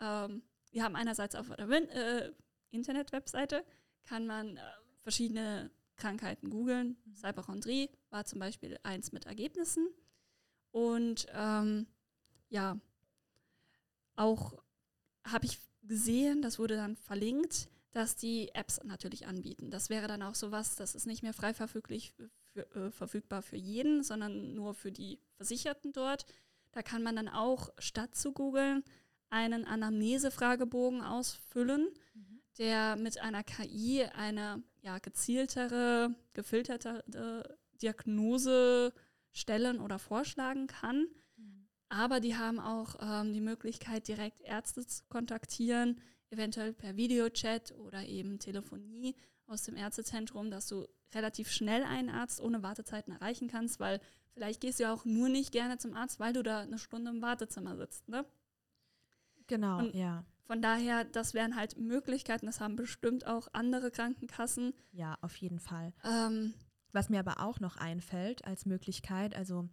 ähm, 0.00 0.42
wir 0.72 0.84
haben 0.84 0.96
einerseits 0.96 1.34
auf 1.34 1.48
der 1.48 1.68
äh, 1.68 2.32
Internet-Webseite 2.70 3.64
kann 4.02 4.26
man 4.26 4.56
äh, 4.56 4.60
verschiedene 5.02 5.70
Krankheiten 5.96 6.50
googeln. 6.50 6.96
Mhm. 7.04 7.14
Cyberchondrie 7.14 7.90
war 8.10 8.24
zum 8.24 8.38
Beispiel 8.38 8.78
eins 8.82 9.12
mit 9.12 9.26
Ergebnissen. 9.26 9.88
Und 10.70 11.26
ähm, 11.32 11.86
ja, 12.48 12.78
auch 14.14 14.54
habe 15.24 15.46
ich 15.46 15.58
gesehen, 15.82 16.42
das 16.42 16.58
wurde 16.58 16.76
dann 16.76 16.96
verlinkt, 16.96 17.68
dass 17.92 18.16
die 18.16 18.50
Apps 18.54 18.80
natürlich 18.84 19.26
anbieten. 19.26 19.70
Das 19.70 19.88
wäre 19.88 20.06
dann 20.06 20.22
auch 20.22 20.34
sowas, 20.34 20.76
das 20.76 20.94
ist 20.94 21.06
nicht 21.06 21.22
mehr 21.22 21.32
frei 21.32 21.54
verfüglich 21.54 22.14
für, 22.56 22.74
äh, 22.74 22.90
verfügbar 22.90 23.42
für 23.42 23.56
jeden, 23.56 24.02
sondern 24.02 24.54
nur 24.54 24.74
für 24.74 24.90
die 24.90 25.18
Versicherten 25.36 25.92
dort. 25.92 26.24
Da 26.72 26.82
kann 26.82 27.02
man 27.02 27.16
dann 27.16 27.28
auch 27.28 27.70
statt 27.78 28.14
zu 28.14 28.32
googeln 28.32 28.82
einen 29.28 29.64
Anamnese-Fragebogen 29.64 31.02
ausfüllen, 31.02 31.88
mhm. 32.14 32.40
der 32.58 32.96
mit 32.96 33.20
einer 33.20 33.42
KI 33.42 34.04
eine 34.04 34.62
ja, 34.82 34.98
gezieltere, 34.98 36.14
gefilterte 36.32 37.58
Diagnose 37.82 38.92
stellen 39.32 39.80
oder 39.80 39.98
vorschlagen 39.98 40.66
kann. 40.66 41.08
Mhm. 41.36 41.68
Aber 41.88 42.20
die 42.20 42.36
haben 42.36 42.60
auch 42.60 42.96
ähm, 43.00 43.32
die 43.32 43.40
Möglichkeit, 43.40 44.08
direkt 44.08 44.40
Ärzte 44.40 44.86
zu 44.86 45.02
kontaktieren, 45.08 46.00
eventuell 46.30 46.72
per 46.72 46.96
Videochat 46.96 47.72
oder 47.72 48.04
eben 48.04 48.38
Telefonie 48.38 49.14
aus 49.46 49.64
dem 49.64 49.76
Ärztezentrum, 49.76 50.50
dass 50.50 50.68
du 50.68 50.86
relativ 51.14 51.50
schnell 51.50 51.84
einen 51.84 52.10
Arzt 52.10 52.40
ohne 52.40 52.62
Wartezeiten 52.62 53.12
erreichen 53.12 53.48
kannst, 53.48 53.80
weil 53.80 54.00
vielleicht 54.32 54.60
gehst 54.60 54.78
du 54.78 54.84
ja 54.84 54.92
auch 54.92 55.04
nur 55.04 55.28
nicht 55.28 55.52
gerne 55.52 55.78
zum 55.78 55.94
Arzt, 55.94 56.20
weil 56.20 56.32
du 56.32 56.42
da 56.42 56.60
eine 56.60 56.78
Stunde 56.78 57.10
im 57.10 57.22
Wartezimmer 57.22 57.76
sitzt. 57.76 58.08
Ne? 58.08 58.24
Genau, 59.46 59.78
Und 59.78 59.94
ja. 59.94 60.24
Von 60.46 60.62
daher, 60.62 61.04
das 61.04 61.34
wären 61.34 61.56
halt 61.56 61.76
Möglichkeiten, 61.76 62.46
das 62.46 62.60
haben 62.60 62.76
bestimmt 62.76 63.26
auch 63.26 63.48
andere 63.52 63.90
Krankenkassen. 63.90 64.74
Ja, 64.92 65.18
auf 65.20 65.36
jeden 65.36 65.58
Fall. 65.58 65.92
Ähm, 66.04 66.54
Was 66.92 67.08
mir 67.08 67.18
aber 67.18 67.40
auch 67.40 67.58
noch 67.58 67.76
einfällt 67.76 68.44
als 68.44 68.64
Möglichkeit, 68.64 69.34
also 69.34 69.68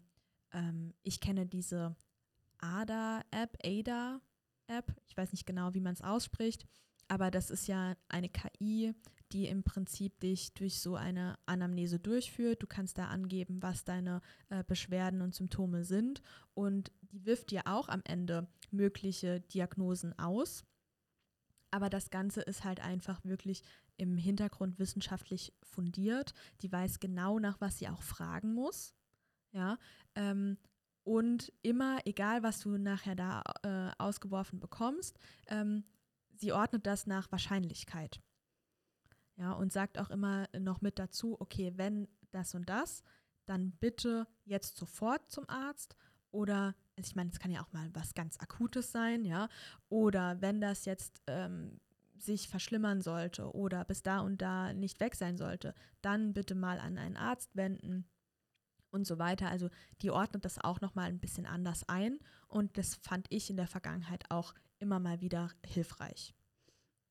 ähm, 0.52 0.96
ich 1.04 1.20
kenne 1.20 1.46
diese 1.46 1.96
ADA-App, 2.58 3.58
ADA-App, 3.64 4.96
ich 5.06 5.16
weiß 5.16 5.32
nicht 5.32 5.46
genau, 5.46 5.76
wie 5.76 5.82
man 5.82 5.94
es 5.94 6.02
ausspricht, 6.02 6.66
aber 7.08 7.30
das 7.30 7.52
ist 7.52 7.68
ja 7.68 7.94
eine 8.08 8.30
KI, 8.30 8.96
die 9.34 9.48
im 9.48 9.64
Prinzip 9.64 10.20
dich 10.20 10.54
durch 10.54 10.80
so 10.80 10.96
eine 10.96 11.38
Anamnese 11.46 12.00
durchführt. 12.00 12.62
Du 12.62 12.68
kannst 12.68 12.98
da 12.98 13.08
angeben, 13.08 13.62
was 13.62 13.84
deine 13.84 14.22
äh, 14.50 14.64
Beschwerden 14.64 15.22
und 15.22 15.34
Symptome 15.34 15.84
sind 15.84 16.22
und 16.54 16.92
die 17.02 17.26
wirft 17.26 17.52
dir 17.52 17.64
auch 17.66 17.90
am 17.90 18.02
Ende 18.06 18.48
mögliche 18.72 19.42
Diagnosen 19.42 20.18
aus. 20.18 20.64
Aber 21.72 21.90
das 21.90 22.12
Ganze 22.12 22.42
ist 22.42 22.64
halt 22.64 22.82
einfach 22.82 23.24
wirklich 23.26 23.64
im 23.98 24.18
Hintergrund 24.18 24.78
wissenschaftlich 24.78 25.54
fundiert. 25.64 26.34
Die 26.62 26.72
weiß 26.72 27.00
genau, 27.00 27.40
nach 27.40 27.60
was 27.62 27.80
sie 27.80 27.88
auch 27.88 28.04
fragen 28.04 28.54
muss. 28.54 28.94
Ja. 29.52 29.78
Ähm, 30.16 30.58
und 31.04 31.52
immer, 31.64 32.00
egal 32.06 32.44
was 32.44 32.60
du 32.60 32.78
nachher 32.78 33.16
da 33.16 33.44
äh, 33.64 33.92
ausgeworfen 33.98 34.60
bekommst, 34.60 35.18
ähm, 35.48 35.84
sie 36.36 36.54
ordnet 36.54 36.86
das 36.86 37.08
nach 37.08 37.32
Wahrscheinlichkeit. 37.32 38.22
Ja, 39.36 39.54
und 39.54 39.74
sagt 39.74 39.98
auch 39.98 40.10
immer 40.10 40.48
noch 40.58 40.82
mit 40.82 41.00
dazu, 41.00 41.40
okay, 41.40 41.74
wenn 41.76 42.08
das 42.32 42.54
und 42.54 42.70
das, 42.70 43.04
dann 43.46 43.72
bitte 43.72 44.28
jetzt 44.46 44.78
sofort 44.78 45.32
zum 45.32 45.50
Arzt 45.50 45.96
oder, 46.32 46.76
also 46.98 47.10
ich 47.10 47.16
meine, 47.16 47.30
es 47.32 47.40
kann 47.40 47.52
ja 47.52 47.62
auch 47.64 47.72
mal 47.74 47.90
was 47.94 48.14
ganz 48.14 48.40
Akutes 48.40 48.92
sein, 48.92 49.26
ja, 49.26 49.50
oder 49.90 50.42
wenn 50.42 50.62
das 50.62 50.86
jetzt 50.86 51.22
ähm, 51.28 51.80
sich 52.18 52.48
verschlimmern 52.48 53.02
sollte 53.02 53.54
oder 53.54 53.84
bis 53.86 54.02
da 54.02 54.20
und 54.20 54.42
da 54.42 54.74
nicht 54.74 55.00
weg 55.00 55.16
sein 55.16 55.38
sollte, 55.38 55.74
dann 56.02 56.34
bitte 56.34 56.56
mal 56.56 56.80
an 56.80 56.98
einen 56.98 57.18
Arzt 57.18 57.56
wenden 57.56 58.08
und 58.92 59.06
so 59.06 59.20
weiter. 59.20 59.50
Also 59.50 59.70
die 60.02 60.12
ordnet 60.12 60.46
das 60.46 60.60
auch 60.60 60.80
nochmal 60.80 61.10
ein 61.10 61.20
bisschen 61.20 61.46
anders 61.46 61.88
ein 61.90 62.20
und 62.48 62.78
das 62.78 62.96
fand 62.96 63.28
ich 63.30 63.50
in 63.50 63.58
der 63.58 63.68
Vergangenheit 63.68 64.30
auch 64.30 64.54
immer 64.80 65.00
mal 65.00 65.22
wieder 65.22 65.50
hilfreich. 65.66 66.34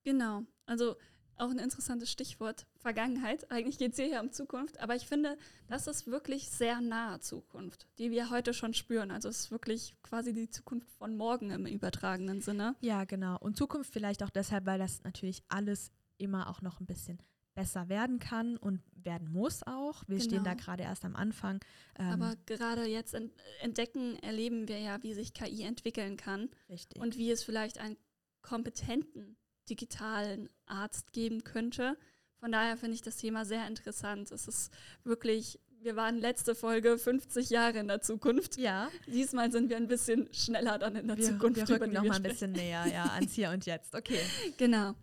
Genau, 0.05 0.43
also 0.67 0.97
auch 1.39 1.51
ein 1.51 1.59
interessantes 1.59 2.11
Stichwort, 2.11 2.67
Vergangenheit. 2.77 3.51
Eigentlich 3.51 3.79
geht 3.79 3.93
es 3.93 3.97
hier 3.99 4.07
ja 4.09 4.21
um 4.21 4.31
Zukunft, 4.33 4.79
aber 4.81 4.95
ich 4.97 5.07
finde, 5.07 5.37
das 5.69 5.87
ist 5.87 6.07
wirklich 6.07 6.49
sehr 6.51 6.81
nahe 6.81 7.21
Zukunft, 7.21 7.87
die 7.99 8.11
wir 8.11 8.31
heute 8.31 8.55
schon 8.55 8.75
spüren. 8.75 9.11
Also 9.11 9.29
es 9.29 9.41
ist 9.41 9.51
wirklich 9.51 9.95
quasi 10.03 10.33
die 10.33 10.51
Zukunft 10.51 10.91
von 10.93 11.17
morgen 11.17 11.51
im 11.51 11.67
übertragenen 11.67 12.41
Sinne. 12.41 12.77
Ja, 12.81 13.05
genau. 13.05 13.39
Und 13.39 13.57
Zukunft 13.57 13.93
vielleicht 13.93 14.23
auch 14.23 14.31
deshalb, 14.31 14.67
weil 14.67 14.79
das 14.79 15.03
natürlich 15.05 15.43
alles 15.49 15.91
immer 16.19 16.49
auch 16.49 16.61
noch 16.63 16.81
ein 16.81 16.87
bisschen 16.87 17.19
besser 17.55 17.89
werden 17.91 18.19
kann 18.19 18.57
und 18.57 18.81
werden 18.95 19.31
muss 19.31 19.63
auch. 19.67 20.05
Wir 20.07 20.21
stehen 20.21 20.43
da 20.43 20.53
Genau. 20.55 20.65
gerade 20.65 20.85
erst 20.85 21.05
am 21.05 21.15
Anfang. 21.17 21.61
Ähm, 21.99 22.23
Aber 22.23 22.37
gerade 22.47 22.87
jetzt 22.87 23.13
ent 23.13 23.31
entdecken, 23.61 24.17
erleben 24.23 24.69
wir 24.69 24.79
ja, 24.79 25.03
wie 25.03 25.13
sich 25.13 25.35
KI 25.35 25.65
entwickeln 25.65 26.17
kann 26.17 26.49
richtig. 26.71 27.03
und 27.03 27.19
wie 27.19 27.31
es 27.31 27.43
vielleicht 27.45 27.79
einen 27.79 27.99
kompetenten 28.41 29.37
digitalen 29.69 30.49
Arzt 30.67 31.13
geben 31.13 31.45
könnte. 31.45 31.97
Von 32.41 32.53
daher 32.53 32.77
finde 32.77 32.95
ich 32.95 33.03
das 33.03 33.17
Thema 33.17 33.45
sehr 33.45 33.67
interessant. 33.69 34.33
Es 34.33 34.49
ist 34.49 34.73
wirklich, 35.05 35.61
wir 35.81 35.97
waren 35.97 36.19
letzte 36.19 36.55
Folge 36.55 36.99
50 36.99 37.51
Jahre 37.51 37.79
in 37.79 37.89
der 37.89 38.01
Zukunft. 38.01 38.57
ja, 38.57 38.91
Diesmal 39.07 39.53
sind 39.53 39.71
wir 39.71 39.77
ein 39.77 39.87
bisschen 39.87 40.33
schneller 40.33 40.79
dann 40.79 40.97
in 40.97 41.07
der 41.07 41.19
wir, 41.19 41.25
Zukunft. 41.25 41.57
wir 41.57 41.69
rücken 41.69 41.91
die 41.91 41.97
noch 41.97 42.03
wir 42.03 42.11
mal 42.11 42.17
ein 42.17 42.23
bisschen 42.23 42.53
näher 42.53 42.87
ja, 42.87 43.05
ans 43.13 43.33
Hier 43.33 43.51
und 43.51 43.65
Jetzt. 43.67 43.95
Okay. 43.95 44.21
Genau. 44.57 44.95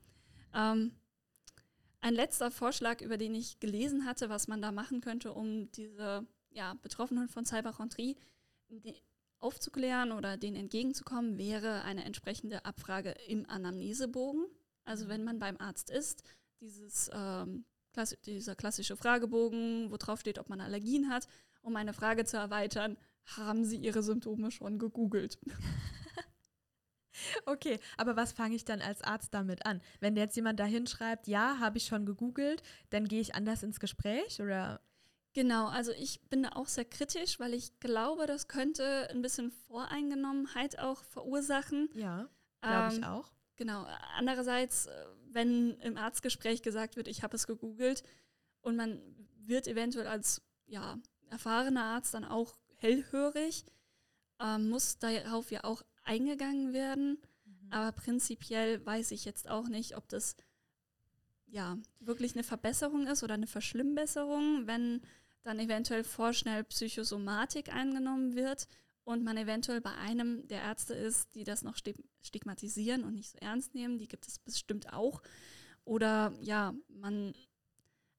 Ähm, 0.53 0.91
ein 2.01 2.13
letzter 2.13 2.51
Vorschlag, 2.51 3.01
über 3.01 3.17
den 3.17 3.35
ich 3.35 3.59
gelesen 3.59 4.05
hatte, 4.05 4.29
was 4.29 4.47
man 4.47 4.61
da 4.61 4.71
machen 4.71 5.01
könnte, 5.01 5.33
um 5.33 5.71
diese 5.71 6.25
ja, 6.51 6.73
Betroffenen 6.81 7.27
von 7.29 7.45
Cyberchondrie 7.45 8.17
aufzuklären 9.39 10.11
oder 10.11 10.37
denen 10.37 10.55
entgegenzukommen, 10.55 11.37
wäre 11.37 11.83
eine 11.83 12.05
entsprechende 12.05 12.65
Abfrage 12.65 13.11
im 13.27 13.49
Anamnesebogen. 13.49 14.45
Also 14.85 15.07
wenn 15.07 15.23
man 15.23 15.39
beim 15.39 15.57
Arzt 15.57 15.89
ist, 15.89 16.23
dieses, 16.61 17.09
ähm, 17.13 17.65
klassi 17.93 18.17
dieser 18.25 18.55
klassische 18.55 18.97
Fragebogen, 18.97 19.91
wo 19.91 19.97
drauf 19.97 20.19
steht, 20.19 20.39
ob 20.39 20.49
man 20.49 20.61
Allergien 20.61 21.09
hat, 21.09 21.27
um 21.61 21.75
eine 21.75 21.93
Frage 21.93 22.25
zu 22.25 22.37
erweitern, 22.37 22.97
haben 23.25 23.65
Sie 23.65 23.77
Ihre 23.77 24.03
Symptome 24.03 24.51
schon 24.51 24.79
gegoogelt? 24.79 25.39
Okay, 27.45 27.79
aber 27.97 28.15
was 28.15 28.31
fange 28.31 28.55
ich 28.55 28.63
dann 28.63 28.81
als 28.81 29.01
Arzt 29.01 29.33
damit 29.33 29.65
an? 29.65 29.81
Wenn 29.99 30.15
jetzt 30.15 30.35
jemand 30.35 30.59
da 30.59 30.65
hinschreibt, 30.65 31.27
ja, 31.27 31.59
habe 31.59 31.77
ich 31.77 31.85
schon 31.85 32.05
gegoogelt, 32.05 32.63
dann 32.91 33.09
gehe 33.09 33.19
ich 33.19 33.35
anders 33.35 33.61
ins 33.61 33.81
Gespräch 33.81 34.41
oder? 34.41 34.79
Genau, 35.39 35.67
also 35.67 35.93
ich 35.93 36.19
bin 36.23 36.43
da 36.43 36.49
auch 36.49 36.67
sehr 36.67 36.83
kritisch, 36.83 37.39
weil 37.39 37.53
ich 37.53 37.79
glaube, 37.79 38.25
das 38.27 38.49
könnte 38.49 39.07
ein 39.09 39.21
bisschen 39.21 39.51
Voreingenommenheit 39.51 40.77
auch 40.79 41.01
verursachen. 41.05 41.87
Ja, 41.93 42.27
glaube 42.59 42.89
ich 42.91 42.97
Ähm, 42.97 43.03
auch. 43.05 43.31
Genau. 43.55 43.87
Andererseits, 44.17 44.87
äh, 44.87 45.05
wenn 45.29 45.79
im 45.79 45.95
Arztgespräch 45.95 46.61
gesagt 46.61 46.97
wird, 46.97 47.07
ich 47.07 47.23
habe 47.23 47.37
es 47.37 47.47
gegoogelt 47.47 48.03
und 48.59 48.75
man 48.75 49.01
wird 49.37 49.67
eventuell 49.67 50.07
als 50.07 50.41
ja, 50.65 50.99
erfahrener 51.29 51.85
Arzt 51.85 52.13
dann 52.15 52.25
auch 52.25 52.59
hellhörig, 52.75 53.63
ähm, 54.41 54.67
muss 54.67 54.97
darauf 54.97 55.51
ja 55.51 55.63
auch 55.63 55.83
eingegangen 56.03 56.73
werden. 56.73 57.17
Mhm. 57.45 57.71
Aber 57.71 57.93
prinzipiell 57.93 58.85
weiß 58.85 59.11
ich 59.11 59.23
jetzt 59.23 59.49
auch 59.49 59.69
nicht, 59.69 59.95
ob 59.95 60.09
das 60.09 60.35
ja 61.47 61.77
wirklich 62.01 62.33
eine 62.33 62.43
Verbesserung 62.43 63.07
ist 63.07 63.23
oder 63.23 63.35
eine 63.35 63.47
Verschlimmbesserung, 63.47 64.67
wenn 64.67 65.01
dann 65.43 65.59
eventuell 65.59 66.03
vorschnell 66.03 66.63
Psychosomatik 66.65 67.73
eingenommen 67.73 68.35
wird 68.35 68.67
und 69.03 69.23
man 69.23 69.37
eventuell 69.37 69.81
bei 69.81 69.93
einem 69.95 70.47
der 70.47 70.61
Ärzte 70.61 70.93
ist, 70.93 71.33
die 71.35 71.43
das 71.43 71.63
noch 71.63 71.75
sti- 71.75 72.03
stigmatisieren 72.21 73.03
und 73.03 73.15
nicht 73.15 73.31
so 73.31 73.37
ernst 73.39 73.73
nehmen, 73.73 73.97
die 73.97 74.07
gibt 74.07 74.27
es 74.27 74.39
bestimmt 74.39 74.93
auch. 74.93 75.21
Oder 75.85 76.33
ja, 76.41 76.73
man 76.87 77.33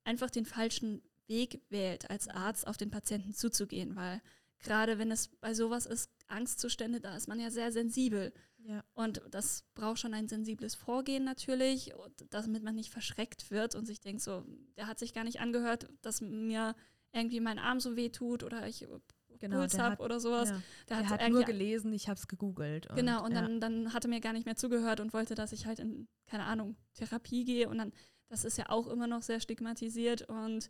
einfach 0.05 0.31
den 0.31 0.47
falschen 0.47 1.03
Weg 1.27 1.61
wählt, 1.69 2.11
als 2.11 2.27
Arzt 2.27 2.67
auf 2.67 2.77
den 2.77 2.91
Patienten 2.91 3.33
zuzugehen, 3.33 3.95
weil 3.95 4.21
gerade 4.59 4.99
wenn 4.99 5.13
es 5.13 5.29
bei 5.29 5.55
sowas 5.55 5.87
ist, 5.87 6.11
Angstzustände, 6.27 7.01
da 7.01 7.17
ist 7.17 7.29
man 7.29 7.39
ja 7.39 7.51
sehr 7.51 7.71
sensibel. 7.71 8.33
Ja. 8.59 8.85
Und 8.95 9.23
das 9.31 9.65
braucht 9.75 10.01
schon 10.01 10.13
ein 10.13 10.29
sensibles 10.29 10.75
Vorgehen 10.75 11.25
natürlich, 11.25 11.93
damit 12.31 12.63
man 12.63 12.75
nicht 12.75 12.91
verschreckt 12.91 13.51
wird 13.51 13.75
und 13.75 13.87
sich 13.87 14.01
denkt, 14.01 14.23
so, 14.23 14.45
der 14.77 14.87
hat 14.87 14.99
sich 14.99 15.15
gar 15.15 15.25
nicht 15.25 15.41
angehört, 15.41 15.89
dass 16.03 16.21
mir 16.21 16.75
irgendwie 17.13 17.41
mein 17.41 17.59
Arm 17.59 17.81
so 17.81 17.97
weh 17.97 18.09
tut 18.11 18.43
oder 18.45 18.67
ich 18.67 18.87
Genau, 19.39 19.57
Puls 19.57 19.73
der 19.73 19.83
habe 19.85 19.93
hat- 19.95 20.01
oder 20.01 20.21
sowas. 20.21 20.51
Ja. 20.51 20.63
Der 20.91 20.97
Er 20.99 21.09
hat 21.09 21.21
irgendwie- 21.23 21.33
nur 21.39 21.45
gelesen, 21.45 21.93
ich 21.95 22.09
habe 22.09 22.19
es 22.19 22.29
gegoogelt. 22.29 22.89
Und, 22.91 22.97
Genau, 22.97 23.25
und 23.25 23.33
ja. 23.33 23.41
dann, 23.41 23.59
dann 23.61 23.95
hat 23.95 24.05
er 24.05 24.11
mir 24.11 24.21
gar 24.21 24.35
nicht 24.35 24.45
mehr 24.45 24.57
zugehört 24.57 25.01
und 25.01 25.15
wollte, 25.15 25.35
dass 25.35 25.53
ich 25.53 25.65
halt 25.65 25.79
in, 25.79 26.09
keine 26.27 26.45
Ahnung, 26.45 26.77
Therapie 26.95 27.45
gehe. 27.45 27.69
Und 27.71 27.79
dann, 27.79 27.93
das 28.29 28.45
ist 28.45 28.59
ja 28.59 28.69
auch 28.69 28.87
immer 28.87 29.07
noch 29.07 29.23
sehr 29.23 29.41
stigmatisiert. 29.41 30.29
Und 30.29 30.69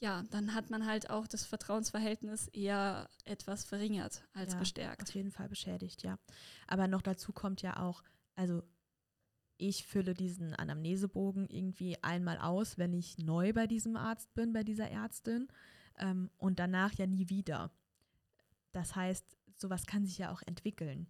ja, 0.00 0.24
dann 0.30 0.52
hat 0.54 0.68
man 0.68 0.84
halt 0.84 1.08
auch 1.08 1.26
das 1.26 1.46
Vertrauensverhältnis 1.46 2.48
eher 2.48 3.08
etwas 3.24 3.64
verringert 3.64 4.24
als 4.34 4.52
Ja, 4.52 4.58
gestärkt. 4.58 5.02
Auf 5.08 5.14
jeden 5.14 5.30
Fall 5.30 5.48
beschädigt, 5.48 6.02
ja. 6.02 6.18
Aber 6.66 6.88
noch 6.88 7.00
dazu 7.02 7.32
kommt 7.32 7.62
ja 7.62 7.78
auch, 7.78 8.02
also 8.34 8.62
ich 9.62 9.86
fülle 9.86 10.14
diesen 10.14 10.54
Anamnesebogen 10.54 11.46
irgendwie 11.48 11.96
einmal 12.02 12.38
aus, 12.38 12.78
wenn 12.78 12.92
ich 12.92 13.18
neu 13.18 13.52
bei 13.52 13.68
diesem 13.68 13.96
Arzt 13.96 14.34
bin, 14.34 14.52
bei 14.52 14.64
dieser 14.64 14.90
Ärztin 14.90 15.46
ähm, 15.98 16.30
und 16.36 16.58
danach 16.58 16.92
ja 16.94 17.06
nie 17.06 17.28
wieder. 17.28 17.70
Das 18.72 18.96
heißt, 18.96 19.38
sowas 19.54 19.86
kann 19.86 20.04
sich 20.04 20.18
ja 20.18 20.32
auch 20.32 20.42
entwickeln. 20.42 21.06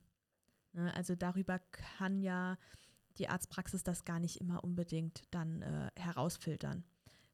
Ne? 0.73 0.95
Also 0.95 1.15
darüber 1.15 1.61
kann 1.71 2.21
ja 2.21 2.59
die 3.17 3.29
Arztpraxis 3.29 3.85
das 3.85 4.05
gar 4.05 4.21
nicht 4.21 4.41
immer 4.41 4.63
unbedingt 4.63 5.23
dann 5.31 5.63
äh, 5.63 5.91
herausfiltern. 5.97 6.85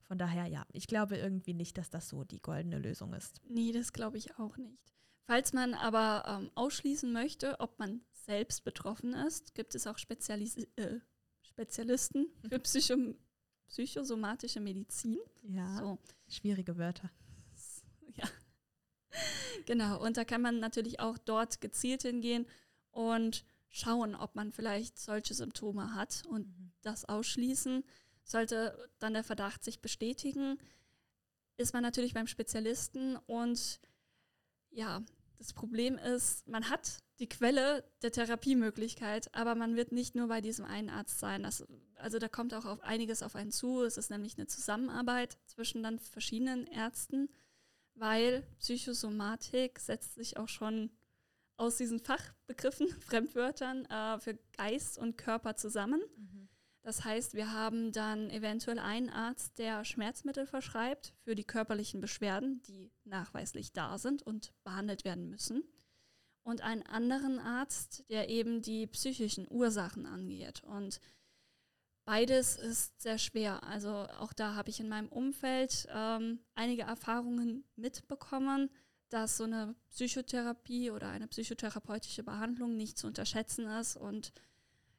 Von 0.02 0.18
daher, 0.18 0.46
ja, 0.46 0.66
ich 0.72 0.86
glaube 0.86 1.16
irgendwie 1.16 1.54
nicht, 1.54 1.78
dass 1.78 1.90
das 1.90 2.08
so 2.08 2.24
die 2.24 2.40
goldene 2.40 2.78
Lösung 2.78 3.12
ist. 3.12 3.40
Nee, 3.48 3.72
das 3.72 3.92
glaube 3.92 4.18
ich 4.18 4.38
auch 4.38 4.56
nicht. 4.56 4.94
Falls 5.24 5.52
man 5.52 5.74
aber 5.74 6.24
ähm, 6.26 6.50
ausschließen 6.54 7.12
möchte, 7.12 7.58
ob 7.60 7.78
man 7.78 8.00
selbst 8.28 8.62
betroffen 8.62 9.14
ist, 9.14 9.54
gibt 9.54 9.74
es 9.74 9.86
auch 9.86 9.96
Spezialis 9.96 10.58
äh, 10.76 11.00
Spezialisten 11.40 12.26
für 12.46 12.58
Psycho 12.60 13.14
psychosomatische 13.68 14.60
Medizin. 14.60 15.18
Ja, 15.42 15.78
So, 15.78 15.98
schwierige 16.28 16.76
Wörter. 16.76 17.10
ja. 18.14 18.28
Genau, 19.64 20.02
und 20.02 20.18
da 20.18 20.24
kann 20.24 20.42
man 20.42 20.58
natürlich 20.58 21.00
auch 21.00 21.16
dort 21.16 21.62
gezielt 21.62 22.02
hingehen 22.02 22.46
und 22.90 23.44
schauen, 23.70 24.14
ob 24.14 24.34
man 24.34 24.52
vielleicht 24.52 24.98
solche 24.98 25.34
Symptome 25.34 25.94
hat 25.94 26.24
und 26.26 26.72
das 26.82 27.06
ausschließen, 27.06 27.82
sollte 28.24 28.90
dann 28.98 29.14
der 29.14 29.24
Verdacht 29.24 29.64
sich 29.64 29.80
bestätigen, 29.80 30.58
ist 31.56 31.72
man 31.72 31.82
natürlich 31.82 32.14
beim 32.14 32.26
Spezialisten 32.26 33.16
und 33.26 33.80
ja, 34.70 35.02
das 35.38 35.52
Problem 35.52 35.96
ist, 35.96 36.46
man 36.48 36.68
hat 36.68 36.98
die 37.20 37.28
Quelle 37.28 37.84
der 38.02 38.12
Therapiemöglichkeit, 38.12 39.34
aber 39.34 39.54
man 39.54 39.76
wird 39.76 39.92
nicht 39.92 40.14
nur 40.14 40.28
bei 40.28 40.40
diesem 40.40 40.64
einen 40.64 40.90
Arzt 40.90 41.18
sein. 41.18 41.42
Das, 41.42 41.64
also 41.96 42.18
da 42.18 42.28
kommt 42.28 42.54
auch 42.54 42.64
auf 42.64 42.80
einiges 42.82 43.22
auf 43.22 43.34
einen 43.34 43.50
zu. 43.50 43.82
Es 43.82 43.96
ist 43.96 44.10
nämlich 44.10 44.36
eine 44.36 44.46
Zusammenarbeit 44.46 45.38
zwischen 45.46 45.82
dann 45.82 45.98
verschiedenen 45.98 46.66
Ärzten, 46.66 47.28
weil 47.94 48.42
Psychosomatik 48.58 49.78
setzt 49.78 50.14
sich 50.14 50.36
auch 50.36 50.48
schon 50.48 50.90
aus 51.56 51.76
diesen 51.76 51.98
Fachbegriffen, 51.98 52.88
Fremdwörtern 53.00 53.84
äh, 53.86 54.18
für 54.20 54.38
Geist 54.56 54.98
und 54.98 55.18
Körper 55.18 55.56
zusammen. 55.56 56.00
Mhm. 56.16 56.37
Das 56.88 57.04
heißt, 57.04 57.34
wir 57.34 57.52
haben 57.52 57.92
dann 57.92 58.30
eventuell 58.30 58.78
einen 58.78 59.10
Arzt, 59.10 59.58
der 59.58 59.84
Schmerzmittel 59.84 60.46
verschreibt 60.46 61.12
für 61.20 61.34
die 61.34 61.44
körperlichen 61.44 62.00
Beschwerden, 62.00 62.62
die 62.62 62.90
nachweislich 63.04 63.74
da 63.74 63.98
sind 63.98 64.22
und 64.22 64.54
behandelt 64.64 65.04
werden 65.04 65.28
müssen. 65.28 65.64
Und 66.44 66.62
einen 66.62 66.80
anderen 66.84 67.40
Arzt, 67.40 68.08
der 68.08 68.30
eben 68.30 68.62
die 68.62 68.86
psychischen 68.86 69.46
Ursachen 69.50 70.06
angeht. 70.06 70.64
Und 70.64 70.98
beides 72.06 72.56
ist 72.56 73.02
sehr 73.02 73.18
schwer. 73.18 73.62
Also 73.64 73.90
auch 73.90 74.32
da 74.32 74.54
habe 74.54 74.70
ich 74.70 74.80
in 74.80 74.88
meinem 74.88 75.08
Umfeld 75.08 75.86
ähm, 75.90 76.40
einige 76.54 76.84
Erfahrungen 76.84 77.64
mitbekommen, 77.76 78.70
dass 79.10 79.36
so 79.36 79.44
eine 79.44 79.74
Psychotherapie 79.90 80.90
oder 80.90 81.10
eine 81.10 81.28
psychotherapeutische 81.28 82.22
Behandlung 82.22 82.78
nicht 82.78 82.96
zu 82.96 83.08
unterschätzen 83.08 83.66
ist 83.66 83.98
und 83.98 84.32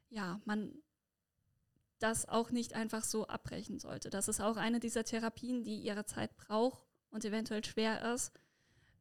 ja, 0.08 0.40
man 0.44 0.80
das 2.00 2.28
auch 2.28 2.50
nicht 2.50 2.74
einfach 2.74 3.04
so 3.04 3.26
abbrechen 3.26 3.78
sollte. 3.78 4.10
Das 4.10 4.28
ist 4.28 4.40
auch 4.40 4.56
eine 4.56 4.80
dieser 4.80 5.04
Therapien, 5.04 5.62
die 5.62 5.78
ihre 5.78 6.06
Zeit 6.06 6.36
braucht 6.36 6.84
und 7.10 7.24
eventuell 7.24 7.64
schwer 7.64 8.12
ist. 8.14 8.32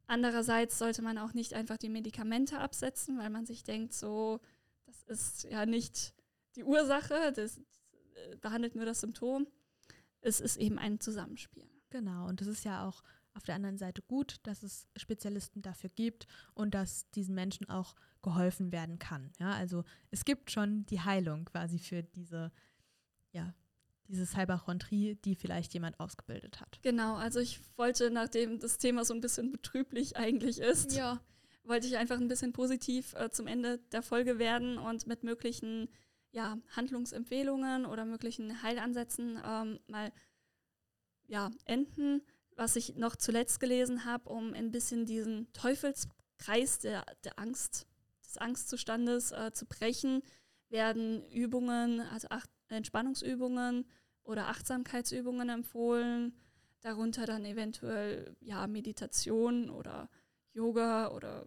Andererseits 0.08 0.78
sollte 0.78 1.02
man 1.02 1.18
auch 1.18 1.34
nicht 1.34 1.54
einfach 1.54 1.78
die 1.78 1.90
Medikamente 1.90 2.60
absetzen, 2.60 3.18
weil 3.20 3.30
man 3.30 3.46
sich 3.46 3.64
denkt, 3.64 3.94
so, 3.94 4.40
das 4.86 5.04
ist 5.04 5.44
ja 5.44 5.66
nicht 5.66 6.14
die 6.56 6.64
Ursache, 6.64 7.32
das 7.34 7.58
äh, 7.58 8.36
behandelt 8.38 8.76
nur 8.76 8.86
das 8.86 9.02
Symptom. 9.02 9.48
Es 10.22 10.42
ist 10.42 10.58
eben 10.58 10.80
ein 10.80 11.00
Zusammenspiel. 11.00 11.70
Genau, 11.92 12.28
und 12.28 12.42
das 12.42 12.48
ist 12.48 12.66
ja 12.66 12.88
auch 12.88 13.04
auf 13.34 13.44
der 13.44 13.56
anderen 13.56 13.78
Seite 13.78 14.02
gut, 14.02 14.38
dass 14.44 14.64
es 14.64 14.88
Spezialisten 14.98 15.62
dafür 15.62 15.90
gibt 15.90 16.28
und 16.54 16.74
dass 16.74 17.10
diesen 17.12 17.36
Menschen 17.36 17.70
auch 17.70 17.96
geholfen 18.22 18.72
werden 18.72 19.00
kann. 19.00 19.32
Ja, 19.40 19.52
also 19.52 19.84
es 20.12 20.26
gibt 20.26 20.52
schon 20.52 20.86
die 20.88 21.02
Heilung 21.02 21.46
quasi 21.46 21.80
für 21.80 22.04
diese 22.04 22.52
ja, 23.32 23.54
diese 24.10 24.26
Cyberchondrie, 24.26 25.16
die 25.24 25.36
vielleicht 25.36 25.74
jemand 25.74 26.00
ausgebildet 26.00 26.60
hat. 26.60 26.80
Genau, 26.82 27.16
also 27.16 27.40
ich 27.40 27.60
wollte, 27.78 28.10
nachdem 28.10 28.60
das 28.60 28.78
Thema 28.78 29.06
so 29.06 29.14
ein 29.14 29.22
bisschen 29.22 29.52
betrüblich 29.52 30.18
eigentlich 30.18 30.60
ist, 30.60 30.94
ja. 30.94 31.22
wollte 31.64 31.88
ich 31.88 31.98
einfach 31.98 32.18
ein 32.18 32.28
bisschen 32.28 32.52
positiv 32.52 33.14
äh, 33.14 33.30
zum 33.30 33.48
Ende 33.48 33.78
der 33.92 34.02
Folge 34.02 34.40
werden 34.40 34.78
und 34.78 35.06
mit 35.06 35.24
möglichen 35.24 35.90
ja, 36.32 36.58
Handlungsempfehlungen 36.76 37.86
oder 37.86 38.06
möglichen 38.06 38.62
Heilansätzen 38.62 39.40
ähm, 39.46 39.80
mal 39.88 40.12
ja, 41.28 41.52
enden. 41.66 42.22
Was 42.56 42.76
ich 42.76 42.96
noch 42.96 43.16
zuletzt 43.16 43.60
gelesen 43.60 44.06
habe, 44.06 44.30
um 44.30 44.54
ein 44.54 44.72
bisschen 44.72 45.06
diesen 45.06 45.52
Teufelskreis 45.54 46.80
der, 46.80 47.06
der 47.24 47.40
Angst, 47.40 47.88
des 48.26 48.38
Angstzustandes 48.38 49.32
äh, 49.32 49.52
zu 49.54 49.66
brechen, 49.66 50.22
werden 50.68 51.26
Übungen, 51.30 52.02
also 52.02 52.28
acht 52.30 52.50
Entspannungsübungen 52.70 53.86
oder 54.24 54.48
Achtsamkeitsübungen 54.48 55.50
empfohlen. 55.50 56.34
Darunter 56.82 57.26
dann 57.26 57.46
eventuell 57.46 58.36
ja 58.40 58.66
Meditation 58.68 59.70
oder 59.70 60.10
Yoga 60.54 61.10
oder 61.12 61.46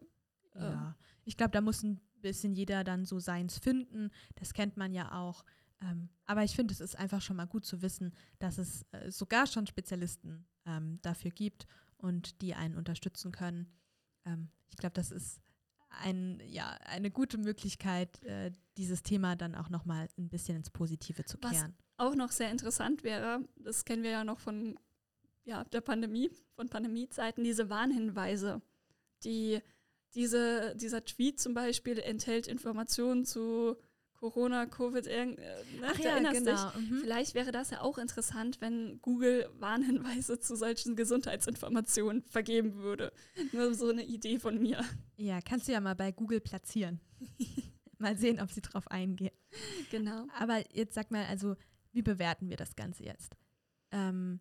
äh 0.54 0.60
ja, 0.60 0.96
ich 1.24 1.36
glaube, 1.36 1.52
da 1.52 1.60
muss 1.60 1.82
ein 1.82 2.00
bisschen 2.20 2.54
jeder 2.54 2.84
dann 2.84 3.04
so 3.04 3.18
seins 3.18 3.58
finden. 3.58 4.10
Das 4.36 4.52
kennt 4.52 4.76
man 4.76 4.92
ja 4.92 5.12
auch. 5.12 5.44
Ähm, 5.80 6.08
aber 6.26 6.44
ich 6.44 6.54
finde, 6.54 6.72
es 6.72 6.80
ist 6.80 6.96
einfach 6.96 7.20
schon 7.20 7.36
mal 7.36 7.46
gut 7.46 7.64
zu 7.64 7.82
wissen, 7.82 8.12
dass 8.38 8.58
es 8.58 8.86
äh, 8.92 9.10
sogar 9.10 9.46
schon 9.46 9.66
Spezialisten 9.66 10.46
ähm, 10.64 10.98
dafür 11.02 11.30
gibt 11.30 11.66
und 11.96 12.40
die 12.40 12.54
einen 12.54 12.76
unterstützen 12.76 13.32
können. 13.32 13.72
Ähm, 14.24 14.50
ich 14.70 14.76
glaube, 14.76 14.94
das 14.94 15.10
ist 15.10 15.40
ein, 16.00 16.40
ja, 16.46 16.70
eine 16.86 17.10
gute 17.10 17.38
Möglichkeit, 17.38 18.22
äh, 18.24 18.52
dieses 18.76 19.02
Thema 19.02 19.36
dann 19.36 19.54
auch 19.54 19.68
nochmal 19.68 20.08
ein 20.18 20.28
bisschen 20.28 20.56
ins 20.56 20.70
Positive 20.70 21.24
zu 21.24 21.38
kehren. 21.38 21.74
Was 21.96 22.06
auch 22.06 22.14
noch 22.14 22.30
sehr 22.30 22.50
interessant 22.50 23.04
wäre, 23.04 23.40
das 23.56 23.84
kennen 23.84 24.02
wir 24.02 24.10
ja 24.10 24.24
noch 24.24 24.38
von 24.38 24.78
ja, 25.44 25.64
der 25.64 25.80
Pandemie, 25.80 26.30
von 26.54 26.68
Pandemiezeiten, 26.68 27.44
diese 27.44 27.68
Warnhinweise, 27.68 28.62
die 29.24 29.60
diese, 30.14 30.74
dieser 30.76 31.04
Tweet 31.04 31.40
zum 31.40 31.54
Beispiel 31.54 31.98
enthält 31.98 32.46
Informationen 32.46 33.24
zu 33.24 33.76
Corona, 34.22 34.66
Covid, 34.66 35.04
äh, 35.08 35.26
ne, 35.26 35.36
Ach 35.84 35.98
ja, 35.98 36.16
genau. 36.30 36.70
Mhm. 36.78 37.00
Vielleicht 37.00 37.34
wäre 37.34 37.50
das 37.50 37.70
ja 37.70 37.80
auch 37.80 37.98
interessant, 37.98 38.60
wenn 38.60 39.02
Google 39.02 39.50
Warnhinweise 39.58 40.38
zu 40.38 40.54
solchen 40.54 40.94
Gesundheitsinformationen 40.94 42.22
vergeben 42.22 42.76
würde. 42.76 43.12
Nur 43.50 43.74
so 43.74 43.88
eine 43.88 44.04
Idee 44.04 44.38
von 44.38 44.60
mir. 44.60 44.84
Ja, 45.16 45.40
kannst 45.40 45.66
du 45.66 45.72
ja 45.72 45.80
mal 45.80 45.96
bei 45.96 46.12
Google 46.12 46.40
platzieren. 46.40 47.00
mal 47.98 48.16
sehen, 48.16 48.40
ob 48.40 48.48
sie 48.52 48.60
drauf 48.60 48.88
eingehen. 48.92 49.34
Genau. 49.90 50.28
Aber 50.38 50.62
jetzt 50.72 50.94
sag 50.94 51.10
mal, 51.10 51.26
also, 51.26 51.56
wie 51.90 52.02
bewerten 52.02 52.48
wir 52.48 52.56
das 52.56 52.76
Ganze 52.76 53.02
jetzt? 53.02 53.34
Ähm, 53.90 54.38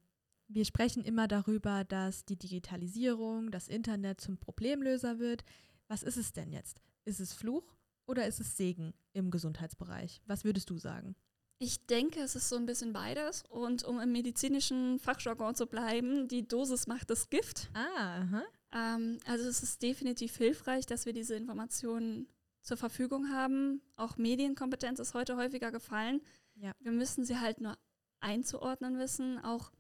wir 0.47 0.65
sprechen 0.65 1.03
immer 1.03 1.27
darüber, 1.27 1.85
dass 1.85 2.23
die 2.23 2.37
Digitalisierung, 2.37 3.49
das 3.49 3.67
Internet 3.67 4.21
zum 4.21 4.37
Problemlöser 4.37 5.17
wird. 5.17 5.43
Was 5.87 6.03
ist 6.03 6.17
es 6.17 6.33
denn 6.33 6.51
jetzt? 6.51 6.83
Ist 7.03 7.19
es 7.19 7.33
Fluch 7.33 7.63
oder 8.11 8.27
ist 8.27 8.39
es 8.39 8.57
Segen 8.57 8.93
im 9.13 9.31
Gesundheitsbereich? 9.31 10.21
Was 10.27 10.43
würdest 10.43 10.69
du 10.69 10.77
sagen? 10.77 11.15
Ich 11.57 11.85
denke, 11.87 12.19
es 12.19 12.35
ist 12.35 12.49
so 12.49 12.57
ein 12.57 12.65
bisschen 12.65 12.91
beides. 12.91 13.43
Und 13.49 13.83
um 13.83 13.99
im 13.99 14.11
medizinischen 14.11 14.99
Fachjargon 14.99 15.55
zu 15.55 15.65
bleiben, 15.65 16.27
die 16.27 16.47
Dosis 16.47 16.87
macht 16.87 17.09
das 17.09 17.29
Gift. 17.29 17.69
Ah. 17.73 18.43
Ähm, 18.73 19.19
also 19.25 19.47
es 19.47 19.63
ist 19.63 19.81
definitiv 19.81 20.35
hilfreich, 20.37 20.85
dass 20.85 21.05
wir 21.05 21.13
diese 21.13 21.35
Informationen 21.35 22.27
zur 22.61 22.77
Verfügung 22.77 23.29
haben. 23.29 23.81
Auch 23.95 24.17
Medienkompetenz 24.17 24.99
ist 24.99 25.13
heute 25.13 25.37
häufiger 25.37 25.71
gefallen. 25.71 26.21
Ja. 26.55 26.73
Wir 26.79 26.91
müssen 26.91 27.25
sie 27.25 27.39
halt 27.39 27.61
nur 27.61 27.77
einzuordnen 28.19 28.97
wissen. 28.97 29.39
Auch 29.39 29.71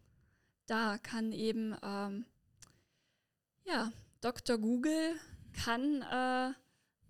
da 0.67 0.97
kann 0.97 1.31
eben, 1.31 1.75
ähm, 1.83 2.25
ja, 3.65 3.91
Dr. 4.21 4.57
Google 4.57 5.15
kann 5.53 6.01
äh, 6.03 6.53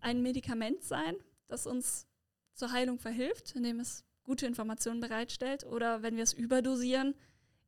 ein 0.01 0.21
Medikament 0.21 0.83
sein, 0.83 1.15
das 1.47 1.65
uns 1.67 2.07
zur 2.53 2.71
Heilung 2.71 2.99
verhilft, 2.99 3.55
indem 3.55 3.79
es 3.79 4.03
gute 4.23 4.45
Informationen 4.45 4.99
bereitstellt 4.99 5.63
oder 5.65 6.03
wenn 6.03 6.15
wir 6.15 6.23
es 6.23 6.33
überdosieren, 6.33 7.15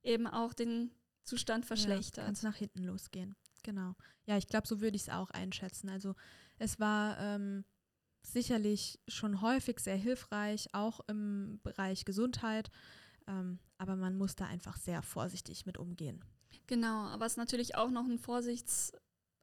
eben 0.03 0.27
auch 0.27 0.53
den 0.53 0.91
Zustand 1.23 1.65
verschlechtert. 1.65 2.17
Ja, 2.17 2.23
kann 2.25 2.33
es 2.33 2.43
nach 2.43 2.55
hinten 2.55 2.83
losgehen. 2.83 3.35
Genau. 3.63 3.95
Ja, 4.25 4.37
ich 4.37 4.47
glaube, 4.47 4.67
so 4.67 4.81
würde 4.81 4.95
ich 4.95 5.03
es 5.03 5.09
auch 5.09 5.29
einschätzen. 5.31 5.89
Also 5.89 6.15
es 6.57 6.79
war 6.79 7.17
ähm, 7.19 7.63
sicherlich 8.21 8.99
schon 9.07 9.41
häufig 9.41 9.79
sehr 9.79 9.95
hilfreich, 9.95 10.73
auch 10.73 10.99
im 11.07 11.59
Bereich 11.63 12.05
Gesundheit, 12.05 12.69
ähm, 13.27 13.59
aber 13.77 13.95
man 13.95 14.17
muss 14.17 14.35
da 14.35 14.45
einfach 14.45 14.77
sehr 14.77 15.01
vorsichtig 15.01 15.65
mit 15.65 15.77
umgehen. 15.77 16.23
Genau, 16.67 17.07
aber 17.07 17.25
es 17.25 17.33
ist 17.33 17.37
natürlich 17.37 17.75
auch 17.75 17.89
noch 17.89 18.05
ein 18.05 18.19
Vorsichts- 18.19 18.93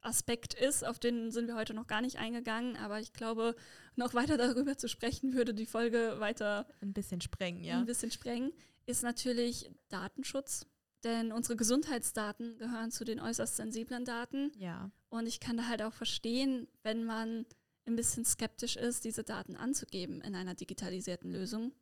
Aspekt 0.01 0.53
ist, 0.53 0.85
auf 0.85 0.99
den 0.99 1.31
sind 1.31 1.47
wir 1.47 1.55
heute 1.55 1.73
noch 1.73 1.87
gar 1.87 2.01
nicht 2.01 2.17
eingegangen, 2.17 2.75
aber 2.77 2.99
ich 2.99 3.13
glaube, 3.13 3.55
noch 3.95 4.13
weiter 4.13 4.37
darüber 4.37 4.77
zu 4.77 4.87
sprechen, 4.87 5.33
würde 5.33 5.53
die 5.53 5.65
Folge 5.65 6.15
weiter 6.19 6.67
ein 6.81 6.93
bisschen 6.93 7.21
sprengen, 7.21 7.63
ja. 7.63 7.77
Ein 7.77 7.85
bisschen 7.85 8.11
sprengen, 8.11 8.51
ist 8.85 9.03
natürlich 9.03 9.71
Datenschutz. 9.89 10.65
Denn 11.03 11.31
unsere 11.31 11.55
Gesundheitsdaten 11.55 12.57
gehören 12.57 12.91
zu 12.91 13.03
den 13.03 13.19
äußerst 13.19 13.55
sensiblen 13.55 14.05
Daten. 14.05 14.51
Ja. 14.57 14.91
Und 15.09 15.27
ich 15.27 15.39
kann 15.39 15.57
da 15.57 15.67
halt 15.67 15.81
auch 15.81 15.93
verstehen, 15.93 16.67
wenn 16.83 17.05
man 17.05 17.45
ein 17.85 17.95
bisschen 17.95 18.23
skeptisch 18.23 18.75
ist, 18.75 19.03
diese 19.03 19.23
Daten 19.23 19.55
anzugeben 19.55 20.21
in 20.21 20.35
einer 20.35 20.53
digitalisierten 20.53 21.31
Lösung. 21.31 21.73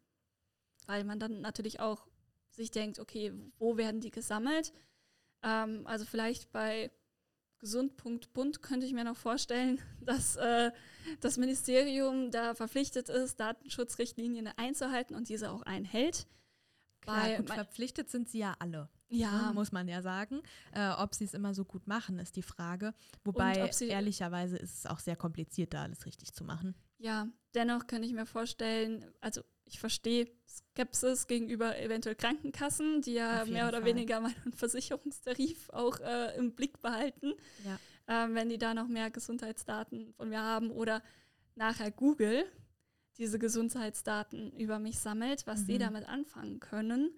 Weil 0.88 1.04
man 1.04 1.20
dann 1.20 1.42
natürlich 1.42 1.82
auch 1.82 2.08
sich 2.52 2.72
denkt, 2.72 3.00
okay, 3.00 3.34
wo 3.58 3.76
werden 3.76 4.00
die 4.00 4.12
gesammelt? 4.12 4.72
Ähm, 5.44 5.86
also 5.86 6.06
vielleicht 6.06 6.52
bei 6.52 6.90
Gesund.bund 7.60 8.62
könnte 8.62 8.86
ich 8.86 8.94
mir 8.94 9.04
noch 9.04 9.18
vorstellen, 9.18 9.80
dass 10.02 10.36
äh, 10.38 10.72
das 11.20 11.38
Ministerium 11.38 12.32
da 12.32 12.56
verpflichtet 12.56 13.10
ist, 13.10 13.40
Datenschutzrichtlinien 13.40 14.50
einzuhalten 14.58 15.16
und 15.16 15.30
diese 15.30 15.52
auch 15.52 15.62
einhält. 15.64 16.28
Klar, 17.02 17.38
gut, 17.38 17.50
verpflichtet 17.50 18.10
sind 18.10 18.30
sie 18.30 18.40
ja 18.40 18.56
alle. 18.60 18.90
Ja. 19.10 19.48
Ne, 19.48 19.54
muss 19.54 19.72
man 19.72 19.88
ja 19.88 20.02
sagen. 20.02 20.42
Äh, 20.74 20.90
ob 20.92 21.16
sie 21.16 21.24
es 21.24 21.34
immer 21.34 21.54
so 21.54 21.66
gut 21.66 21.88
machen, 21.88 22.20
ist 22.20 22.36
die 22.36 22.44
Frage. 22.44 22.94
Wobei, 23.24 23.70
ehrlicherweise 23.82 24.58
ist 24.58 24.80
es 24.80 24.86
auch 24.86 25.00
sehr 25.00 25.16
kompliziert, 25.16 25.74
da 25.74 25.84
alles 25.84 26.06
richtig 26.06 26.34
zu 26.34 26.44
machen. 26.44 26.76
Ja, 26.98 27.28
dennoch 27.56 27.88
kann 27.88 28.04
ich 28.04 28.14
mir 28.14 28.26
vorstellen, 28.26 29.06
also 29.22 29.42
ich 29.70 29.80
verstehe 29.80 30.28
Skepsis 30.48 31.28
gegenüber 31.28 31.78
eventuell 31.80 32.16
Krankenkassen, 32.16 33.02
die 33.02 33.14
ja 33.14 33.46
mehr 33.46 33.68
oder 33.68 33.80
Fall. 33.80 33.90
weniger 33.90 34.20
meinen 34.20 34.54
Versicherungstarif 34.54 35.70
auch 35.70 36.00
äh, 36.00 36.36
im 36.38 36.54
Blick 36.54 36.82
behalten, 36.82 37.34
ja. 37.64 37.80
ähm, 38.08 38.36
wenn 38.36 38.50
die 38.50 38.58
da 38.58 38.74
noch 38.74 38.88
mehr 38.88 39.12
Gesundheitsdaten 39.12 40.14
von 40.14 40.30
mir 40.30 40.42
haben 40.42 40.72
oder 40.72 41.02
nachher 41.56 41.92
Google 41.92 42.46
diese 43.18 43.38
Gesundheitsdaten 43.38 44.52
über 44.54 44.80
mich 44.80 45.00
sammelt, 45.00 45.46
was 45.46 45.62
mhm. 45.62 45.66
die 45.68 45.78
damit 45.78 46.08
anfangen 46.08 46.60
können. 46.60 47.12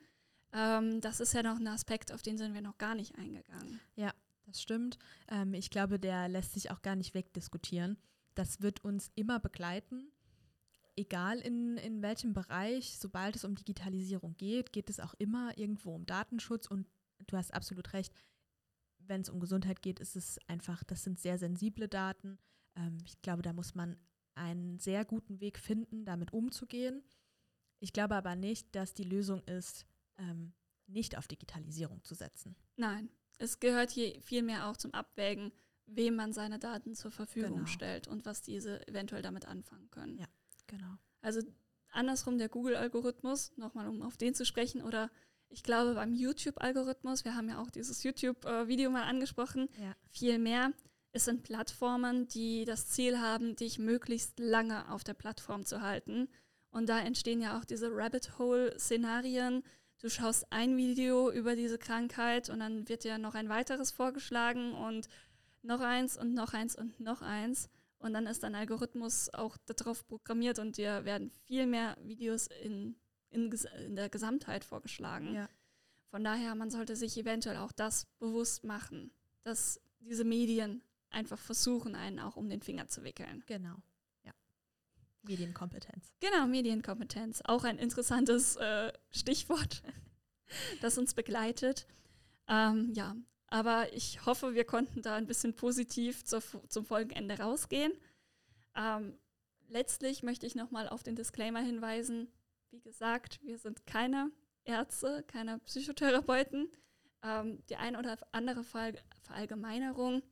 Ähm, 0.51 0.99
das 0.99 1.19
ist 1.19 1.33
ja 1.33 1.43
noch 1.43 1.57
ein 1.57 1.67
Aspekt, 1.67 2.11
auf 2.11 2.21
den 2.21 2.37
sind 2.37 2.53
wir 2.53 2.61
noch 2.61 2.77
gar 2.77 2.95
nicht 2.95 3.15
eingegangen. 3.17 3.79
Ja, 3.95 4.11
das 4.45 4.61
stimmt. 4.61 4.97
Ähm, 5.29 5.53
ich 5.53 5.69
glaube, 5.69 5.99
der 5.99 6.27
lässt 6.27 6.53
sich 6.53 6.71
auch 6.71 6.81
gar 6.81 6.95
nicht 6.95 7.13
wegdiskutieren. 7.13 7.97
Das 8.33 8.61
wird 8.61 8.83
uns 8.83 9.11
immer 9.15 9.39
begleiten 9.39 10.11
egal 10.95 11.39
in, 11.39 11.77
in 11.77 12.01
welchem 12.01 12.33
Bereich, 12.33 12.97
sobald 12.97 13.35
es 13.35 13.43
um 13.43 13.55
Digitalisierung 13.55 14.35
geht, 14.37 14.71
geht 14.71 14.89
es 14.89 14.99
auch 14.99 15.13
immer 15.15 15.57
irgendwo 15.57 15.93
um 15.95 16.05
Datenschutz 16.05 16.67
und 16.67 16.87
du 17.27 17.37
hast 17.37 17.53
absolut 17.53 17.93
recht, 17.93 18.13
wenn 18.99 19.21
es 19.21 19.29
um 19.29 19.39
Gesundheit 19.39 19.81
geht, 19.81 19.99
ist 19.99 20.15
es 20.15 20.39
einfach, 20.47 20.83
das 20.83 21.03
sind 21.03 21.19
sehr 21.19 21.37
sensible 21.37 21.87
Daten. 21.87 22.37
Ähm, 22.75 22.97
ich 23.05 23.21
glaube, 23.21 23.41
da 23.41 23.53
muss 23.53 23.75
man 23.75 23.97
einen 24.35 24.79
sehr 24.79 25.05
guten 25.05 25.39
Weg 25.39 25.57
finden, 25.59 26.05
damit 26.05 26.33
umzugehen. 26.33 27.03
Ich 27.79 27.93
glaube 27.93 28.15
aber 28.15 28.35
nicht, 28.35 28.75
dass 28.75 28.93
die 28.93 29.03
Lösung 29.03 29.43
ist, 29.43 29.85
ähm, 30.17 30.53
nicht 30.87 31.17
auf 31.17 31.27
Digitalisierung 31.27 32.03
zu 32.03 32.15
setzen. 32.15 32.55
Nein, 32.75 33.09
es 33.37 33.59
gehört 33.59 33.91
hier 33.91 34.21
vielmehr 34.21 34.67
auch 34.67 34.77
zum 34.77 34.93
Abwägen, 34.93 35.51
wem 35.85 36.15
man 36.15 36.31
seine 36.31 36.59
Daten 36.59 36.95
zur 36.95 37.11
Verfügung 37.11 37.55
genau. 37.55 37.65
stellt 37.65 38.07
und 38.07 38.25
was 38.25 38.41
diese 38.41 38.87
eventuell 38.87 39.21
damit 39.21 39.45
anfangen 39.45 39.89
können. 39.89 40.17
Ja. 40.17 40.27
Genau. 40.71 40.97
Also 41.21 41.41
andersrum 41.91 42.37
der 42.37 42.49
Google-Algorithmus, 42.49 43.51
nochmal 43.57 43.87
um 43.87 44.01
auf 44.01 44.17
den 44.17 44.33
zu 44.33 44.45
sprechen, 44.45 44.81
oder 44.81 45.11
ich 45.49 45.63
glaube 45.63 45.93
beim 45.93 46.15
YouTube-Algorithmus, 46.15 47.25
wir 47.25 47.35
haben 47.35 47.49
ja 47.49 47.61
auch 47.61 47.69
dieses 47.69 48.03
YouTube-Video 48.03 48.89
mal 48.89 49.03
angesprochen, 49.03 49.67
ja. 49.77 49.93
viel 50.09 50.39
mehr. 50.39 50.71
Es 51.11 51.25
sind 51.25 51.43
Plattformen, 51.43 52.27
die 52.29 52.63
das 52.63 52.87
Ziel 52.87 53.19
haben, 53.19 53.57
dich 53.57 53.77
möglichst 53.77 54.39
lange 54.39 54.89
auf 54.89 55.03
der 55.03 55.13
Plattform 55.13 55.65
zu 55.65 55.81
halten. 55.81 56.29
Und 56.69 56.87
da 56.87 56.99
entstehen 56.99 57.41
ja 57.41 57.59
auch 57.59 57.65
diese 57.65 57.89
Rabbit 57.91 58.39
Hole-Szenarien. 58.39 59.61
Du 59.99 60.09
schaust 60.09 60.51
ein 60.53 60.77
Video 60.77 61.29
über 61.29 61.57
diese 61.57 61.77
Krankheit 61.77 62.49
und 62.49 62.59
dann 62.59 62.87
wird 62.87 63.03
dir 63.03 63.17
noch 63.17 63.35
ein 63.35 63.49
weiteres 63.49 63.91
vorgeschlagen 63.91 64.73
und 64.73 65.09
noch 65.63 65.81
eins 65.81 66.17
und 66.17 66.33
noch 66.33 66.53
eins 66.53 66.77
und 66.77 66.97
noch 67.01 67.21
eins. 67.21 67.69
Und 68.01 68.13
dann 68.13 68.25
ist 68.25 68.43
dein 68.43 68.55
Algorithmus 68.55 69.29
auch 69.29 69.57
darauf 69.65 70.07
programmiert 70.07 70.57
und 70.57 70.77
dir 70.77 71.05
werden 71.05 71.29
viel 71.45 71.67
mehr 71.67 71.95
Videos 72.01 72.47
in, 72.47 72.95
in, 73.29 73.51
in 73.85 73.95
der 73.95 74.09
Gesamtheit 74.09 74.65
vorgeschlagen. 74.65 75.35
Ja. 75.35 75.49
Von 76.09 76.23
daher, 76.23 76.55
man 76.55 76.71
sollte 76.71 76.95
sich 76.95 77.15
eventuell 77.17 77.57
auch 77.57 77.71
das 77.71 78.05
bewusst 78.19 78.63
machen, 78.63 79.13
dass 79.43 79.79
diese 79.99 80.23
Medien 80.23 80.81
einfach 81.11 81.37
versuchen, 81.37 81.95
einen 81.95 82.19
auch 82.19 82.37
um 82.37 82.49
den 82.49 82.61
Finger 82.61 82.87
zu 82.87 83.03
wickeln. 83.03 83.43
Genau. 83.45 83.75
Ja. 84.23 84.33
Medienkompetenz. 85.21 86.11
Genau, 86.19 86.47
Medienkompetenz. 86.47 87.41
Auch 87.45 87.63
ein 87.63 87.77
interessantes 87.77 88.55
äh, 88.55 88.91
Stichwort, 89.11 89.83
das 90.81 90.97
uns 90.97 91.13
begleitet. 91.13 91.85
Ähm, 92.47 92.91
ja, 92.93 93.15
aber 93.51 93.93
ich 93.93 94.25
hoffe, 94.25 94.55
wir 94.55 94.63
konnten 94.63 95.01
da 95.01 95.15
ein 95.15 95.27
bisschen 95.27 95.53
positiv 95.53 96.23
zur, 96.23 96.41
zum 96.69 96.85
Folgenende 96.85 97.37
rausgehen. 97.37 97.91
Ähm, 98.75 99.19
letztlich 99.67 100.23
möchte 100.23 100.47
ich 100.47 100.55
nochmal 100.55 100.87
auf 100.87 101.03
den 101.03 101.17
Disclaimer 101.17 101.59
hinweisen. 101.59 102.31
Wie 102.71 102.79
gesagt, 102.79 103.41
wir 103.43 103.57
sind 103.57 103.85
keine 103.85 104.31
Ärzte, 104.63 105.23
keine 105.27 105.59
Psychotherapeuten. 105.59 106.71
Ähm, 107.23 107.61
die 107.67 107.75
ein 107.75 107.97
oder 107.97 108.17
andere 108.31 108.63
Ver 108.63 108.93
Verallgemeinerung 109.21 110.23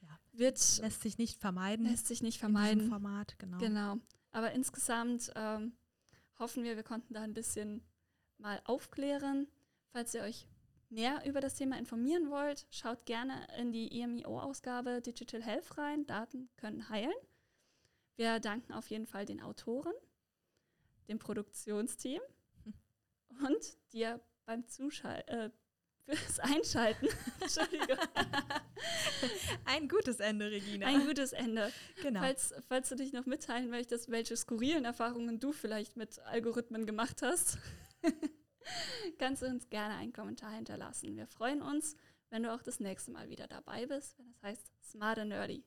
ja. 0.00 0.18
wird 0.32 0.78
lässt 0.78 1.02
sich 1.02 1.18
nicht 1.18 1.38
vermeiden. 1.38 1.84
Lässt 1.84 2.06
sich 2.06 2.22
nicht 2.22 2.38
vermeiden. 2.38 2.84
In 2.84 2.88
Format, 2.88 3.38
genau. 3.38 3.58
Genau. 3.58 3.96
Aber 4.32 4.52
insgesamt 4.52 5.30
ähm, 5.36 5.74
hoffen 6.38 6.64
wir, 6.64 6.76
wir 6.76 6.84
konnten 6.84 7.12
da 7.12 7.20
ein 7.20 7.34
bisschen 7.34 7.84
mal 8.38 8.62
aufklären. 8.64 9.46
Falls 9.92 10.14
ihr 10.14 10.22
euch 10.22 10.48
näher 10.90 11.22
über 11.24 11.40
das 11.40 11.54
Thema 11.54 11.78
informieren 11.78 12.30
wollt, 12.30 12.66
schaut 12.70 13.06
gerne 13.06 13.46
in 13.58 13.72
die 13.72 14.00
EMIO-Ausgabe 14.00 15.00
Digital 15.00 15.42
Health 15.42 15.78
rein. 15.78 16.06
Daten 16.06 16.48
können 16.56 16.88
heilen. 16.88 17.14
Wir 18.16 18.40
danken 18.40 18.72
auf 18.72 18.90
jeden 18.90 19.06
Fall 19.06 19.24
den 19.24 19.40
Autoren, 19.40 19.94
dem 21.08 21.18
Produktionsteam 21.18 22.20
und 23.46 23.78
dir 23.92 24.20
beim 24.44 24.66
Zuschalten. 24.66 25.28
Äh, 25.28 25.50
fürs 26.16 26.40
Einschalten. 26.40 27.08
Entschuldigung. 27.40 27.96
Ein 29.64 29.88
gutes 29.88 30.20
Ende, 30.20 30.50
Regina. 30.50 30.86
Ein 30.86 31.06
gutes 31.06 31.32
Ende. 31.32 31.72
Genau. 32.02 32.20
Falls, 32.20 32.54
falls 32.68 32.88
du 32.88 32.96
dich 32.96 33.12
noch 33.12 33.26
mitteilen 33.26 33.70
möchtest, 33.70 34.10
welche 34.10 34.36
skurrilen 34.36 34.84
Erfahrungen 34.84 35.40
du 35.40 35.52
vielleicht 35.52 35.96
mit 35.96 36.18
Algorithmen 36.20 36.86
gemacht 36.86 37.22
hast, 37.22 37.58
kannst 39.18 39.42
du 39.42 39.46
uns 39.46 39.68
gerne 39.68 39.94
einen 39.96 40.12
Kommentar 40.12 40.52
hinterlassen. 40.52 41.16
Wir 41.16 41.26
freuen 41.26 41.62
uns, 41.62 41.96
wenn 42.30 42.42
du 42.42 42.54
auch 42.54 42.62
das 42.62 42.80
nächste 42.80 43.10
Mal 43.10 43.28
wieder 43.28 43.46
dabei 43.46 43.86
bist, 43.86 44.18
wenn 44.18 44.30
es 44.30 44.42
heißt 44.42 44.70
Smart 44.82 45.18
and 45.18 45.30
Nerdy. 45.30 45.64